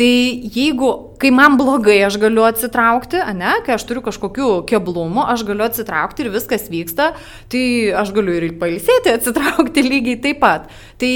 Tai 0.00 0.08
jeigu, 0.54 0.88
kai 1.20 1.28
man 1.34 1.58
blogai, 1.60 1.98
aš 2.06 2.16
galiu 2.22 2.46
atsitraukti, 2.48 3.20
ne, 3.36 3.58
kai 3.66 3.76
aš 3.76 3.84
turiu 3.86 4.00
kažkokių 4.06 4.48
keblumų, 4.70 5.26
aš 5.34 5.44
galiu 5.44 5.66
atsitraukti 5.66 6.24
ir 6.24 6.32
viskas 6.32 6.64
vyksta, 6.72 7.10
tai 7.52 7.64
aš 8.00 8.14
galiu 8.16 8.38
ir 8.38 8.48
pailsėti, 8.60 9.12
atsitraukti 9.18 9.84
lygiai 9.84 10.20
taip 10.24 10.40
pat. 10.44 10.70
Tai 11.02 11.14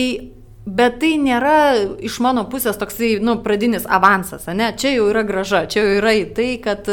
Bet 0.66 0.97
tai 0.99 1.12
nėra 1.22 1.59
iš 2.03 2.16
mano 2.18 2.43
pusės 2.51 2.74
toksai, 2.74 3.20
nu, 3.22 3.37
pradinis 3.45 3.85
avansas, 3.87 4.49
ne? 4.51 4.72
Čia 4.74 4.97
jau 4.97 5.05
yra 5.12 5.22
graža, 5.22 5.61
čia 5.70 5.85
jau 5.85 5.93
yra 6.01 6.14
į 6.18 6.24
tai, 6.35 6.49
kad 6.59 6.91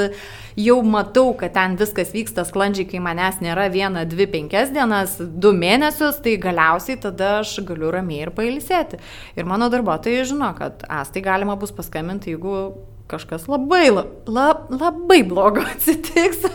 jau 0.59 0.77
matau, 0.85 1.31
kad 1.37 1.53
ten 1.55 1.77
viskas 1.79 2.13
vyksta 2.13 2.45
sklandžiai, 2.47 2.87
kai 2.89 3.01
manęs 3.03 3.41
nėra 3.43 3.69
viena, 3.73 4.05
dvi, 4.09 4.27
penkias 4.31 4.71
dienas, 4.73 5.17
du 5.19 5.53
mėnesius, 5.57 6.21
tai 6.23 6.37
galiausiai 6.41 6.99
tada 7.01 7.39
aš 7.41 7.57
galiu 7.67 7.91
ramiai 7.93 8.27
ir 8.27 8.33
pailsėti. 8.35 9.01
Ir 9.37 9.49
mano 9.49 9.69
darbuotojai 9.73 10.25
žino, 10.29 10.53
kad 10.57 10.85
astai 10.91 11.23
galima 11.25 11.57
bus 11.59 11.73
paskambinti, 11.75 12.35
jeigu 12.35 12.73
kažkas 13.11 13.49
labai, 13.51 13.89
lab, 13.91 14.71
labai 14.71 15.21
blogo 15.27 15.65
atsitiks. 15.73 16.47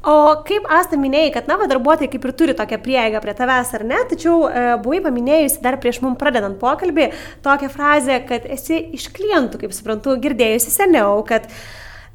O 0.00 0.14
kaip 0.48 0.64
Asta 0.72 0.96
minėjai, 0.96 1.32
kad, 1.34 1.48
na, 1.50 1.58
va, 1.60 1.66
darbuotojai 1.68 2.08
kaip 2.08 2.22
ir 2.24 2.32
turi 2.32 2.54
tokią 2.56 2.78
prieigą 2.80 3.20
prie 3.20 3.34
tavęs 3.36 3.74
ar 3.76 3.82
ne, 3.84 3.98
tačiau 4.08 4.46
e, 4.48 4.62
buvai 4.80 5.02
paminėjusi 5.04 5.60
dar 5.60 5.76
prieš 5.82 5.98
mum 6.00 6.14
pradedant 6.16 6.56
pokalbį 6.62 7.10
tokią 7.44 7.68
frazę, 7.74 8.16
kad 8.24 8.46
esi 8.48 8.78
iš 8.96 9.10
klientų, 9.12 9.60
kaip 9.60 9.76
suprantu, 9.76 10.16
girdėjusi 10.24 10.72
seniau, 10.72 11.20
kad, 11.28 11.50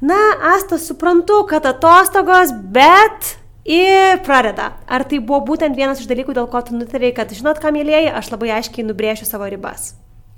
na, 0.00 0.20
Asta, 0.54 0.78
suprantu, 0.78 1.42
kad 1.48 1.66
atostogos, 1.66 2.52
bet 2.72 3.36
ir 3.66 4.22
pradeda. 4.24 4.70
Ar 4.86 5.04
tai 5.08 5.18
buvo 5.18 5.42
būtent 5.50 5.76
vienas 5.76 6.00
iš 6.00 6.08
dalykų, 6.10 6.36
dėl 6.36 6.48
ko 6.50 6.62
tu 6.62 6.76
nutarėjai, 6.78 7.16
kad, 7.16 7.34
žinot, 7.34 7.60
ką 7.62 7.72
mėlyjei, 7.74 8.12
aš 8.14 8.30
labai 8.34 8.54
aiškiai 8.60 8.86
nubrėšiu 8.86 9.26
savo 9.28 9.48
ribas? 9.50 9.94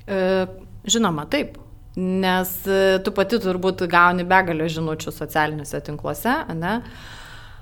E, 0.09 0.47
žinoma, 0.89 1.29
taip. 1.31 1.59
Nes 1.99 2.51
e, 2.71 2.99
tu 3.05 3.13
pati 3.13 3.41
turbūt 3.43 3.83
gauni 3.91 4.25
begalę 4.29 4.69
žinučių 4.71 5.13
socialiniuose 5.13 5.81
tinkluose, 5.85 6.35
ne? 6.57 6.81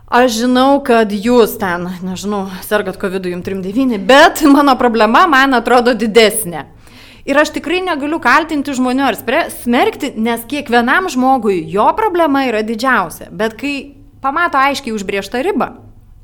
Aš 0.07 0.37
žinau, 0.45 0.79
kad 0.87 1.11
jūs 1.11 1.57
ten, 1.59 1.89
nežinau, 2.07 2.45
sergat 2.63 2.99
COVID 3.01 3.27
jums 3.27 3.47
39, 3.49 3.99
bet 4.07 4.45
mano 4.47 4.77
problema 4.79 5.25
man 5.27 5.57
atrodo 5.59 5.97
didesnė. 5.99 6.63
Ir 7.27 7.39
aš 7.41 7.51
tikrai 7.57 7.81
negaliu 7.83 8.21
kaltinti 8.23 8.75
žmonių 8.77 9.09
ar 9.09 9.19
smerkti, 9.51 10.13
nes 10.15 10.45
kiekvienam 10.47 11.11
žmogui 11.11 11.65
jo 11.73 11.89
problema 11.99 12.45
yra 12.47 12.63
didžiausia. 12.67 13.33
Bet 13.35 13.59
kai 13.59 13.75
pamato 14.23 14.61
aiškiai 14.63 14.95
užbriežtą 14.95 15.43
ribą, 15.43 15.73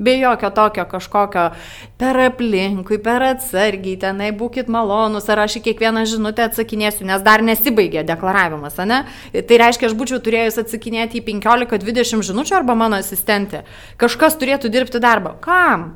Be 0.03 0.19
jokio 0.19 0.51
tokio 0.51 0.85
kažkokio 0.85 1.51
per 1.99 2.17
aplinkui, 2.25 2.97
per 2.99 3.23
atsargiai, 3.23 3.99
tenai 4.01 4.33
būkit 4.35 4.71
malonus, 4.73 5.29
ar 5.31 5.45
aš 5.45 5.61
į 5.61 5.63
kiekvieną 5.69 6.03
žinutę 6.11 6.47
atsakinėsiu, 6.49 7.05
nes 7.07 7.23
dar 7.23 7.45
nesibaigė 7.47 8.03
deklaravimas, 8.09 8.81
ne? 8.89 9.03
Tai 9.31 9.61
reiškia, 9.63 9.91
aš 9.91 9.95
būčiau 9.99 10.19
turėjus 10.25 10.59
atsakinėti 10.65 11.21
į 11.21 11.27
15-20 11.29 12.27
žinučių 12.33 12.57
arba 12.59 12.75
mano 12.75 12.99
asistentė. 12.99 13.63
Kažkas 14.01 14.41
turėtų 14.41 14.73
dirbti 14.75 15.03
darbą. 15.03 15.37
Kam? 15.45 15.93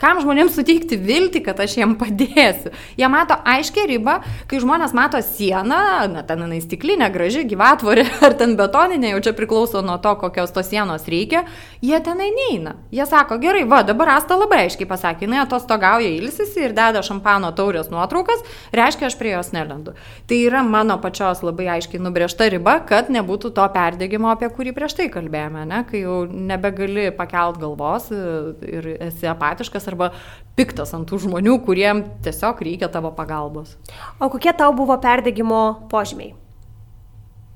Kam 0.00 0.16
žmonėms 0.22 0.54
suteikti 0.56 0.96
viltį, 0.96 1.42
kad 1.44 1.58
aš 1.60 1.74
jiem 1.76 1.92
padėsiu? 2.00 2.72
Jie 2.96 3.08
mato 3.12 3.36
aiškę 3.44 3.84
ribą, 3.90 4.14
kai 4.48 4.60
žmonės 4.62 4.94
mato 4.96 5.20
sieną, 5.20 5.80
na, 6.08 6.22
ten 6.24 6.40
jinai 6.46 6.60
stiklinė, 6.64 7.10
graži, 7.12 7.44
gyvatvorė 7.50 8.06
ar 8.26 8.36
ten 8.40 8.56
betoninė, 8.56 9.12
jau 9.12 9.20
čia 9.28 9.34
priklauso 9.36 9.82
nuo 9.84 9.98
to, 10.00 10.14
kokios 10.22 10.54
tos 10.56 10.70
sienos 10.72 11.04
reikia, 11.10 11.44
jie 11.84 12.00
tenai 12.04 12.30
neina. 12.32 12.78
Jie 12.94 13.04
sako, 13.08 13.36
gerai, 13.42 13.66
va, 13.68 13.82
dabar 13.84 14.14
Asta 14.14 14.38
labai 14.40 14.62
aiškiai 14.64 14.88
pasakė, 14.88 15.26
jinai 15.26 15.42
atostogauja 15.44 16.08
ilsisi 16.16 16.64
ir 16.64 16.72
deda 16.76 17.04
šampano 17.04 17.52
taurės 17.56 17.92
nuotraukas, 17.92 18.40
reiškia, 18.72 19.10
aš 19.10 19.18
prie 19.20 19.34
jos 19.34 19.52
nelendu. 19.52 19.94
Tai 20.30 20.40
yra 20.40 20.64
mano 20.64 20.96
pačios 21.02 21.44
labai 21.44 21.68
aiškiai 21.76 22.00
nubriežta 22.00 22.48
riba, 22.52 22.78
kad 22.88 23.12
nebūtų 23.12 23.52
to 23.56 23.68
perdėgymo, 23.76 24.32
apie 24.32 24.48
kurį 24.56 24.74
prieš 24.76 24.96
tai 24.96 25.10
kalbėjome, 25.12 25.68
ne? 25.68 25.84
kai 25.90 26.02
jau 26.06 26.22
nebegali 26.24 27.10
pakelt 27.16 27.60
galvos 27.60 28.08
ir 28.10 28.90
esi 28.96 29.28
apatiškas 29.30 29.89
arba 29.90 30.12
piktas 30.58 30.94
ant 30.96 31.08
tų 31.10 31.22
žmonių, 31.26 31.60
kuriem 31.66 32.04
tiesiog 32.24 32.62
reikia 32.66 32.90
tavo 32.92 33.12
pagalbos. 33.16 33.76
O 34.20 34.30
kokie 34.32 34.54
tau 34.56 34.72
buvo 34.76 34.96
perdegimo 35.00 35.88
požymiai? 35.92 36.34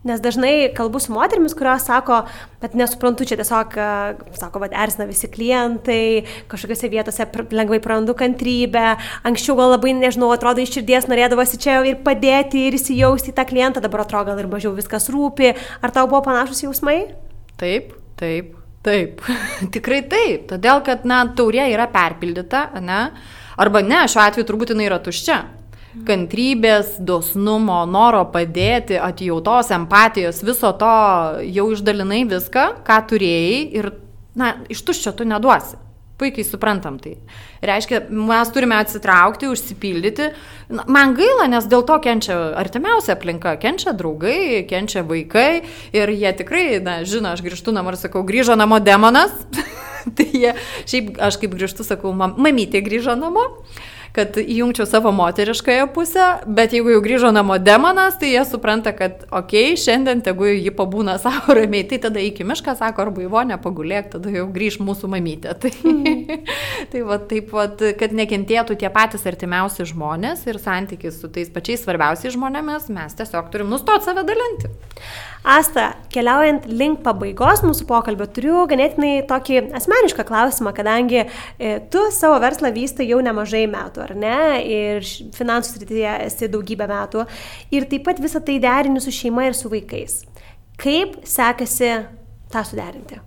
Nes 0.05 0.21
dažnai 0.21 0.69
kalbu 0.77 1.01
su 1.01 1.15
moterimis, 1.17 1.55
kurios 1.57 1.87
sako, 1.89 2.19
bet 2.61 2.75
nesuprantu, 2.77 3.25
čia 3.25 3.39
tiesiog, 3.41 3.77
sako, 4.37 4.61
bet 4.61 4.75
erzina 4.77 5.07
visi 5.09 5.31
klientai, 5.33 6.27
kažkokiose 6.51 6.91
vietose 6.93 7.25
lengvai 7.57 7.79
prarandu 7.81 8.13
kantrybę, 8.19 8.99
anksčiau 9.25 9.57
gal 9.57 9.73
labai, 9.73 9.95
nežinau, 9.97 10.29
atrodo 10.35 10.61
iš 10.61 10.75
širdies 10.77 11.09
norėdavosi 11.09 11.57
čia 11.63 11.79
ir 11.89 12.03
padėti 12.05 12.67
ir 12.67 12.77
įsijausti 12.77 13.33
į 13.33 13.39
tą 13.39 13.47
klientą, 13.49 13.81
dabar 13.85 14.05
atrodo 14.05 14.35
gal 14.35 14.43
ir 14.45 14.51
mažiau 14.53 14.75
viskas 14.77 15.09
rūpi. 15.09 15.55
Ar 15.81 15.97
tau 15.97 16.05
buvo 16.05 16.21
panašus 16.29 16.67
jausmai? 16.67 16.99
Taip, 17.57 17.97
taip. 18.21 18.53
Taip, 18.85 19.23
tikrai 19.75 20.03
taip, 20.11 20.49
todėl 20.51 20.83
kad, 20.85 21.07
na, 21.09 21.23
taurė 21.37 21.71
yra 21.73 21.89
perpildyta, 21.93 22.67
ne? 22.85 23.07
Arba 23.61 23.85
ne, 23.87 24.03
šiuo 24.11 24.25
atveju 24.25 24.49
turbūt 24.49 24.75
jinai 24.75 24.89
yra 24.91 24.99
tuščia. 25.03 25.39
Kantrybės, 26.05 26.97
dosnumo, 27.07 27.85
noro 27.87 28.25
padėti, 28.35 28.97
atjautos, 28.99 29.71
empatijos, 29.77 30.43
viso 30.43 30.73
to 30.81 30.95
jau 31.55 31.69
išdalinai 31.71 32.25
viską, 32.33 32.65
ką 32.85 32.99
turėjai 33.13 33.61
ir, 33.79 33.93
na, 34.35 34.57
iš 34.75 34.83
tuščio 34.89 35.15
tu 35.15 35.29
neduosi. 35.31 35.79
Puikiai 36.19 36.47
suprantam 36.47 37.01
tai. 37.03 37.17
Reiškia, 37.67 38.05
mes 38.15 38.51
turime 38.55 38.77
atsitraukti, 38.79 39.49
užsipildyti. 39.51 40.29
Man 40.71 41.17
gaila, 41.19 41.49
nes 41.51 41.67
dėl 41.71 41.83
to 41.89 41.97
kenčia 42.05 42.37
artimiausia 42.61 43.17
aplinka, 43.17 43.57
kenčia 43.63 43.97
draugai, 43.99 44.63
kenčia 44.71 45.03
vaikai 45.09 45.65
ir 45.97 46.13
jie 46.15 46.31
tikrai, 46.39 46.67
na, 46.85 47.01
žino, 47.09 47.33
aš 47.35 47.43
grįžtu 47.43 47.75
namo 47.75 47.91
ir 47.91 47.99
sakau, 47.99 48.23
grįžo 48.27 48.55
namo 48.55 48.79
demonas. 48.79 49.35
tai 50.17 50.29
jie, 50.31 50.55
šiaip 50.87 51.19
aš 51.19 51.41
kaip 51.43 51.59
grįžtu, 51.59 51.87
sakau, 51.87 52.15
mamytė 52.15 52.85
grįžo 52.87 53.19
namo 53.19 53.49
kad 54.15 54.37
įjungčiau 54.39 54.87
savo 54.87 55.11
moteriškąją 55.13 55.89
pusę, 55.95 56.27
bet 56.47 56.73
jeigu 56.73 56.93
jau 56.93 57.01
grįžo 57.03 57.33
namo 57.35 57.57
demonas, 57.59 58.15
tai 58.21 58.31
jie 58.31 58.45
supranta, 58.47 58.93
kad, 58.95 59.25
okei, 59.27 59.73
okay, 59.73 59.81
šiandien 59.81 60.23
tegu 60.23 60.47
jį 60.47 60.71
pabūna 60.79 61.17
savo 61.25 61.57
ramiai, 61.59 61.83
tai 61.91 61.99
tada 62.07 62.23
iki 62.23 62.47
mišką 62.47 62.77
sako, 62.79 63.09
arba 63.09 63.25
į 63.25 63.31
vonę 63.33 63.59
pagulėk, 63.65 64.13
tada 64.15 64.31
jau 64.31 64.47
grįž 64.55 64.79
mūsų 64.87 65.11
mamytė. 65.17 65.57
Tai, 65.65 65.71
mm. 65.81 66.49
tai 66.93 67.01
va, 67.07 67.17
taip, 67.31 67.49
va, 67.55 67.65
kad 67.99 68.13
nekentėtų 68.15 68.77
tie 68.79 68.91
patys 68.93 69.25
artimiausi 69.27 69.87
žmonės 69.89 70.43
ir 70.51 70.59
santykis 70.61 71.17
su 71.23 71.31
tais 71.33 71.49
pačiais 71.51 71.83
svarbiausiais 71.83 72.35
žmonėmis, 72.37 72.91
mes 72.93 73.17
tiesiog 73.17 73.49
turim 73.53 73.73
nustoti 73.73 74.07
save 74.07 74.27
dalinti. 74.29 74.71
Asta, 75.45 75.91
keliaujant 76.09 76.65
link 76.73 77.03
pabaigos 77.05 77.61
mūsų 77.61 77.85
pokalbio, 77.85 78.25
turiu 78.33 78.63
ganėtinai 78.69 79.27
tokį 79.29 79.59
asmenišką 79.77 80.25
klausimą, 80.25 80.71
kadangi 80.73 81.19
e, 81.21 81.27
tu 81.93 82.01
savo 82.17 82.39
verslą 82.41 82.71
vystai 82.73 83.11
jau 83.11 83.19
nemažai 83.21 83.67
metų, 83.69 84.07
ar 84.07 84.15
ne? 84.17 84.39
Ir 84.65 85.05
finansų 85.37 85.75
srityje 85.75 86.15
esi 86.31 86.49
daugybę 86.49 86.89
metų. 86.89 87.27
Ir 87.77 87.85
taip 87.91 88.07
pat 88.09 88.23
visą 88.25 88.41
tai 88.41 88.57
derini 88.65 89.05
su 89.05 89.13
šeima 89.13 89.45
ir 89.51 89.59
su 89.59 89.69
vaikais. 89.69 90.23
Kaip 90.81 91.21
sekasi 91.29 91.93
tą 92.49 92.65
suderinti? 92.65 93.21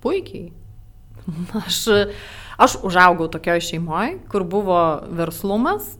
Puikiai. 0.00 0.48
Aš, 1.66 1.82
aš 2.56 2.80
užaugau 2.86 3.28
tokioje 3.28 3.68
šeimoje, 3.68 4.16
kur 4.30 4.46
buvo 4.48 4.78
verslumas, 5.18 5.96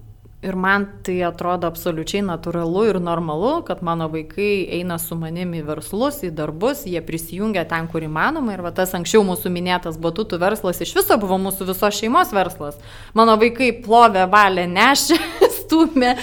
Ir 0.46 0.54
man 0.54 0.84
tai 1.02 1.16
atrodo 1.26 1.66
absoliučiai 1.66 2.20
natūralu 2.22 2.84
ir 2.86 2.98
normalu, 3.02 3.64
kad 3.66 3.80
mano 3.82 4.06
vaikai 4.12 4.68
eina 4.76 4.94
su 5.02 5.16
manimi 5.18 5.58
į 5.58 5.64
verslus, 5.66 6.20
į 6.22 6.30
darbus, 6.38 6.84
jie 6.86 7.00
prisijungia 7.02 7.64
ten, 7.66 7.88
kur 7.90 8.04
įmanoma. 8.06 8.54
Ir 8.54 8.62
va 8.62 8.70
tas 8.76 8.94
anksčiau 8.94 9.24
mūsų 9.26 9.50
minėtas 9.50 9.98
batutų 9.98 10.38
verslas 10.38 10.78
iš 10.84 10.92
viso 11.00 11.18
buvo 11.18 11.40
mūsų 11.48 11.66
visos 11.72 11.98
šeimos 11.98 12.30
verslas. 12.36 12.78
Mano 13.18 13.34
vaikai 13.40 13.72
plovė, 13.82 14.28
valė, 14.30 14.68
nešė, 14.70 15.18
stumė, 15.58 16.14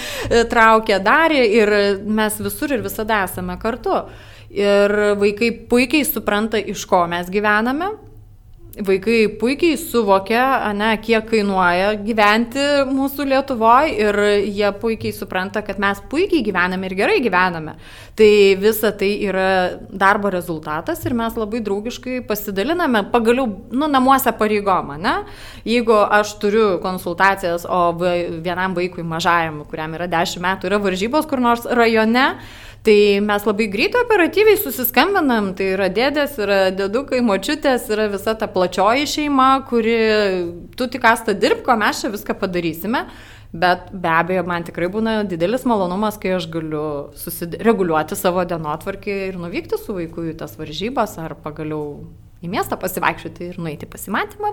traukė, 0.53 1.01
darė 1.03 1.43
ir 1.59 1.75
mes 2.07 2.39
visur 2.39 2.77
ir 2.77 2.85
visada 2.85 3.25
esame 3.27 3.59
kartu. 3.59 4.05
Ir 4.53 4.95
vaikai 5.19 5.51
puikiai 5.67 6.07
supranta, 6.07 6.61
iš 6.61 6.87
ko 6.87 7.03
mes 7.11 7.27
gyvename, 7.33 7.91
vaikai 8.81 9.27
puikiai 9.37 9.77
suvokia, 9.77 10.73
ne, 10.73 10.95
kiek 10.97 11.27
kainuoja 11.29 11.91
gyventi 12.01 12.63
mūsų 12.89 13.27
Lietuvoje 13.29 13.91
ir 14.01 14.17
jie 14.47 14.71
puikiai 14.81 15.13
supranta, 15.13 15.61
kad 15.65 15.77
mes 15.81 16.01
puikiai 16.09 16.41
gyvename 16.45 16.89
ir 16.89 16.95
gerai 16.97 17.19
gyvename. 17.21 17.75
Tai 18.17 18.31
visa 18.61 18.91
tai 18.97 19.11
yra 19.27 19.77
darbo 19.89 20.31
rezultatas 20.33 21.05
ir 21.05 21.13
mes 21.17 21.37
labai 21.37 21.61
draugiškai 21.65 22.23
pasidaliname 22.29 23.05
pagaliau, 23.13 23.45
nu, 23.71 23.89
namuose 23.89 24.33
pareigom, 24.37 24.95
ne? 25.01 25.19
Jeigu 25.69 25.93
aš 25.93 26.35
turiu 26.41 26.79
konsultacijas, 26.81 27.67
o 27.69 27.93
vienam 27.93 28.73
vaikui 28.77 29.05
mažajam, 29.05 29.63
kuriam 29.69 29.93
yra 29.99 30.09
10 30.09 30.41
metų, 30.41 30.71
yra 30.71 30.81
varžybos 30.81 31.29
kur 31.29 31.41
nors 31.41 31.69
rajone, 31.69 32.31
Tai 32.83 33.19
mes 33.23 33.45
labai 33.47 33.69
greitai 33.71 34.01
operatyviai 34.03 34.57
susiskambinam, 34.59 35.53
tai 35.55 35.69
yra 35.77 35.85
dėdės, 35.87 36.33
yra 36.43 36.57
dėdukai, 36.75 37.21
močiutės, 37.23 37.85
yra 37.95 38.09
visa 38.11 38.33
ta 38.35 38.49
plačioji 38.51 39.07
šeima, 39.07 39.45
kuri 39.69 39.93
tu 40.75 40.89
tik 40.91 41.07
asta 41.07 41.31
dirbk, 41.31 41.69
o 41.71 41.77
mes 41.79 42.01
čia 42.03 42.11
viską 42.11 42.35
padarysime. 42.41 43.05
Bet 43.55 43.87
be 43.93 44.11
abejo, 44.11 44.43
man 44.49 44.67
tikrai 44.67 44.89
būna 44.91 45.15
didelis 45.29 45.63
malonumas, 45.69 46.17
kai 46.19 46.35
aš 46.35 46.49
galiu 46.51 46.83
reguliuoti 47.63 48.19
savo 48.19 48.43
dienotvarkį 48.49 49.17
ir 49.29 49.39
nuvykti 49.39 49.79
su 49.79 49.95
vaiku 49.95 50.27
į 50.33 50.35
tas 50.43 50.59
varžybas 50.59 51.15
ar 51.23 51.37
pagaliau 51.39 52.01
į 52.43 52.51
miestą 52.51 52.75
pasivaikščioti 52.81 53.53
ir 53.53 53.63
nueiti 53.63 53.87
pasimatymą. 53.87 54.51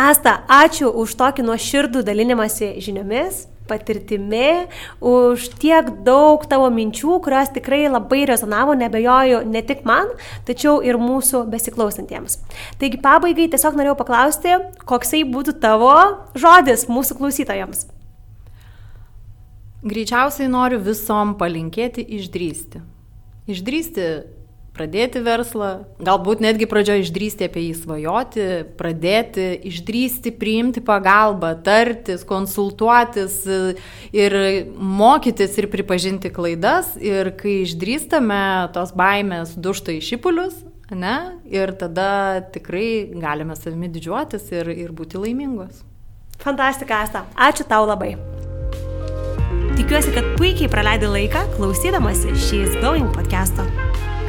Asta, 0.00 0.38
ačiū 0.48 0.88
už 1.02 1.12
tokį 1.20 1.44
nuoširdų 1.44 2.00
dalinimąsi 2.06 2.72
žiniomis 2.80 3.44
patirtimi, 3.70 4.66
už 4.98 5.52
tiek 5.62 5.90
daug 6.06 6.42
tavo 6.50 6.66
minčių, 6.74 7.20
kurios 7.22 7.52
tikrai 7.54 7.84
labai 7.86 8.24
rezonavo, 8.30 8.74
nebejoju, 8.78 9.44
ne 9.46 9.62
tik 9.66 9.84
man, 9.86 10.10
tačiau 10.48 10.80
ir 10.82 10.98
mūsų 10.98 11.44
besiklausantiems. 11.52 12.40
Taigi 12.80 12.98
pabaigai 13.04 13.46
tiesiog 13.52 13.78
norėjau 13.78 13.96
paklausti, 14.00 14.56
koksai 14.90 15.22
būtų 15.28 15.58
tavo 15.62 15.94
žodis 16.34 16.88
mūsų 16.90 17.20
klausytojams. 17.20 17.86
Greičiausiai 19.86 20.50
noriu 20.50 20.80
visom 20.84 21.36
palinkėti 21.40 22.02
išdrysti. 22.18 22.82
Išdrysti 23.50 24.08
pradėti 24.80 25.20
verslą, 25.20 25.70
galbūt 26.00 26.40
netgi 26.40 26.68
pradžioje 26.70 27.04
išdrysti 27.04 27.46
apie 27.50 27.66
jį 27.66 27.74
svajoti, 27.82 28.46
pradėti, 28.80 29.50
išdrysti, 29.68 30.32
priimti 30.40 30.80
pagalbą, 30.84 31.52
tartis, 31.66 32.24
konsultuotis 32.24 33.42
ir 34.16 34.36
mokytis 34.80 35.60
ir 35.60 35.68
pripažinti 35.72 36.32
klaidas. 36.32 36.94
Ir 36.96 37.34
kai 37.36 37.60
išdrystame, 37.66 38.40
tos 38.72 38.94
baimės 38.96 39.52
dušta 39.60 39.98
į 39.98 40.02
šipulius, 40.08 40.56
ne, 40.90 41.16
ir 41.50 41.74
tada 41.78 42.40
tikrai 42.54 43.10
galime 43.20 43.56
savimi 43.58 43.92
didžiuotis 43.92 44.48
ir, 44.56 44.72
ir 44.72 44.96
būti 44.96 45.20
laimingos. 45.20 45.84
Fantastika, 46.40 47.02
Asta. 47.04 47.26
Ačiū 47.36 47.68
tau 47.68 47.84
labai. 47.84 48.14
Tikiuosi, 49.76 50.12
kad 50.16 50.36
puikiai 50.40 50.72
praleidai 50.72 51.12
laiką 51.18 51.44
klausydamasi 51.58 52.32
She's 52.36 52.72
Going 52.80 53.12
podcast'o. 53.12 53.68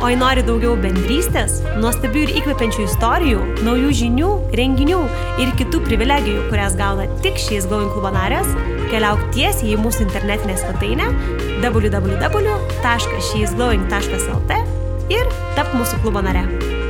O 0.02 0.10
jei 0.10 0.18
nori 0.18 0.42
daugiau 0.42 0.74
bendrystės, 0.82 1.60
nuostabių 1.78 2.24
ir 2.24 2.32
įkvepiančių 2.40 2.82
istorijų, 2.88 3.42
naujų 3.68 3.92
žinių, 4.00 4.30
renginių 4.58 5.02
ir 5.44 5.52
kitų 5.60 5.78
privilegijų, 5.86 6.48
kurias 6.50 6.74
gauna 6.80 7.06
tik 7.22 7.36
She's 7.38 7.70
Going 7.70 7.92
klubo 7.94 8.10
narės, 8.16 8.50
keliauk 8.90 9.22
tiesiai 9.38 9.76
į 9.76 9.78
mūsų 9.86 10.00
internetinę 10.08 10.56
svetainę 10.58 11.06
www.sheisglowing.lt 11.62 14.52
ir 15.14 15.26
tap 15.54 15.70
mūsų 15.78 16.02
klubo 16.02 16.26
nare. 16.26 16.81